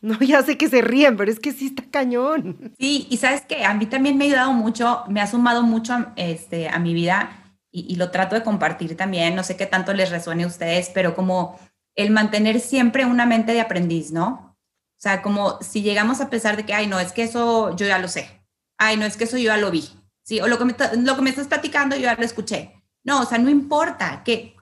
No, 0.00 0.18
ya 0.20 0.42
sé 0.42 0.56
que 0.56 0.68
se 0.68 0.80
ríen, 0.80 1.16
pero 1.16 1.30
es 1.30 1.40
que 1.40 1.52
sí 1.52 1.66
está 1.66 1.84
cañón. 1.90 2.72
Sí, 2.78 3.06
y 3.10 3.18
sabes 3.18 3.42
que 3.42 3.64
a 3.64 3.74
mí 3.74 3.86
también 3.86 4.16
me 4.16 4.24
ha 4.24 4.28
ayudado 4.28 4.52
mucho, 4.52 5.04
me 5.08 5.20
ha 5.20 5.26
sumado 5.26 5.62
mucho 5.62 5.94
este, 6.16 6.68
a 6.68 6.78
mi 6.78 6.94
vida 6.94 7.54
y, 7.70 7.96
lo 7.96 8.10
trato 8.10 8.34
de 8.34 8.42
compartir 8.42 8.96
también. 8.96 9.34
No 9.36 9.44
sé 9.44 9.56
qué 9.56 9.66
tanto 9.66 9.92
les 9.92 10.10
resuene 10.10 10.44
a 10.44 10.46
ustedes, 10.46 10.90
pero 10.92 11.14
como 11.14 11.58
el 11.94 12.10
mantener 12.10 12.60
siempre 12.60 13.04
una 13.04 13.26
mente 13.26 13.52
de 13.52 13.60
aprendiz, 13.60 14.10
¿no? 14.10 14.56
O 14.98 15.02
sea, 15.02 15.22
como 15.22 15.58
si 15.62 15.82
llegamos 15.82 16.20
a 16.20 16.30
pensar 16.30 16.56
de 16.56 16.64
que, 16.64 16.74
ay, 16.74 16.86
no, 16.86 16.98
es 16.98 17.12
que 17.12 17.22
eso 17.22 17.76
yo 17.76 17.86
ya 17.86 17.98
lo 17.98 18.08
sé. 18.08 18.42
Ay, 18.78 18.96
no, 18.96 19.04
es 19.04 19.16
que 19.16 19.24
eso 19.24 19.36
yo 19.36 19.44
ya 19.44 19.56
lo 19.56 19.70
vi. 19.70 19.88
Sí, 20.22 20.40
o 20.40 20.48
lo 20.48 20.58
que 20.58 20.64
me, 20.64 20.74
lo 20.98 21.16
que 21.16 21.22
me 21.22 21.30
estás 21.30 21.48
platicando 21.48 21.96
yo 21.96 22.02
ya 22.02 22.14
lo 22.14 22.24
escuché. 22.24 22.82
No, 23.04 23.22
o 23.22 23.24
sea, 23.24 23.38
no 23.38 23.50
importa, 23.50 24.22
que 24.24 24.54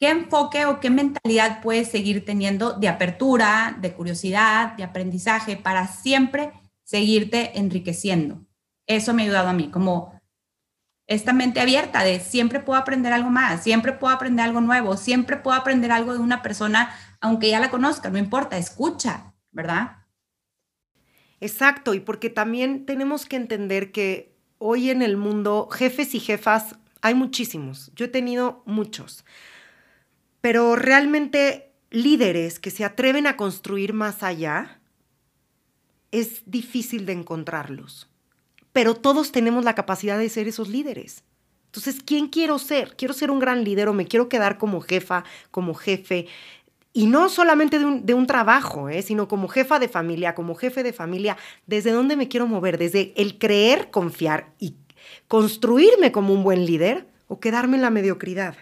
¿Qué 0.00 0.08
enfoque 0.08 0.64
o 0.64 0.80
qué 0.80 0.88
mentalidad 0.88 1.60
puedes 1.60 1.90
seguir 1.90 2.24
teniendo 2.24 2.72
de 2.72 2.88
apertura, 2.88 3.76
de 3.82 3.92
curiosidad, 3.92 4.72
de 4.72 4.82
aprendizaje 4.82 5.58
para 5.58 5.86
siempre 5.88 6.54
seguirte 6.84 7.58
enriqueciendo? 7.58 8.40
Eso 8.86 9.12
me 9.12 9.20
ha 9.20 9.24
ayudado 9.26 9.48
a 9.48 9.52
mí, 9.52 9.70
como 9.70 10.18
esta 11.06 11.34
mente 11.34 11.60
abierta 11.60 12.02
de 12.02 12.18
siempre 12.18 12.60
puedo 12.60 12.80
aprender 12.80 13.12
algo 13.12 13.28
más, 13.28 13.62
siempre 13.62 13.92
puedo 13.92 14.14
aprender 14.14 14.42
algo 14.42 14.62
nuevo, 14.62 14.96
siempre 14.96 15.36
puedo 15.36 15.54
aprender 15.54 15.92
algo 15.92 16.14
de 16.14 16.20
una 16.20 16.40
persona, 16.40 16.96
aunque 17.20 17.50
ya 17.50 17.60
la 17.60 17.70
conozca, 17.70 18.08
no 18.08 18.16
importa, 18.16 18.56
escucha, 18.56 19.34
¿verdad? 19.50 19.98
Exacto, 21.40 21.92
y 21.92 22.00
porque 22.00 22.30
también 22.30 22.86
tenemos 22.86 23.26
que 23.26 23.36
entender 23.36 23.92
que 23.92 24.34
hoy 24.56 24.88
en 24.88 25.02
el 25.02 25.18
mundo 25.18 25.68
jefes 25.70 26.14
y 26.14 26.20
jefas 26.20 26.76
hay 27.02 27.12
muchísimos, 27.12 27.92
yo 27.94 28.06
he 28.06 28.08
tenido 28.08 28.62
muchos 28.64 29.26
pero 30.40 30.76
realmente 30.76 31.72
líderes 31.90 32.58
que 32.58 32.70
se 32.70 32.84
atreven 32.84 33.26
a 33.26 33.36
construir 33.36 33.92
más 33.92 34.22
allá, 34.22 34.80
es 36.12 36.42
difícil 36.46 37.06
de 37.06 37.12
encontrarlos. 37.12 38.08
Pero 38.72 38.94
todos 38.94 39.32
tenemos 39.32 39.64
la 39.64 39.74
capacidad 39.74 40.18
de 40.18 40.28
ser 40.28 40.48
esos 40.48 40.68
líderes. 40.68 41.24
Entonces, 41.66 42.02
¿quién 42.04 42.28
quiero 42.28 42.58
ser? 42.58 42.96
¿Quiero 42.96 43.14
ser 43.14 43.30
un 43.30 43.38
gran 43.38 43.64
líder 43.64 43.88
o 43.88 43.92
me 43.92 44.06
quiero 44.06 44.28
quedar 44.28 44.58
como 44.58 44.80
jefa, 44.80 45.24
como 45.50 45.74
jefe? 45.74 46.26
Y 46.92 47.06
no 47.06 47.28
solamente 47.28 47.78
de 47.78 48.14
un, 48.14 48.26
trabajo, 48.26 48.88
¿eh? 48.88 49.02
sino 49.02 49.28
como 49.28 49.46
jefa 49.46 49.78
de 49.78 49.88
familia, 49.88 50.34
como 50.34 50.56
jefe 50.56 50.82
de 50.82 50.92
familia, 50.92 51.36
¿desde 51.66 51.92
dónde 51.92 52.16
me 52.16 52.26
quiero 52.26 52.48
mover? 52.48 52.78
¿Desde 52.78 53.12
el 53.16 53.38
creer, 53.38 53.90
confiar 53.92 54.52
y 54.58 54.74
construirme 55.28 56.10
como 56.10 56.34
un 56.34 56.42
buen 56.42 56.66
líder 56.66 57.06
o 57.28 57.38
quedarme 57.38 57.76
en 57.76 57.82
la 57.82 57.90
mediocridad? 57.90 58.56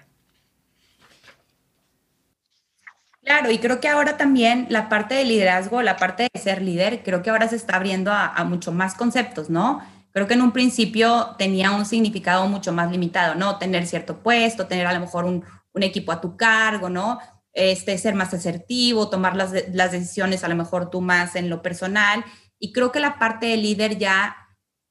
Claro, 3.28 3.50
y 3.50 3.58
creo 3.58 3.78
que 3.78 3.88
ahora 3.88 4.16
también 4.16 4.66
la 4.70 4.88
parte 4.88 5.14
de 5.14 5.26
liderazgo, 5.26 5.82
la 5.82 5.98
parte 5.98 6.30
de 6.32 6.40
ser 6.40 6.62
líder, 6.62 7.02
creo 7.02 7.22
que 7.22 7.28
ahora 7.28 7.46
se 7.46 7.56
está 7.56 7.76
abriendo 7.76 8.10
a, 8.10 8.42
mucho 8.44 8.72
más 8.72 8.94
conceptos, 8.94 9.50
¿no? 9.50 9.82
Creo 10.12 10.26
que 10.26 10.32
en 10.32 10.40
un 10.40 10.52
principio 10.52 11.34
tenía 11.36 11.72
un 11.72 11.84
significado 11.84 12.48
mucho 12.48 12.72
más 12.72 12.90
limitado, 12.90 13.34
¿no? 13.34 13.58
Tener 13.58 13.86
cierto 13.86 14.22
puesto, 14.22 14.66
tener 14.66 14.86
a 14.86 14.94
lo 14.94 15.00
mejor 15.00 15.26
un, 15.26 15.44
equipo 15.74 16.10
a 16.10 16.22
tu 16.22 16.38
cargo, 16.38 16.88
¿no? 16.88 17.18
Este, 17.52 17.98
ser 17.98 18.14
más 18.14 18.32
asertivo, 18.32 19.10
tomar 19.10 19.36
las, 19.36 19.52
las 19.74 19.92
decisiones 19.92 20.42
a 20.42 20.48
lo 20.48 20.56
mejor 20.56 20.88
tú 20.88 21.02
más 21.02 21.36
en 21.36 21.50
lo 21.50 21.60
personal. 21.60 22.24
Y 22.58 22.72
creo 22.72 22.92
que 22.92 22.98
la 22.98 23.18
parte 23.18 23.44
de 23.44 23.58
líder 23.58 23.98
ya 23.98 24.36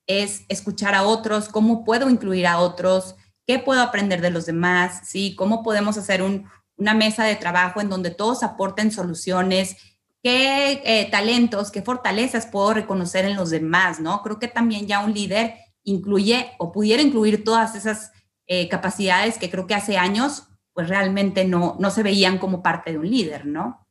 es 0.05 0.43
escuchar 0.47 0.93
a 0.93 1.01
otros, 1.01 1.49
cómo 1.49 1.83
puedo 1.83 2.07
incluir 2.07 2.45
a 2.45 2.59
otros, 2.59 3.15
qué 3.47 3.57
puedo 3.57 3.81
aprender 3.81 4.21
de 4.21 4.29
los 4.29 4.45
demás, 4.45 5.01
¿sí? 5.05 5.33
Cómo 5.35 5.63
podemos 5.63 5.97
hacer 5.97 6.21
un, 6.21 6.47
una 6.77 6.93
mesa 6.93 7.25
de 7.25 7.35
trabajo 7.35 7.81
en 7.81 7.89
donde 7.89 8.11
todos 8.11 8.43
aporten 8.43 8.91
soluciones, 8.91 9.77
qué 10.23 10.81
eh, 10.85 11.09
talentos, 11.11 11.71
qué 11.71 11.81
fortalezas 11.81 12.45
puedo 12.45 12.73
reconocer 12.73 13.25
en 13.25 13.35
los 13.35 13.49
demás, 13.49 13.99
¿no? 13.99 14.21
Creo 14.21 14.39
que 14.39 14.47
también 14.47 14.87
ya 14.87 14.99
un 14.99 15.13
líder 15.13 15.55
incluye 15.83 16.51
o 16.59 16.71
pudiera 16.71 17.01
incluir 17.01 17.43
todas 17.43 17.75
esas 17.75 18.11
eh, 18.45 18.69
capacidades 18.69 19.37
que 19.37 19.49
creo 19.49 19.67
que 19.67 19.75
hace 19.75 19.97
años 19.97 20.47
pues 20.73 20.89
realmente 20.89 21.43
no, 21.43 21.75
no 21.79 21.89
se 21.89 22.03
veían 22.03 22.37
como 22.37 22.61
parte 22.61 22.91
de 22.91 22.99
un 22.99 23.09
líder, 23.09 23.47
¿no? 23.47 23.87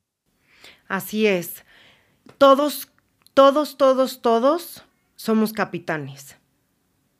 Así 0.86 1.26
es. 1.26 1.64
Todos, 2.38 2.88
todos, 3.34 3.76
todos, 3.76 4.22
todos 4.22 4.84
somos 5.16 5.52
capitanes. 5.52 6.36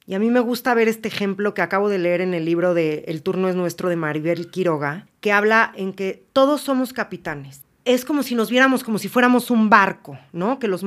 Y 0.07 0.15
a 0.15 0.21
mí 0.21 0.31
me 0.31 0.41
gusta 0.41 0.73
ver 0.75 0.87
este 0.87 1.09
ejemplo 1.09 1.53
que 1.53 1.63
acabo 1.63 1.89
de 1.89 1.99
leer 1.99 2.21
en 2.21 2.33
el 2.33 2.45
libro 2.45 2.75
de 2.75 3.05
El 3.09 3.23
turno 3.23 3.49
es 3.49 3.57
nuestro 3.57 3.89
de 3.89 3.97
Maribel 3.97 4.51
Quiroga, 4.51 5.09
que 5.21 5.33
habla 5.33 5.73
en 5.75 5.93
que 5.93 6.25
todos 6.33 6.61
somos 6.61 6.93
capitanes. 6.93 7.65
Es 7.85 8.05
como 8.05 8.23
si 8.23 8.37
nos 8.37 8.49
viéramos 8.49 8.85
como 8.85 8.99
si 8.99 9.09
fuéramos 9.09 9.51
un 9.51 9.69
barco, 9.69 10.17
¿no? 10.33 10.61
Que 10.61 10.69
los, 10.69 10.85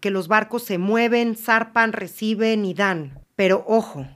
que 0.00 0.10
los 0.10 0.28
barcos 0.28 0.62
se 0.62 0.76
mueven, 0.76 1.36
zarpan, 1.36 1.94
reciben 1.94 2.66
y 2.66 2.74
dan. 2.74 3.18
Pero 3.34 3.64
ojo, 3.66 4.06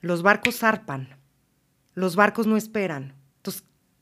los 0.00 0.22
barcos 0.22 0.58
zarpan, 0.58 1.16
los 1.94 2.16
barcos 2.16 2.48
no 2.48 2.56
esperan. 2.56 3.14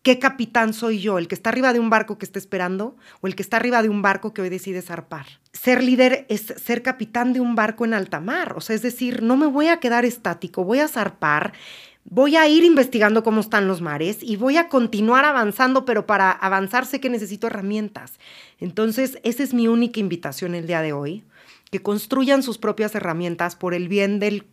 ¿Qué 0.03 0.19
capitán 0.19 0.73
soy 0.73 1.01
yo? 1.01 1.19
¿El 1.19 1.29
que 1.29 1.35
está 1.35 1.51
arriba 1.51 1.73
de 1.73 1.81
un 1.81 1.91
barco 1.91 2.19
que 2.19 2.25
está 2.25 2.39
esperando 2.39 2.97
o 3.21 3.27
el 3.27 3.35
que 3.35 3.43
está 3.43 3.57
arriba 3.57 3.83
de 3.83 3.89
un 3.89 4.03
barco 4.03 4.33
que 4.33 4.43
hoy 4.43 4.49
decide 4.49 4.83
zarpar? 4.83 5.27
Ser 5.53 5.83
líder 5.83 6.27
es 6.29 6.55
ser 6.57 6.83
capitán 6.83 7.33
de 7.33 7.41
un 7.41 7.55
barco 7.55 7.85
en 7.85 7.95
alta 7.95 8.21
mar, 8.21 8.55
o 8.57 8.61
sea, 8.61 8.77
es 8.77 8.83
decir, 8.83 9.23
no 9.23 9.37
me 9.37 9.47
voy 9.47 9.69
a 9.69 9.81
quedar 9.81 10.05
estático, 10.05 10.65
voy 10.65 10.81
a 10.81 10.89
zarpar, 10.89 11.53
voy 12.05 12.37
a 12.37 12.49
ir 12.49 12.65
investigando 12.65 13.23
cómo 13.23 13.41
están 13.41 13.69
los 13.69 13.83
mares 13.83 14.23
y 14.23 14.37
voy 14.37 14.57
a 14.57 14.69
continuar 14.69 15.25
avanzando, 15.25 15.85
pero 15.85 16.07
para 16.07 16.31
avanzar 16.31 16.87
sé 16.87 17.01
que 17.01 17.11
necesito 17.11 17.47
herramientas. 17.47 18.19
Entonces, 18.59 19.19
esa 19.25 19.43
es 19.43 19.53
mi 19.53 19.69
única 19.69 20.01
invitación 20.01 20.55
el 20.55 20.67
día 20.67 20.81
de 20.81 20.93
hoy, 20.93 21.25
que 21.71 21.83
construyan 21.83 22.43
sus 22.43 22.57
propias 22.57 22.95
herramientas 22.95 23.57
por 23.57 23.75
el 23.75 23.89
bien 23.89 24.21
del 24.21 24.47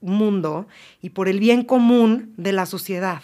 mundo 0.00 0.68
y 1.00 1.10
por 1.10 1.28
el 1.28 1.40
bien 1.40 1.64
común 1.64 2.34
de 2.36 2.52
la 2.52 2.66
sociedad. 2.66 3.22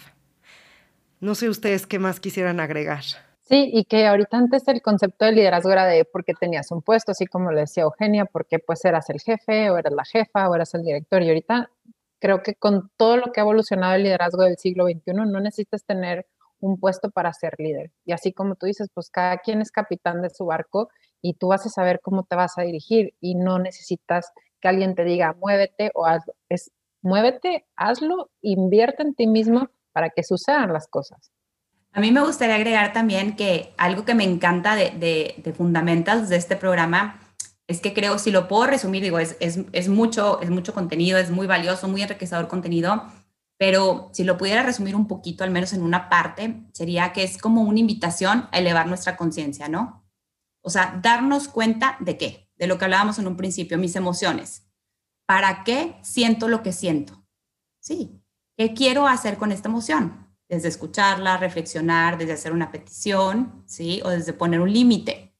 No 1.25 1.33
sé 1.33 1.49
ustedes 1.49 1.87
qué 1.87 1.97
más 1.97 2.19
quisieran 2.19 2.59
agregar. 2.59 3.01
Sí, 3.41 3.71
y 3.73 3.85
que 3.85 4.05
ahorita 4.05 4.37
antes 4.37 4.67
el 4.67 4.83
concepto 4.83 5.25
de 5.25 5.31
liderazgo 5.31 5.71
era 5.71 5.87
de 5.87 6.05
porque 6.05 6.35
tenías 6.35 6.69
un 6.69 6.83
puesto, 6.83 7.13
así 7.13 7.25
como 7.25 7.51
le 7.51 7.61
decía 7.61 7.81
Eugenia, 7.81 8.25
porque 8.25 8.59
pues 8.59 8.85
eras 8.85 9.09
el 9.09 9.19
jefe 9.19 9.71
o 9.71 9.77
eras 9.79 9.91
la 9.91 10.05
jefa 10.05 10.47
o 10.47 10.53
eras 10.53 10.75
el 10.75 10.83
director. 10.83 11.23
Y 11.23 11.29
ahorita 11.29 11.71
creo 12.19 12.43
que 12.43 12.53
con 12.53 12.91
todo 12.95 13.17
lo 13.17 13.31
que 13.31 13.39
ha 13.39 13.43
evolucionado 13.43 13.95
el 13.95 14.03
liderazgo 14.03 14.43
del 14.43 14.57
siglo 14.57 14.85
XXI, 14.85 15.13
no 15.13 15.39
necesitas 15.39 15.83
tener 15.83 16.27
un 16.59 16.79
puesto 16.79 17.09
para 17.09 17.33
ser 17.33 17.55
líder. 17.57 17.91
Y 18.05 18.11
así 18.11 18.31
como 18.31 18.53
tú 18.53 18.67
dices, 18.67 18.89
pues 18.93 19.09
cada 19.09 19.39
quien 19.39 19.63
es 19.63 19.71
capitán 19.71 20.21
de 20.21 20.29
su 20.29 20.45
barco 20.45 20.89
y 21.23 21.33
tú 21.33 21.47
vas 21.47 21.65
a 21.65 21.69
saber 21.69 22.01
cómo 22.03 22.25
te 22.25 22.35
vas 22.35 22.59
a 22.59 22.61
dirigir 22.61 23.15
y 23.19 23.33
no 23.33 23.57
necesitas 23.57 24.31
que 24.61 24.67
alguien 24.67 24.93
te 24.93 25.03
diga 25.03 25.33
muévete 25.39 25.89
o 25.95 26.05
hazlo. 26.05 26.35
Es 26.49 26.69
muévete, 27.01 27.65
hazlo, 27.75 28.29
invierte 28.41 29.01
en 29.01 29.15
ti 29.15 29.25
mismo 29.25 29.71
para 29.95 30.09
que 30.09 30.23
sucedan 30.23 30.73
las 30.73 30.89
cosas. 30.89 31.31
A 31.93 32.01
mí 32.01 32.11
me 32.11 32.19
gustaría 32.19 32.55
agregar 32.55 32.91
también 32.91 33.37
que 33.37 33.73
algo 33.77 34.03
que 34.03 34.13
me 34.13 34.25
encanta 34.25 34.75
de, 34.75 34.89
de, 34.89 35.35
de 35.37 35.53
Fundamentals 35.53 36.27
de 36.27 36.35
este 36.35 36.57
programa 36.57 37.21
es 37.65 37.79
que 37.79 37.93
creo, 37.93 38.19
si 38.19 38.29
lo 38.29 38.49
puedo 38.49 38.67
resumir, 38.67 39.01
digo, 39.01 39.19
es, 39.19 39.37
es, 39.39 39.61
es, 39.71 39.87
mucho, 39.87 40.41
es 40.41 40.49
mucho 40.49 40.73
contenido, 40.73 41.17
es 41.17 41.31
muy 41.31 41.47
valioso, 41.47 41.87
muy 41.87 42.01
enriquecedor 42.01 42.49
contenido, 42.49 43.05
pero 43.57 44.09
si 44.11 44.25
lo 44.25 44.37
pudiera 44.37 44.63
resumir 44.63 44.97
un 44.97 45.07
poquito, 45.07 45.45
al 45.45 45.51
menos 45.51 45.71
en 45.71 45.81
una 45.81 46.09
parte, 46.09 46.67
sería 46.73 47.13
que 47.13 47.23
es 47.23 47.37
como 47.37 47.61
una 47.61 47.79
invitación 47.79 48.49
a 48.51 48.59
elevar 48.59 48.87
nuestra 48.87 49.15
conciencia, 49.15 49.69
¿no? 49.69 50.05
O 50.61 50.69
sea, 50.69 50.99
darnos 51.01 51.47
cuenta 51.47 51.95
de 52.01 52.17
qué, 52.17 52.49
de 52.57 52.67
lo 52.67 52.77
que 52.77 52.83
hablábamos 52.83 53.17
en 53.17 53.27
un 53.27 53.37
principio, 53.37 53.77
mis 53.77 53.95
emociones. 53.95 54.67
¿Para 55.25 55.63
qué 55.63 55.95
siento 56.03 56.49
lo 56.49 56.63
que 56.63 56.73
siento? 56.73 57.25
Sí, 57.79 58.21
¿qué 58.57 58.73
quiero 58.73 59.07
hacer 59.07 59.37
con 59.37 59.51
esta 59.51 59.69
emoción? 59.69 60.25
desde 60.47 60.67
escucharla, 60.67 61.37
reflexionar, 61.37 62.17
desde 62.17 62.33
hacer 62.33 62.51
una 62.51 62.71
petición, 62.71 63.63
¿sí? 63.65 64.01
O 64.03 64.09
desde 64.09 64.33
poner 64.33 64.61
un 64.61 64.71
límite. 64.71 65.33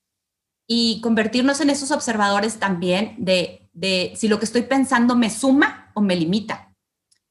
Y 0.68 1.00
convertirnos 1.02 1.62
en 1.62 1.70
esos 1.70 1.92
observadores 1.92 2.58
también 2.58 3.16
de, 3.20 3.70
de, 3.74 4.14
si 4.16 4.28
lo 4.28 4.40
que 4.40 4.46
estoy 4.46 4.64
pensando 4.64 5.16
me 5.16 5.30
suma 5.30 5.92
o 5.94 6.02
me 6.02 6.16
limita. 6.16 6.74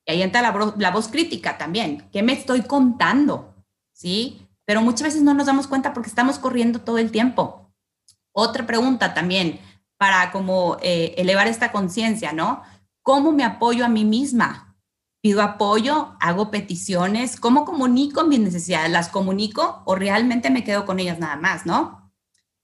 Y 0.06 0.12
ahí 0.12 0.22
entra 0.22 0.42
la, 0.42 0.74
la 0.78 0.90
voz 0.92 1.08
crítica 1.08 1.58
también. 1.58 2.08
¿Qué 2.12 2.22
me 2.22 2.32
estoy 2.32 2.62
contando? 2.62 3.54
¿Sí? 3.92 4.46
Pero 4.64 4.82
muchas 4.82 5.02
veces 5.02 5.22
no 5.22 5.34
nos 5.34 5.46
damos 5.46 5.66
cuenta 5.66 5.92
porque 5.92 6.08
estamos 6.08 6.38
corriendo 6.38 6.80
todo 6.80 6.98
el 6.98 7.10
tiempo. 7.10 7.72
Otra 8.32 8.66
pregunta 8.66 9.14
también 9.14 9.60
para 9.96 10.30
como 10.30 10.76
eh, 10.80 11.14
elevar 11.16 11.48
esta 11.48 11.72
conciencia, 11.72 12.32
¿no? 12.32 12.62
¿Cómo 13.02 13.32
me 13.32 13.44
apoyo 13.44 13.84
a 13.84 13.88
mí 13.88 14.04
misma? 14.04 14.73
Pido 15.24 15.40
apoyo, 15.40 16.18
hago 16.20 16.50
peticiones, 16.50 17.40
¿cómo 17.40 17.64
comunico 17.64 18.24
mis 18.24 18.40
necesidades? 18.40 18.90
¿Las 18.90 19.08
comunico 19.08 19.82
o 19.86 19.94
realmente 19.94 20.50
me 20.50 20.64
quedo 20.64 20.84
con 20.84 21.00
ellas 21.00 21.18
nada 21.18 21.36
más, 21.36 21.64
no? 21.64 22.12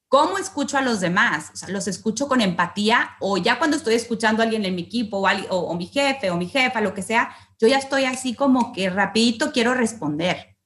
¿Cómo 0.09 0.37
escucho 0.37 0.77
a 0.77 0.83
los 0.83 1.01
demás? 1.01 1.53
O 1.55 1.57
sea, 1.57 1.71
los 1.71 1.89
escucho 1.89 2.29
con 2.29 2.43
empatía 2.43 3.13
o 3.19 3.39
ya 3.39 3.59
cuando 3.59 3.79
estoy 3.79 3.95
escuchando 3.95 4.43
a 4.43 4.45
alguien 4.45 4.67
en 4.67 4.75
mi 4.75 4.83
equipo 4.83 5.27
o, 5.27 5.57
o, 5.57 5.75
mi 5.75 5.87
jefe 5.87 6.31
o 6.31 6.37
mi 6.37 6.49
jefa, 6.49 6.83
lo 6.83 6.93
que 6.93 7.01
sea, 7.01 7.35
yo 7.59 7.67
ya 7.67 7.79
estoy 7.79 8.05
así 8.05 8.35
como 8.35 8.75
que 8.75 8.91
rapidito 8.91 9.53
quiero 9.53 9.73
responder. 9.73 10.59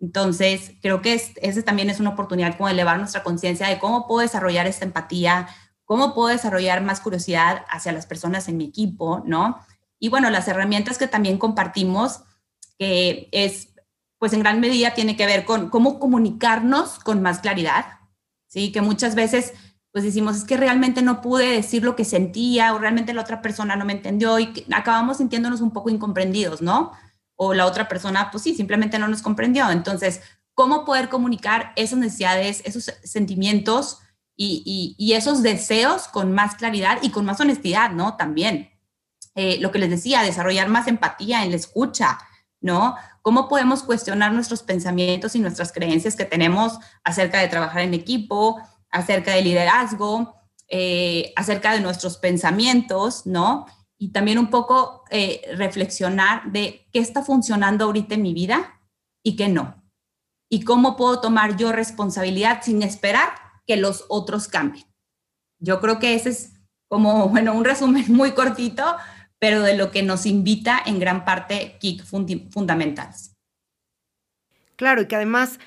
Entonces, 0.00 0.72
creo 0.80 1.02
que 1.02 1.12
es, 1.12 1.32
esa 1.42 1.60
también 1.60 1.90
es 1.90 2.00
una 2.00 2.10
oportunidad 2.10 2.56
como 2.56 2.70
elevar 2.70 2.96
nuestra 2.96 3.22
conciencia 3.22 3.68
de 3.68 3.78
cómo 3.78 4.06
puedo 4.06 4.22
desarrollar 4.22 4.66
esta 4.66 4.86
empatía, 4.86 5.48
cómo 5.84 6.14
puedo 6.14 6.28
desarrollar 6.28 6.82
más 6.82 7.00
curiosidad 7.00 7.66
hacia 7.68 7.92
las 7.92 8.06
personas 8.06 8.48
en 8.48 8.56
mi 8.56 8.64
equipo, 8.64 9.22
¿no? 9.26 9.60
Y 9.98 10.08
bueno, 10.08 10.30
las 10.30 10.48
herramientas 10.48 10.98
que 10.98 11.08
también 11.08 11.38
compartimos, 11.38 12.22
que 12.78 13.28
es, 13.32 13.74
pues 14.18 14.32
en 14.32 14.40
gran 14.40 14.60
medida 14.60 14.94
tiene 14.94 15.16
que 15.16 15.26
ver 15.26 15.44
con 15.44 15.70
cómo 15.70 15.98
comunicarnos 15.98 16.98
con 16.98 17.22
más 17.22 17.40
claridad, 17.40 17.98
¿sí? 18.46 18.72
Que 18.72 18.80
muchas 18.80 19.14
veces 19.14 19.52
pues 19.96 20.04
decimos, 20.04 20.36
es 20.36 20.44
que 20.44 20.58
realmente 20.58 21.00
no 21.00 21.22
pude 21.22 21.52
decir 21.52 21.82
lo 21.82 21.96
que 21.96 22.04
sentía 22.04 22.74
o 22.74 22.78
realmente 22.78 23.14
la 23.14 23.22
otra 23.22 23.40
persona 23.40 23.76
no 23.76 23.86
me 23.86 23.94
entendió 23.94 24.38
y 24.38 24.52
acabamos 24.70 25.16
sintiéndonos 25.16 25.62
un 25.62 25.70
poco 25.70 25.88
incomprendidos, 25.88 26.60
¿no? 26.60 26.92
O 27.34 27.54
la 27.54 27.64
otra 27.64 27.88
persona, 27.88 28.30
pues 28.30 28.44
sí, 28.44 28.54
simplemente 28.54 28.98
no 28.98 29.08
nos 29.08 29.22
comprendió. 29.22 29.70
Entonces, 29.70 30.20
¿cómo 30.52 30.84
poder 30.84 31.08
comunicar 31.08 31.72
esas 31.76 31.98
necesidades, 31.98 32.60
esos 32.66 32.92
sentimientos 33.04 34.00
y, 34.36 34.62
y, 34.66 35.02
y 35.02 35.14
esos 35.14 35.42
deseos 35.42 36.08
con 36.08 36.30
más 36.30 36.56
claridad 36.56 36.98
y 37.00 37.08
con 37.08 37.24
más 37.24 37.40
honestidad, 37.40 37.92
¿no? 37.92 38.18
También. 38.18 38.68
Eh, 39.36 39.58
lo 39.60 39.70
que 39.70 39.78
les 39.78 39.90
decía, 39.90 40.22
desarrollar 40.22 40.68
más 40.68 40.88
empatía 40.88 41.44
en 41.44 41.50
la 41.50 41.56
escucha, 41.56 42.18
¿no? 42.62 42.96
¿Cómo 43.20 43.48
podemos 43.48 43.82
cuestionar 43.82 44.32
nuestros 44.32 44.62
pensamientos 44.62 45.36
y 45.36 45.40
nuestras 45.40 45.72
creencias 45.72 46.16
que 46.16 46.24
tenemos 46.24 46.78
acerca 47.04 47.38
de 47.38 47.48
trabajar 47.48 47.82
en 47.82 47.92
equipo, 47.92 48.58
acerca 48.90 49.32
de 49.32 49.42
liderazgo, 49.42 50.34
eh, 50.68 51.34
acerca 51.36 51.72
de 51.72 51.80
nuestros 51.80 52.16
pensamientos, 52.16 53.26
¿no? 53.26 53.66
Y 53.98 54.08
también 54.12 54.38
un 54.38 54.48
poco 54.48 55.04
eh, 55.10 55.42
reflexionar 55.54 56.50
de 56.50 56.88
qué 56.90 56.98
está 56.98 57.22
funcionando 57.22 57.84
ahorita 57.84 58.14
en 58.14 58.22
mi 58.22 58.32
vida 58.32 58.80
y 59.22 59.36
qué 59.36 59.48
no. 59.48 59.82
Y 60.50 60.62
cómo 60.62 60.96
puedo 60.96 61.20
tomar 61.20 61.56
yo 61.56 61.72
responsabilidad 61.72 62.62
sin 62.62 62.82
esperar 62.82 63.28
que 63.66 63.76
los 63.76 64.06
otros 64.08 64.48
cambien. 64.48 64.86
Yo 65.58 65.80
creo 65.80 65.98
que 65.98 66.14
ese 66.14 66.30
es 66.30 66.52
como, 66.88 67.28
bueno, 67.28 67.52
un 67.54 67.64
resumen 67.64 68.06
muy 68.08 68.32
cortito, 68.32 68.96
pero 69.38 69.62
de 69.62 69.76
lo 69.76 69.90
que 69.90 70.02
nos 70.02 70.26
invita 70.26 70.80
en 70.84 70.98
gran 70.98 71.24
parte 71.24 71.76
Kick 71.78 72.04
Fundamentals. 72.04 73.32
Claro, 74.76 75.02
y 75.02 75.06
que 75.06 75.16
además, 75.16 75.58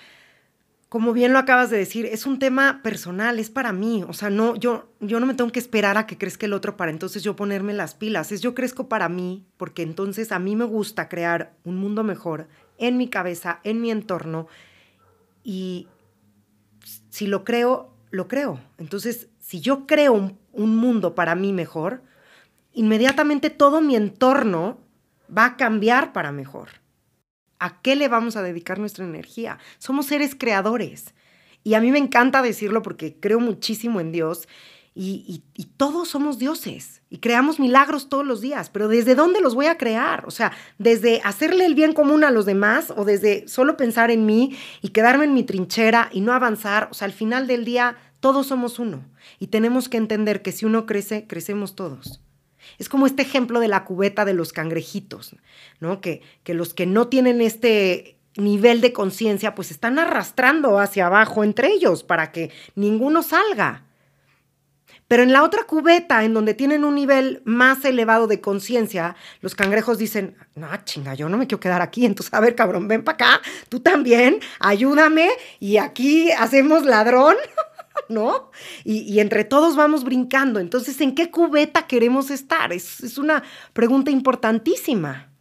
como 0.88 1.14
bien 1.14 1.34
lo 1.34 1.40
acabas 1.40 1.70
de 1.70 1.78
decir, 1.78 2.06
es 2.06 2.26
un 2.26 2.40
tema 2.40 2.82
personal, 2.84 3.40
es 3.40 3.50
para 3.50 3.74
mí. 3.74 4.04
O 4.08 4.14
sea, 4.14 4.30
no, 4.30 4.56
yo, 4.56 4.92
yo 5.00 5.20
no 5.20 5.26
me 5.26 5.34
tengo 5.34 5.52
que 5.52 5.60
esperar 5.60 5.98
a 5.98 6.06
que 6.06 6.18
crezca 6.18 6.46
el 6.46 6.54
otro 6.54 6.78
para 6.78 6.92
entonces 6.92 7.24
yo 7.24 7.36
ponerme 7.36 7.74
las 7.74 7.96
pilas. 7.96 8.32
Es 8.32 8.42
yo 8.42 8.54
crezco 8.54 8.88
para 8.88 9.10
mí, 9.10 9.46
porque 9.58 9.82
entonces 9.82 10.32
a 10.32 10.40
mí 10.40 10.56
me 10.56 10.66
gusta 10.66 11.10
crear 11.10 11.54
un 11.64 11.78
mundo 11.78 12.04
mejor 12.04 12.48
en 12.78 12.98
mi 12.98 13.08
cabeza, 13.08 13.60
en 13.64 13.82
mi 13.82 13.92
entorno. 13.92 14.48
Y 15.44 15.88
si 17.10 17.28
lo 17.28 17.44
creo, 17.44 17.94
lo 18.12 18.28
creo. 18.28 18.60
Entonces, 18.78 19.30
si 19.40 19.60
yo 19.60 19.88
creo 19.88 20.14
un, 20.14 20.38
un 20.54 20.76
mundo 20.76 21.16
para 21.16 21.34
mí 21.34 21.52
mejor, 21.52 22.04
inmediatamente 22.80 23.50
todo 23.50 23.82
mi 23.82 23.98
entorno 23.98 24.78
va 25.36 25.44
a 25.44 25.58
cambiar 25.58 26.14
para 26.14 26.32
mejor. 26.32 26.70
¿A 27.60 27.82
qué 27.82 27.98
le 27.98 28.08
vamos 28.08 28.38
a 28.38 28.42
dedicar 28.42 28.80
nuestra 28.80 29.04
energía? 29.04 29.60
Somos 29.80 30.06
seres 30.06 30.34
creadores. 30.34 31.14
Y 31.62 31.74
a 31.74 31.82
mí 31.82 31.92
me 31.92 32.00
encanta 32.00 32.42
decirlo 32.42 32.82
porque 32.82 33.20
creo 33.20 33.42
muchísimo 33.42 34.00
en 34.00 34.14
Dios 34.14 34.48
y, 34.96 35.44
todos 35.76 36.10
somos 36.10 36.40
dioses 36.40 37.02
y 37.10 37.20
creamos 37.20 37.60
milagros 37.60 38.10
todos 38.10 38.26
los 38.26 38.42
días, 38.42 38.70
pero 38.70 38.88
¿desde 38.88 39.16
dónde 39.16 39.40
los 39.40 39.56
voy 39.56 39.68
a 39.68 39.78
crear? 39.78 40.26
O 40.26 40.32
sea, 40.32 40.52
desde 40.78 41.22
hacerle 41.24 41.66
el 41.66 41.76
bien 41.76 41.94
común 41.94 42.24
a 42.24 42.32
los 42.32 42.46
demás 42.46 42.94
o 42.96 43.06
desde 43.06 43.48
solo 43.48 43.78
pensar 43.78 44.10
en 44.10 44.26
mí 44.26 44.58
y 44.82 44.90
quedarme 44.90 45.26
en 45.26 45.34
mi 45.34 45.44
trinchera 45.44 46.10
y 46.14 46.22
no 46.22 46.34
avanzar. 46.34 46.88
O 46.92 46.94
sea, 46.94 47.06
al 47.06 47.14
final 47.14 47.46
del 47.46 47.66
día 47.66 47.98
todos 48.20 48.48
somos 48.48 48.80
uno 48.80 49.06
y 49.38 49.48
tenemos 49.48 49.90
que 49.90 49.98
entender 49.98 50.42
que 50.42 50.52
si 50.52 50.66
uno 50.66 50.86
crece, 50.86 51.28
crecemos 51.28 51.76
todos. 51.76 52.22
Es 52.80 52.90
como 52.90 53.06
este 53.06 53.22
ejemplo 53.22 53.60
de 53.60 53.68
la 53.68 53.86
cubeta 53.86 54.26
de 54.26 54.34
los 54.34 54.54
cangrejitos, 54.54 55.36
¿no? 55.80 56.02
Que, 56.02 56.22
que 56.44 56.54
los 56.54 56.74
que 56.74 56.86
no 56.86 57.08
tienen 57.08 57.42
este 57.42 58.18
nivel 58.36 58.82
de 58.82 58.94
conciencia, 58.94 59.54
pues 59.54 59.70
están 59.70 60.00
arrastrando 60.00 60.80
hacia 60.80 61.08
abajo 61.08 61.44
entre 61.44 61.70
ellos 61.70 62.04
para 62.04 62.32
que 62.32 62.52
ninguno 62.76 63.22
salga. 63.22 63.84
Pero 65.10 65.24
en 65.24 65.34
la 65.34 65.44
otra 65.44 65.64
cubeta, 65.64 66.24
en 66.24 66.36
donde 66.36 66.54
tienen 66.54 66.86
un 66.86 66.94
nivel 66.94 67.42
más 67.44 67.84
elevado 67.84 68.28
de 68.28 68.42
conciencia, 68.42 69.16
los 69.42 69.56
cangrejos 69.56 69.98
dicen, 69.98 70.38
no, 70.54 70.68
chinga, 70.86 71.16
yo 71.16 71.30
no 71.30 71.38
me 71.38 71.48
quiero 71.48 71.60
quedar 71.60 71.82
aquí, 71.82 72.06
entonces, 72.06 72.32
a 72.32 72.40
ver, 72.40 72.54
cabrón, 72.54 72.88
ven 72.88 73.04
para 73.04 73.16
acá, 73.16 73.42
tú 73.70 73.80
también, 73.80 74.40
ayúdame, 74.60 75.30
y 75.60 75.78
aquí 75.78 76.30
hacemos 76.32 76.86
ladrón, 76.86 77.36
¿no? 78.08 78.52
Y, 78.84 79.20
entre 79.20 79.44
todos 79.44 79.76
vamos 79.76 80.04
brincando. 80.04 80.60
Entonces, 80.60 81.00
¿en 81.02 81.16
qué 81.16 81.30
cubeta 81.32 81.88
queremos 81.88 82.32
estar? 82.32 82.72
Es, 82.72 83.02
es 83.02 83.18
una 83.18 83.44
pregunta 83.74 84.12
importantísima. 84.12 85.32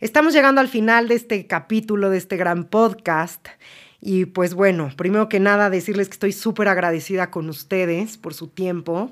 Estamos 0.00 0.32
llegando 0.32 0.60
al 0.60 0.68
final 0.68 1.08
de 1.08 1.14
este 1.14 1.46
capítulo, 1.46 2.10
de 2.10 2.18
este 2.18 2.36
gran 2.36 2.64
podcast. 2.64 3.48
Y 4.00 4.26
pues 4.26 4.54
bueno, 4.54 4.90
primero 4.96 5.28
que 5.28 5.40
nada 5.40 5.70
decirles 5.70 6.08
que 6.08 6.14
estoy 6.14 6.32
súper 6.32 6.68
agradecida 6.68 7.30
con 7.30 7.48
ustedes 7.48 8.16
por 8.16 8.34
su 8.34 8.48
tiempo. 8.48 9.10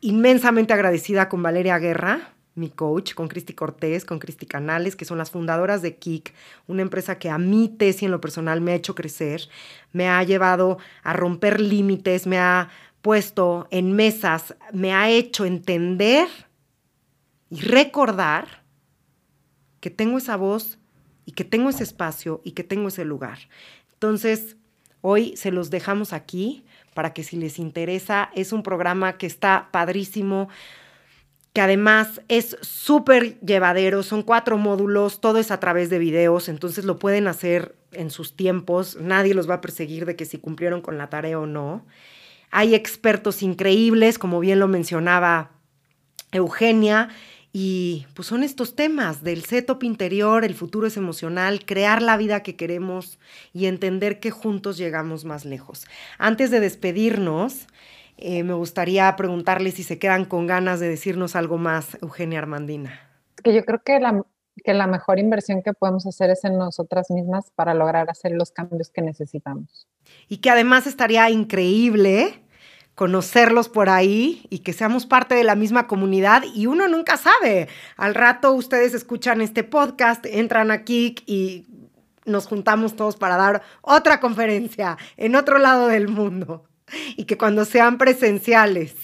Inmensamente 0.00 0.72
agradecida 0.72 1.28
con 1.28 1.42
Valeria 1.42 1.78
Guerra, 1.78 2.32
mi 2.60 2.70
coach, 2.70 3.14
con 3.14 3.26
Cristi 3.26 3.54
Cortés, 3.54 4.04
con 4.04 4.18
Cristi 4.18 4.46
Canales, 4.46 4.94
que 4.94 5.04
son 5.04 5.18
las 5.18 5.30
fundadoras 5.30 5.82
de 5.82 5.96
Kik, 5.96 6.32
una 6.68 6.82
empresa 6.82 7.18
que 7.18 7.30
a 7.30 7.38
mí, 7.38 7.74
Tesi, 7.76 8.04
en 8.04 8.12
lo 8.12 8.20
personal 8.20 8.60
me 8.60 8.72
ha 8.72 8.76
hecho 8.76 8.94
crecer, 8.94 9.48
me 9.92 10.08
ha 10.08 10.22
llevado 10.22 10.78
a 11.02 11.12
romper 11.12 11.60
límites, 11.60 12.26
me 12.26 12.38
ha 12.38 12.68
puesto 13.02 13.66
en 13.70 13.92
mesas, 13.92 14.54
me 14.72 14.92
ha 14.92 15.10
hecho 15.10 15.44
entender 15.44 16.28
y 17.48 17.60
recordar 17.62 18.62
que 19.80 19.90
tengo 19.90 20.18
esa 20.18 20.36
voz 20.36 20.78
y 21.24 21.32
que 21.32 21.44
tengo 21.44 21.70
ese 21.70 21.82
espacio 21.82 22.40
y 22.44 22.52
que 22.52 22.64
tengo 22.64 22.88
ese 22.88 23.04
lugar. 23.04 23.38
Entonces, 23.94 24.56
hoy 25.00 25.36
se 25.36 25.50
los 25.50 25.70
dejamos 25.70 26.12
aquí 26.12 26.64
para 26.94 27.12
que 27.12 27.24
si 27.24 27.36
les 27.36 27.58
interesa, 27.58 28.30
es 28.34 28.52
un 28.52 28.62
programa 28.62 29.16
que 29.16 29.26
está 29.26 29.68
padrísimo, 29.70 30.48
que 31.52 31.60
además 31.60 32.20
es 32.28 32.56
súper 32.62 33.40
llevadero, 33.40 34.02
son 34.02 34.22
cuatro 34.22 34.56
módulos, 34.56 35.20
todo 35.20 35.38
es 35.38 35.50
a 35.50 35.60
través 35.60 35.90
de 35.90 35.98
videos, 35.98 36.48
entonces 36.48 36.84
lo 36.84 36.98
pueden 36.98 37.26
hacer 37.26 37.74
en 37.92 38.10
sus 38.10 38.36
tiempos, 38.36 38.96
nadie 39.00 39.34
los 39.34 39.50
va 39.50 39.54
a 39.54 39.60
perseguir 39.60 40.06
de 40.06 40.14
que 40.14 40.24
si 40.24 40.38
cumplieron 40.38 40.80
con 40.80 40.96
la 40.96 41.10
tarea 41.10 41.40
o 41.40 41.46
no. 41.46 41.84
Hay 42.52 42.74
expertos 42.74 43.42
increíbles, 43.42 44.18
como 44.18 44.38
bien 44.40 44.60
lo 44.60 44.68
mencionaba 44.68 45.50
Eugenia, 46.32 47.08
y 47.52 48.06
pues 48.14 48.28
son 48.28 48.44
estos 48.44 48.76
temas 48.76 49.24
del 49.24 49.44
setup 49.44 49.82
interior, 49.82 50.44
el 50.44 50.54
futuro 50.54 50.86
es 50.86 50.96
emocional, 50.96 51.64
crear 51.64 52.00
la 52.00 52.16
vida 52.16 52.44
que 52.44 52.54
queremos 52.54 53.18
y 53.52 53.66
entender 53.66 54.20
que 54.20 54.30
juntos 54.30 54.76
llegamos 54.76 55.24
más 55.24 55.44
lejos. 55.44 55.84
Antes 56.16 56.52
de 56.52 56.60
despedirnos, 56.60 57.66
eh, 58.20 58.44
me 58.44 58.54
gustaría 58.54 59.14
preguntarles 59.16 59.74
si 59.74 59.82
se 59.82 59.98
quedan 59.98 60.24
con 60.24 60.46
ganas 60.46 60.78
de 60.78 60.88
decirnos 60.88 61.36
algo 61.36 61.58
más, 61.58 61.96
Eugenia 62.02 62.38
Armandina. 62.38 63.00
Que 63.42 63.54
yo 63.54 63.64
creo 63.64 63.82
que 63.82 63.98
la, 63.98 64.22
que 64.62 64.74
la 64.74 64.86
mejor 64.86 65.18
inversión 65.18 65.62
que 65.62 65.72
podemos 65.72 66.06
hacer 66.06 66.30
es 66.30 66.44
en 66.44 66.58
nosotras 66.58 67.10
mismas 67.10 67.50
para 67.54 67.74
lograr 67.74 68.10
hacer 68.10 68.32
los 68.32 68.50
cambios 68.50 68.90
que 68.90 69.02
necesitamos. 69.02 69.88
Y 70.28 70.38
que 70.38 70.50
además 70.50 70.86
estaría 70.86 71.30
increíble 71.30 72.42
conocerlos 72.94 73.70
por 73.70 73.88
ahí 73.88 74.46
y 74.50 74.58
que 74.58 74.74
seamos 74.74 75.06
parte 75.06 75.34
de 75.34 75.44
la 75.44 75.54
misma 75.54 75.86
comunidad 75.86 76.42
y 76.54 76.66
uno 76.66 76.86
nunca 76.88 77.16
sabe. 77.16 77.68
Al 77.96 78.14
rato 78.14 78.52
ustedes 78.52 78.92
escuchan 78.92 79.40
este 79.40 79.64
podcast, 79.64 80.26
entran 80.26 80.70
aquí 80.70 81.14
y 81.24 81.66
nos 82.26 82.46
juntamos 82.46 82.96
todos 82.96 83.16
para 83.16 83.36
dar 83.36 83.62
otra 83.80 84.20
conferencia 84.20 84.98
en 85.16 85.34
otro 85.34 85.58
lado 85.58 85.88
del 85.88 86.08
mundo 86.08 86.69
y 87.16 87.24
que 87.24 87.38
cuando 87.38 87.64
sean 87.64 87.98
presenciales, 87.98 88.94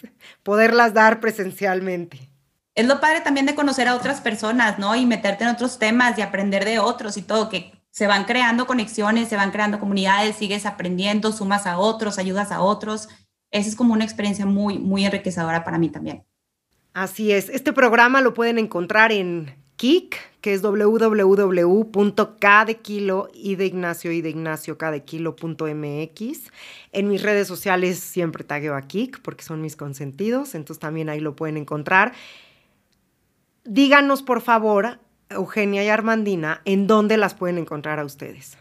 poderlas 0.42 0.94
dar 0.94 1.20
presencialmente. 1.20 2.30
Es 2.74 2.86
lo 2.86 3.00
padre 3.00 3.22
también 3.22 3.46
de 3.46 3.54
conocer 3.54 3.88
a 3.88 3.94
otras 3.94 4.20
personas, 4.20 4.78
¿no? 4.78 4.94
Y 4.94 5.06
meterte 5.06 5.44
en 5.44 5.50
otros 5.50 5.78
temas 5.78 6.18
y 6.18 6.22
aprender 6.22 6.64
de 6.64 6.78
otros 6.78 7.16
y 7.16 7.22
todo, 7.22 7.48
que 7.48 7.72
se 7.90 8.06
van 8.06 8.24
creando 8.24 8.66
conexiones, 8.66 9.28
se 9.28 9.36
van 9.36 9.50
creando 9.50 9.80
comunidades, 9.80 10.36
sigues 10.36 10.66
aprendiendo, 10.66 11.32
sumas 11.32 11.66
a 11.66 11.78
otros, 11.78 12.18
ayudas 12.18 12.52
a 12.52 12.60
otros 12.60 13.08
esa 13.50 13.68
es 13.68 13.76
como 13.76 13.94
una 13.94 14.04
experiencia 14.04 14.46
muy, 14.46 14.78
muy 14.78 15.04
enriquecedora 15.04 15.64
para 15.64 15.78
mí 15.78 15.88
también. 15.88 16.24
Así 16.92 17.32
es. 17.32 17.48
Este 17.48 17.72
programa 17.72 18.20
lo 18.20 18.34
pueden 18.34 18.58
encontrar 18.58 19.12
en 19.12 19.54
Kik, 19.76 20.16
que 20.40 20.54
es 20.54 20.62
www.k 20.62 22.64
de 22.64 22.76
kilo 22.76 23.28
y 23.34 23.56
de 23.56 23.66
Ignacio 23.66 24.10
y 24.10 24.22
de 24.22 24.30
Ignacio 24.30 24.78
K 24.78 24.90
de 24.90 25.04
kilo.mx. 25.04 26.52
En 26.92 27.08
mis 27.08 27.22
redes 27.22 27.46
sociales 27.46 27.98
siempre 27.98 28.44
tagueo 28.44 28.74
a 28.74 28.82
Kik 28.82 29.20
porque 29.20 29.44
son 29.44 29.60
mis 29.60 29.76
consentidos, 29.76 30.54
entonces 30.54 30.80
también 30.80 31.08
ahí 31.08 31.20
lo 31.20 31.36
pueden 31.36 31.56
encontrar. 31.56 32.12
Díganos, 33.64 34.22
por 34.22 34.40
favor, 34.40 34.98
Eugenia 35.28 35.84
y 35.84 35.88
Armandina, 35.88 36.62
en 36.64 36.86
dónde 36.86 37.16
las 37.16 37.34
pueden 37.34 37.58
encontrar 37.58 37.98
a 37.98 38.04
ustedes. 38.04 38.56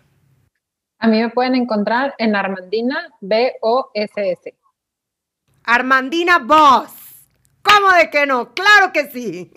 A 1.00 1.08
mí 1.08 1.22
me 1.22 1.30
pueden 1.30 1.56
encontrar 1.56 2.16
en 2.18 2.36
Armandina 2.36 3.10
B-O-S-S. 3.22 4.56
Armandina 5.64 6.40
Boss. 6.40 6.92
¿Cómo 7.62 7.92
de 7.92 8.10
que 8.10 8.26
no? 8.26 8.54
Claro 8.54 8.92
que 8.94 9.10
sí. 9.12 9.52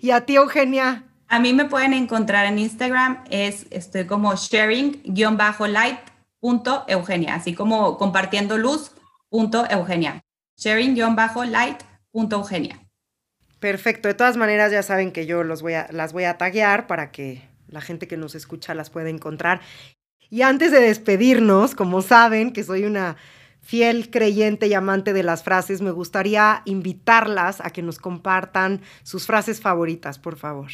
¿Y 0.00 0.10
a 0.10 0.26
ti, 0.26 0.36
Eugenia? 0.36 1.04
A 1.28 1.40
mí 1.40 1.52
me 1.52 1.64
pueden 1.64 1.94
encontrar 1.94 2.46
en 2.46 2.58
Instagram, 2.58 3.24
es, 3.30 3.66
estoy 3.70 4.06
como 4.06 4.34
sharing-light.eugenia, 4.34 7.34
así 7.34 7.54
como 7.54 7.96
compartiendo 7.96 8.58
luz.eugenia. 8.58 10.20
Sharing-light.eugenia. 10.58 12.80
Perfecto, 13.60 14.08
de 14.08 14.14
todas 14.14 14.36
maneras 14.36 14.72
ya 14.72 14.82
saben 14.82 15.12
que 15.12 15.24
yo 15.24 15.44
los 15.44 15.62
voy 15.62 15.74
a, 15.74 15.86
las 15.90 16.12
voy 16.12 16.24
a 16.24 16.36
taguear 16.36 16.86
para 16.86 17.12
que 17.12 17.48
la 17.68 17.80
gente 17.80 18.08
que 18.08 18.16
nos 18.16 18.34
escucha 18.34 18.74
las 18.74 18.90
pueda 18.90 19.08
encontrar. 19.08 19.60
Y 20.28 20.42
antes 20.42 20.72
de 20.72 20.80
despedirnos, 20.80 21.74
como 21.74 22.02
saben 22.02 22.52
que 22.52 22.64
soy 22.64 22.84
una 22.84 23.16
fiel 23.62 24.10
creyente 24.10 24.66
y 24.66 24.74
amante 24.74 25.12
de 25.12 25.22
las 25.22 25.42
frases, 25.42 25.80
me 25.80 25.92
gustaría 25.92 26.62
invitarlas 26.66 27.60
a 27.60 27.70
que 27.70 27.80
nos 27.80 27.98
compartan 27.98 28.82
sus 29.04 29.24
frases 29.24 29.60
favoritas, 29.60 30.18
por 30.18 30.36
favor. 30.36 30.70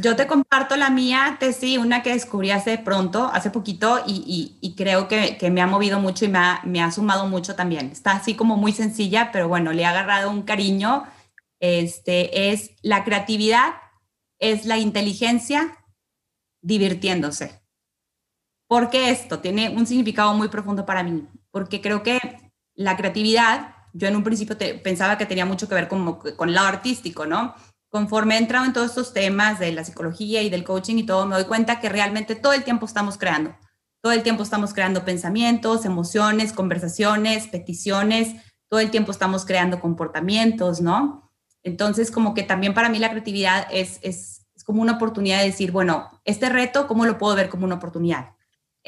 Yo 0.00 0.14
te 0.14 0.28
comparto 0.28 0.76
la 0.76 0.90
mía, 0.90 1.38
Tessy, 1.40 1.76
una 1.76 2.04
que 2.04 2.12
descubrí 2.12 2.52
hace 2.52 2.78
pronto, 2.78 3.28
hace 3.32 3.50
poquito, 3.50 4.00
y, 4.06 4.74
creo 4.76 5.08
que, 5.08 5.36
me 5.50 5.60
ha 5.60 5.66
movido 5.66 5.98
mucho 5.98 6.24
y 6.24 6.28
me 6.28 6.38
ha, 6.38 6.60
me 6.64 6.80
ha, 6.80 6.92
sumado 6.92 7.26
mucho 7.26 7.56
también. 7.56 7.90
Está 7.90 8.12
así 8.12 8.36
como 8.36 8.56
muy 8.56 8.70
sencilla, 8.70 9.30
pero 9.32 9.48
bueno, 9.48 9.72
le 9.72 9.84
ha 9.84 9.90
agarrado 9.90 10.30
un 10.30 10.42
cariño. 10.42 11.04
Este 11.58 12.52
es 12.52 12.76
la 12.82 13.02
creatividad, 13.02 13.74
es 14.38 14.66
la 14.66 14.78
inteligencia 14.78 15.84
divirtiéndose. 16.60 17.60
¿Por 18.68 18.90
qué 18.90 19.10
esto? 19.10 19.38
Tiene 19.38 19.70
un 19.70 19.86
significado 19.86 20.34
muy 20.34 20.48
profundo 20.48 20.84
para 20.84 21.02
mí, 21.02 21.26
porque 21.50 21.80
creo 21.80 22.02
que 22.02 22.20
la 22.74 22.98
creatividad, 22.98 23.74
yo 23.94 24.08
en 24.08 24.14
un 24.14 24.22
principio 24.22 24.56
pensaba 24.82 25.16
que 25.16 25.24
tenía 25.24 25.46
mucho 25.46 25.68
que 25.68 25.74
ver 25.74 25.88
con, 25.88 26.18
con 26.36 26.52
lado 26.52 26.68
artístico, 26.68 27.24
¿no? 27.24 27.54
Conforme 27.90 28.34
he 28.34 28.38
entrado 28.38 28.66
en 28.66 28.74
todos 28.74 28.90
estos 28.90 29.14
temas 29.14 29.58
de 29.58 29.72
la 29.72 29.84
psicología 29.84 30.42
y 30.42 30.50
del 30.50 30.64
coaching 30.64 30.96
y 30.98 31.06
todo, 31.06 31.24
me 31.24 31.36
doy 31.36 31.46
cuenta 31.46 31.80
que 31.80 31.88
realmente 31.88 32.34
todo 32.36 32.52
el 32.52 32.62
tiempo 32.62 32.84
estamos 32.84 33.16
creando. 33.16 33.56
Todo 34.02 34.12
el 34.12 34.22
tiempo 34.22 34.42
estamos 34.42 34.74
creando 34.74 35.02
pensamientos, 35.02 35.86
emociones, 35.86 36.52
conversaciones, 36.52 37.48
peticiones, 37.48 38.36
todo 38.68 38.80
el 38.80 38.90
tiempo 38.90 39.12
estamos 39.12 39.46
creando 39.46 39.80
comportamientos, 39.80 40.82
¿no? 40.82 41.32
Entonces, 41.62 42.10
como 42.10 42.34
que 42.34 42.42
también 42.42 42.74
para 42.74 42.90
mí 42.90 42.98
la 42.98 43.10
creatividad 43.10 43.66
es, 43.70 43.98
es, 44.02 44.46
es 44.54 44.62
como 44.62 44.82
una 44.82 44.92
oportunidad 44.92 45.38
de 45.38 45.46
decir, 45.46 45.72
bueno, 45.72 46.10
este 46.24 46.50
reto, 46.50 46.86
¿cómo 46.86 47.06
lo 47.06 47.16
puedo 47.16 47.34
ver 47.34 47.48
como 47.48 47.64
una 47.64 47.76
oportunidad? 47.76 48.37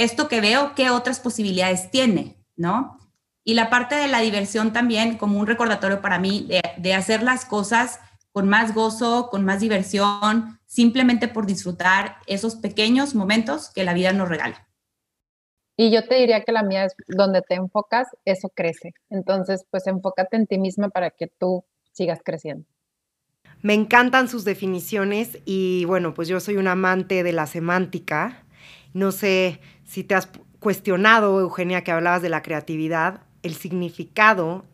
Esto 0.03 0.29
que 0.29 0.41
veo, 0.41 0.75
¿qué 0.75 0.91
otras 0.91 1.21
posibilidades 1.21 1.91
tiene? 1.91 2.37
¿No? 2.57 2.99
Y 3.45 3.55
la 3.55 3.71
parte 3.71 3.95
de 3.95 4.09
la 4.09 4.21
diversión 4.21 4.73
también 4.73 5.19
como 5.19 5.39
un 5.39 5.47
recordatorio 5.47 6.01
para 6.01 6.19
mí 6.19 6.49
de, 6.79 6.95
hacer 6.95 7.23
las 7.23 7.45
cosas 7.45 8.01
con 8.33 8.49
más 8.49 8.75
gozo, 8.75 9.29
con 9.31 9.45
más 9.45 9.61
diversión, 9.61 10.59
simplemente 10.67 11.27
por 11.27 11.47
disfrutar 11.47 12.17
esos 12.27 12.57
pequeños 12.57 13.15
momentos 13.15 13.71
que 13.75 13.85
la 13.85 13.95
vida 13.95 14.13
nos 14.13 14.29
regala. 14.29 14.69
Y 15.77 15.91
yo 15.91 16.07
te 16.07 16.17
diría 16.17 16.45
que 16.45 16.53
la 16.53 16.63
mía 16.63 16.85
es 16.85 16.95
donde 17.09 17.43
te 17.43 17.55
enfocas, 17.55 18.09
eso 18.25 18.51
crece. 18.51 18.93
Entonces, 19.09 19.65
pues 19.71 19.87
enfócate 19.87 20.37
en 20.37 20.47
ti 20.47 20.59
misma 20.59 20.91
para 20.91 21.11
que 21.11 21.27
tú 21.27 21.65
sigas 21.93 22.21
creciendo. 22.25 22.67
Me 23.63 23.75
encantan 23.75 24.29
sus 24.29 24.45
definiciones 24.45 25.39
y 25.45 25.85
bueno, 25.87 26.15
pues 26.15 26.29
yo 26.29 26.41
soy 26.41 26.57
un 26.57 26.69
amante 26.69 27.23
de 27.23 27.33
la 27.33 27.47
semántica. 27.47 28.45
No 28.93 29.13
sé 29.13 29.61
si 29.91 30.05
te 30.05 30.15
has 30.15 30.29
cuestionado, 30.61 31.41
Eugenia, 31.41 31.83
que 31.83 31.91
hablabas 31.91 32.23
de 32.23 32.29
la 32.29 32.43
creatividad, 32.43 33.23
el 33.43 33.57
significado 33.57 34.65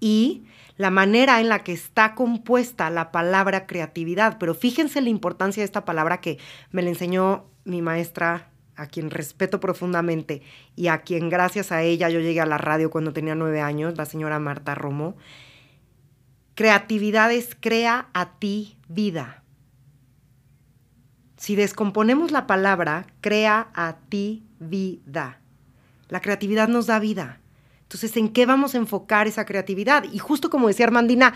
y 0.00 0.46
la 0.76 0.90
manera 0.90 1.40
en 1.40 1.48
la 1.48 1.60
que 1.60 1.70
está 1.70 2.16
compuesta 2.16 2.90
la 2.90 3.12
palabra 3.12 3.68
creatividad. 3.68 4.36
Pero 4.38 4.52
fíjense 4.52 5.00
la 5.00 5.10
importancia 5.10 5.60
de 5.60 5.66
esta 5.66 5.84
palabra 5.84 6.20
que 6.20 6.38
me 6.72 6.82
la 6.82 6.88
enseñó 6.88 7.44
mi 7.64 7.82
maestra 7.82 8.50
a 8.74 8.88
quien 8.88 9.10
respeto 9.10 9.60
profundamente 9.60 10.42
y 10.74 10.88
a 10.88 11.02
quien 11.02 11.28
gracias 11.28 11.70
a 11.70 11.82
ella 11.82 12.08
yo 12.08 12.18
llegué 12.18 12.40
a 12.40 12.46
la 12.46 12.58
radio 12.58 12.90
cuando 12.90 13.12
tenía 13.12 13.36
nueve 13.36 13.60
años, 13.60 13.96
la 13.96 14.06
señora 14.06 14.40
Marta 14.40 14.74
Romo. 14.74 15.14
Creatividad 16.56 17.30
es 17.30 17.54
crea 17.54 18.08
a 18.12 18.40
ti 18.40 18.76
vida. 18.88 19.43
Si 21.44 21.56
descomponemos 21.56 22.30
la 22.30 22.46
palabra, 22.46 23.06
crea 23.20 23.68
a 23.74 23.96
ti 24.08 24.46
vida. 24.60 25.42
La 26.08 26.22
creatividad 26.22 26.68
nos 26.68 26.86
da 26.86 26.98
vida. 26.98 27.38
Entonces, 27.82 28.16
¿en 28.16 28.30
qué 28.30 28.46
vamos 28.46 28.74
a 28.74 28.78
enfocar 28.78 29.26
esa 29.26 29.44
creatividad? 29.44 30.04
Y 30.10 30.16
justo 30.16 30.48
como 30.48 30.68
decía 30.68 30.86
Armandina, 30.86 31.34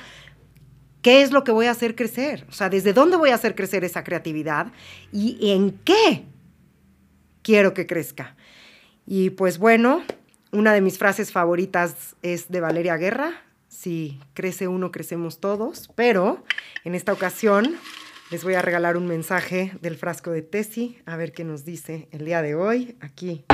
¿qué 1.03 1.21
es 1.21 1.31
lo 1.31 1.45
que 1.45 1.53
voy 1.53 1.67
a 1.67 1.73
hacer 1.73 1.95
crecer? 1.95 2.47
O 2.49 2.53
sea, 2.53 2.71
¿desde 2.71 2.95
dónde 2.95 3.19
voy 3.19 3.29
a 3.29 3.35
hacer 3.35 3.55
crecer 3.55 3.85
esa 3.85 4.03
creatividad? 4.03 4.73
¿Y 5.13 5.51
en 5.51 5.73
qué 5.85 6.25
quiero 7.43 7.75
que 7.75 7.87
crezca. 7.87 8.35
Y 9.05 9.29
pues 9.29 9.59
bueno, 9.59 10.03
una 10.53 10.73
de 10.73 10.81
mis 10.81 10.97
frases 10.97 11.33
favoritas 11.33 12.17
es 12.23 12.51
de 12.51 12.63
Valeria 12.63 12.97
Guerra, 12.97 13.43
si 13.69 14.19
crece 14.33 14.69
uno, 14.69 14.91
crecemos 14.91 15.39
todos, 15.39 15.91
pero 15.97 16.43
en 16.85 16.95
esta 16.95 17.13
ocasión 17.13 17.77
les 18.31 18.45
voy 18.45 18.55
a 18.55 18.63
regalar 18.63 18.97
un 18.97 19.07
mensaje 19.07 19.73
del 19.81 19.97
frasco 19.97 20.31
de 20.31 20.43
Tesi, 20.43 20.99
a 21.07 21.17
ver 21.17 21.33
qué 21.33 21.45
nos 21.45 21.65
dice 21.65 22.09
el 22.13 22.25
día 22.25 22.43
de 22.43 22.55
hoy. 22.55 22.97
Aquí 23.01 23.45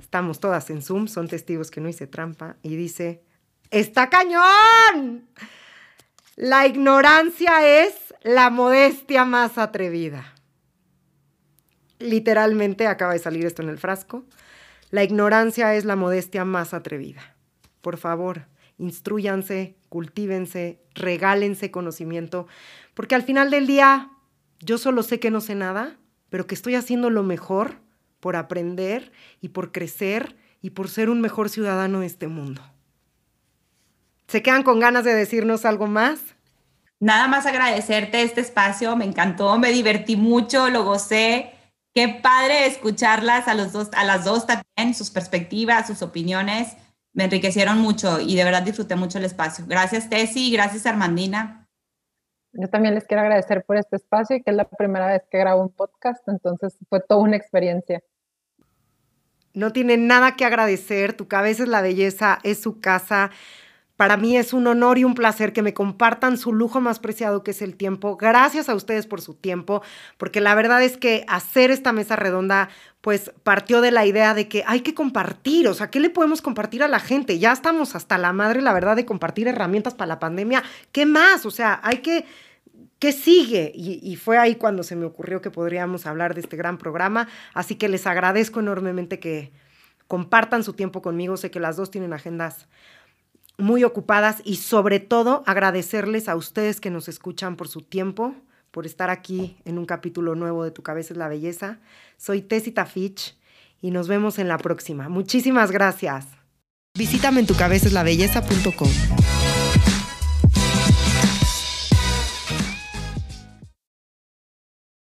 estamos 0.00 0.40
todas 0.40 0.70
en 0.70 0.82
Zoom, 0.82 1.08
son 1.08 1.28
testigos 1.28 1.70
que 1.70 1.80
no 1.80 1.88
hice 1.88 2.06
trampa, 2.06 2.56
y 2.62 2.76
dice, 2.76 3.22
¡Está 3.70 4.10
cañón! 4.10 5.28
La 6.36 6.66
ignorancia 6.66 7.84
es 7.84 7.94
la 8.22 8.50
modestia 8.50 9.24
más 9.24 9.58
atrevida 9.58 10.34
literalmente 12.04 12.86
acaba 12.86 13.12
de 13.12 13.18
salir 13.18 13.46
esto 13.46 13.62
en 13.62 13.68
el 13.68 13.78
frasco, 13.78 14.24
la 14.90 15.02
ignorancia 15.02 15.74
es 15.74 15.84
la 15.84 15.96
modestia 15.96 16.44
más 16.44 16.74
atrevida. 16.74 17.36
Por 17.80 17.96
favor, 17.96 18.46
instruyanse, 18.78 19.76
cultívense, 19.88 20.80
regálense 20.94 21.70
conocimiento, 21.70 22.46
porque 22.94 23.14
al 23.14 23.22
final 23.22 23.50
del 23.50 23.66
día 23.66 24.10
yo 24.64 24.78
solo 24.78 25.02
sé 25.02 25.20
que 25.20 25.30
no 25.30 25.40
sé 25.40 25.54
nada, 25.54 25.96
pero 26.30 26.46
que 26.46 26.54
estoy 26.54 26.74
haciendo 26.74 27.10
lo 27.10 27.22
mejor 27.22 27.82
por 28.20 28.36
aprender 28.36 29.12
y 29.40 29.50
por 29.50 29.72
crecer 29.72 30.36
y 30.62 30.70
por 30.70 30.88
ser 30.88 31.10
un 31.10 31.20
mejor 31.20 31.50
ciudadano 31.50 32.00
de 32.00 32.06
este 32.06 32.26
mundo. 32.26 32.62
¿Se 34.28 34.42
quedan 34.42 34.62
con 34.62 34.80
ganas 34.80 35.04
de 35.04 35.14
decirnos 35.14 35.66
algo 35.66 35.86
más? 35.86 36.20
Nada 36.98 37.28
más 37.28 37.44
agradecerte 37.44 38.22
este 38.22 38.40
espacio, 38.40 38.96
me 38.96 39.04
encantó, 39.04 39.58
me 39.58 39.70
divertí 39.70 40.16
mucho, 40.16 40.70
lo 40.70 40.84
gocé. 40.84 41.52
Qué 41.94 42.08
padre 42.08 42.66
escucharlas 42.66 43.46
a, 43.46 43.54
los 43.54 43.72
dos, 43.72 43.90
a 43.92 44.04
las 44.04 44.24
dos 44.24 44.46
también, 44.46 44.94
sus 44.94 45.10
perspectivas, 45.10 45.86
sus 45.86 46.00
opiniones. 46.00 46.76
Me 47.12 47.24
enriquecieron 47.24 47.78
mucho 47.78 48.18
y 48.20 48.34
de 48.34 48.44
verdad 48.44 48.62
disfruté 48.62 48.96
mucho 48.96 49.18
el 49.18 49.26
espacio. 49.26 49.66
Gracias, 49.68 50.08
Tessy, 50.08 50.50
gracias, 50.50 50.86
Armandina. 50.86 51.63
Yo 52.54 52.68
también 52.68 52.94
les 52.94 53.04
quiero 53.04 53.22
agradecer 53.22 53.64
por 53.64 53.76
este 53.76 53.96
espacio 53.96 54.36
y 54.36 54.42
que 54.42 54.50
es 54.50 54.56
la 54.56 54.64
primera 54.64 55.06
vez 55.06 55.22
que 55.30 55.38
grabo 55.38 55.60
un 55.62 55.70
podcast, 55.70 56.26
entonces 56.28 56.76
fue 56.88 57.00
toda 57.00 57.20
una 57.20 57.36
experiencia. 57.36 58.02
No 59.54 59.72
tiene 59.72 59.96
nada 59.96 60.36
que 60.36 60.44
agradecer, 60.44 61.14
tu 61.14 61.26
cabeza 61.26 61.64
es 61.64 61.68
la 61.68 61.82
belleza, 61.82 62.38
es 62.44 62.60
su 62.60 62.80
casa. 62.80 63.30
Para 63.96 64.16
mí 64.16 64.36
es 64.36 64.52
un 64.52 64.66
honor 64.66 64.98
y 64.98 65.04
un 65.04 65.14
placer 65.14 65.52
que 65.52 65.62
me 65.62 65.74
compartan 65.74 66.36
su 66.36 66.52
lujo 66.52 66.80
más 66.80 66.98
preciado 66.98 67.44
que 67.44 67.52
es 67.52 67.62
el 67.62 67.76
tiempo. 67.76 68.16
Gracias 68.16 68.68
a 68.68 68.74
ustedes 68.74 69.06
por 69.06 69.20
su 69.20 69.34
tiempo, 69.34 69.82
porque 70.16 70.40
la 70.40 70.54
verdad 70.56 70.82
es 70.82 70.96
que 70.96 71.24
hacer 71.28 71.70
esta 71.70 71.92
mesa 71.92 72.16
redonda 72.16 72.68
pues 73.00 73.32
partió 73.42 73.80
de 73.80 73.90
la 73.90 74.06
idea 74.06 74.34
de 74.34 74.48
que 74.48 74.64
hay 74.66 74.80
que 74.80 74.94
compartir, 74.94 75.68
o 75.68 75.74
sea, 75.74 75.90
¿qué 75.90 76.00
le 76.00 76.08
podemos 76.08 76.40
compartir 76.40 76.82
a 76.82 76.88
la 76.88 76.98
gente? 76.98 77.38
Ya 77.38 77.52
estamos 77.52 77.94
hasta 77.94 78.16
la 78.16 78.32
madre, 78.32 78.62
la 78.62 78.72
verdad, 78.72 78.96
de 78.96 79.04
compartir 79.04 79.46
herramientas 79.46 79.94
para 79.94 80.08
la 80.08 80.18
pandemia. 80.18 80.62
¿Qué 80.90 81.04
más? 81.04 81.44
O 81.46 81.50
sea, 81.50 81.80
hay 81.82 81.98
que 81.98 82.24
¿Qué 83.04 83.12
sigue? 83.12 83.70
Y, 83.74 84.16
fue 84.16 84.38
ahí 84.38 84.54
cuando 84.54 84.82
se 84.82 84.96
me 84.96 85.04
ocurrió 85.04 85.42
que 85.42 85.50
podríamos 85.50 86.06
hablar 86.06 86.32
de 86.32 86.40
este 86.40 86.56
gran 86.56 86.78
programa. 86.78 87.28
Así 87.52 87.74
que 87.74 87.90
les 87.90 88.06
agradezco 88.06 88.60
enormemente 88.60 89.20
que 89.20 89.52
compartan 90.06 90.64
su 90.64 90.72
tiempo 90.72 91.02
conmigo. 91.02 91.36
Sé 91.36 91.50
que 91.50 91.60
las 91.60 91.76
dos 91.76 91.90
tienen 91.90 92.14
agendas 92.14 92.66
muy 93.58 93.84
ocupadas 93.84 94.40
y 94.42 94.56
sobre 94.56 95.00
todo 95.00 95.42
agradecerles 95.44 96.30
a 96.30 96.36
ustedes 96.36 96.80
que 96.80 96.88
nos 96.88 97.08
escuchan 97.08 97.56
por 97.56 97.68
su 97.68 97.82
tiempo, 97.82 98.34
por 98.70 98.86
estar 98.86 99.10
aquí 99.10 99.58
en 99.66 99.76
un 99.76 99.84
capítulo 99.84 100.34
nuevo 100.34 100.64
de 100.64 100.70
Tu 100.70 100.82
cabeza 100.82 101.12
es 101.12 101.18
la 101.18 101.28
belleza. 101.28 101.80
Soy 102.16 102.40
Tessita 102.40 102.86
Fitch 102.86 103.36
y 103.82 103.90
nos 103.90 104.08
vemos 104.08 104.38
en 104.38 104.48
la 104.48 104.56
próxima. 104.56 105.10
Muchísimas 105.10 105.70
gracias. 105.70 106.24
Visítame 106.96 107.40
en 107.40 107.46
tucabezaslabelleza.com. 107.48 109.33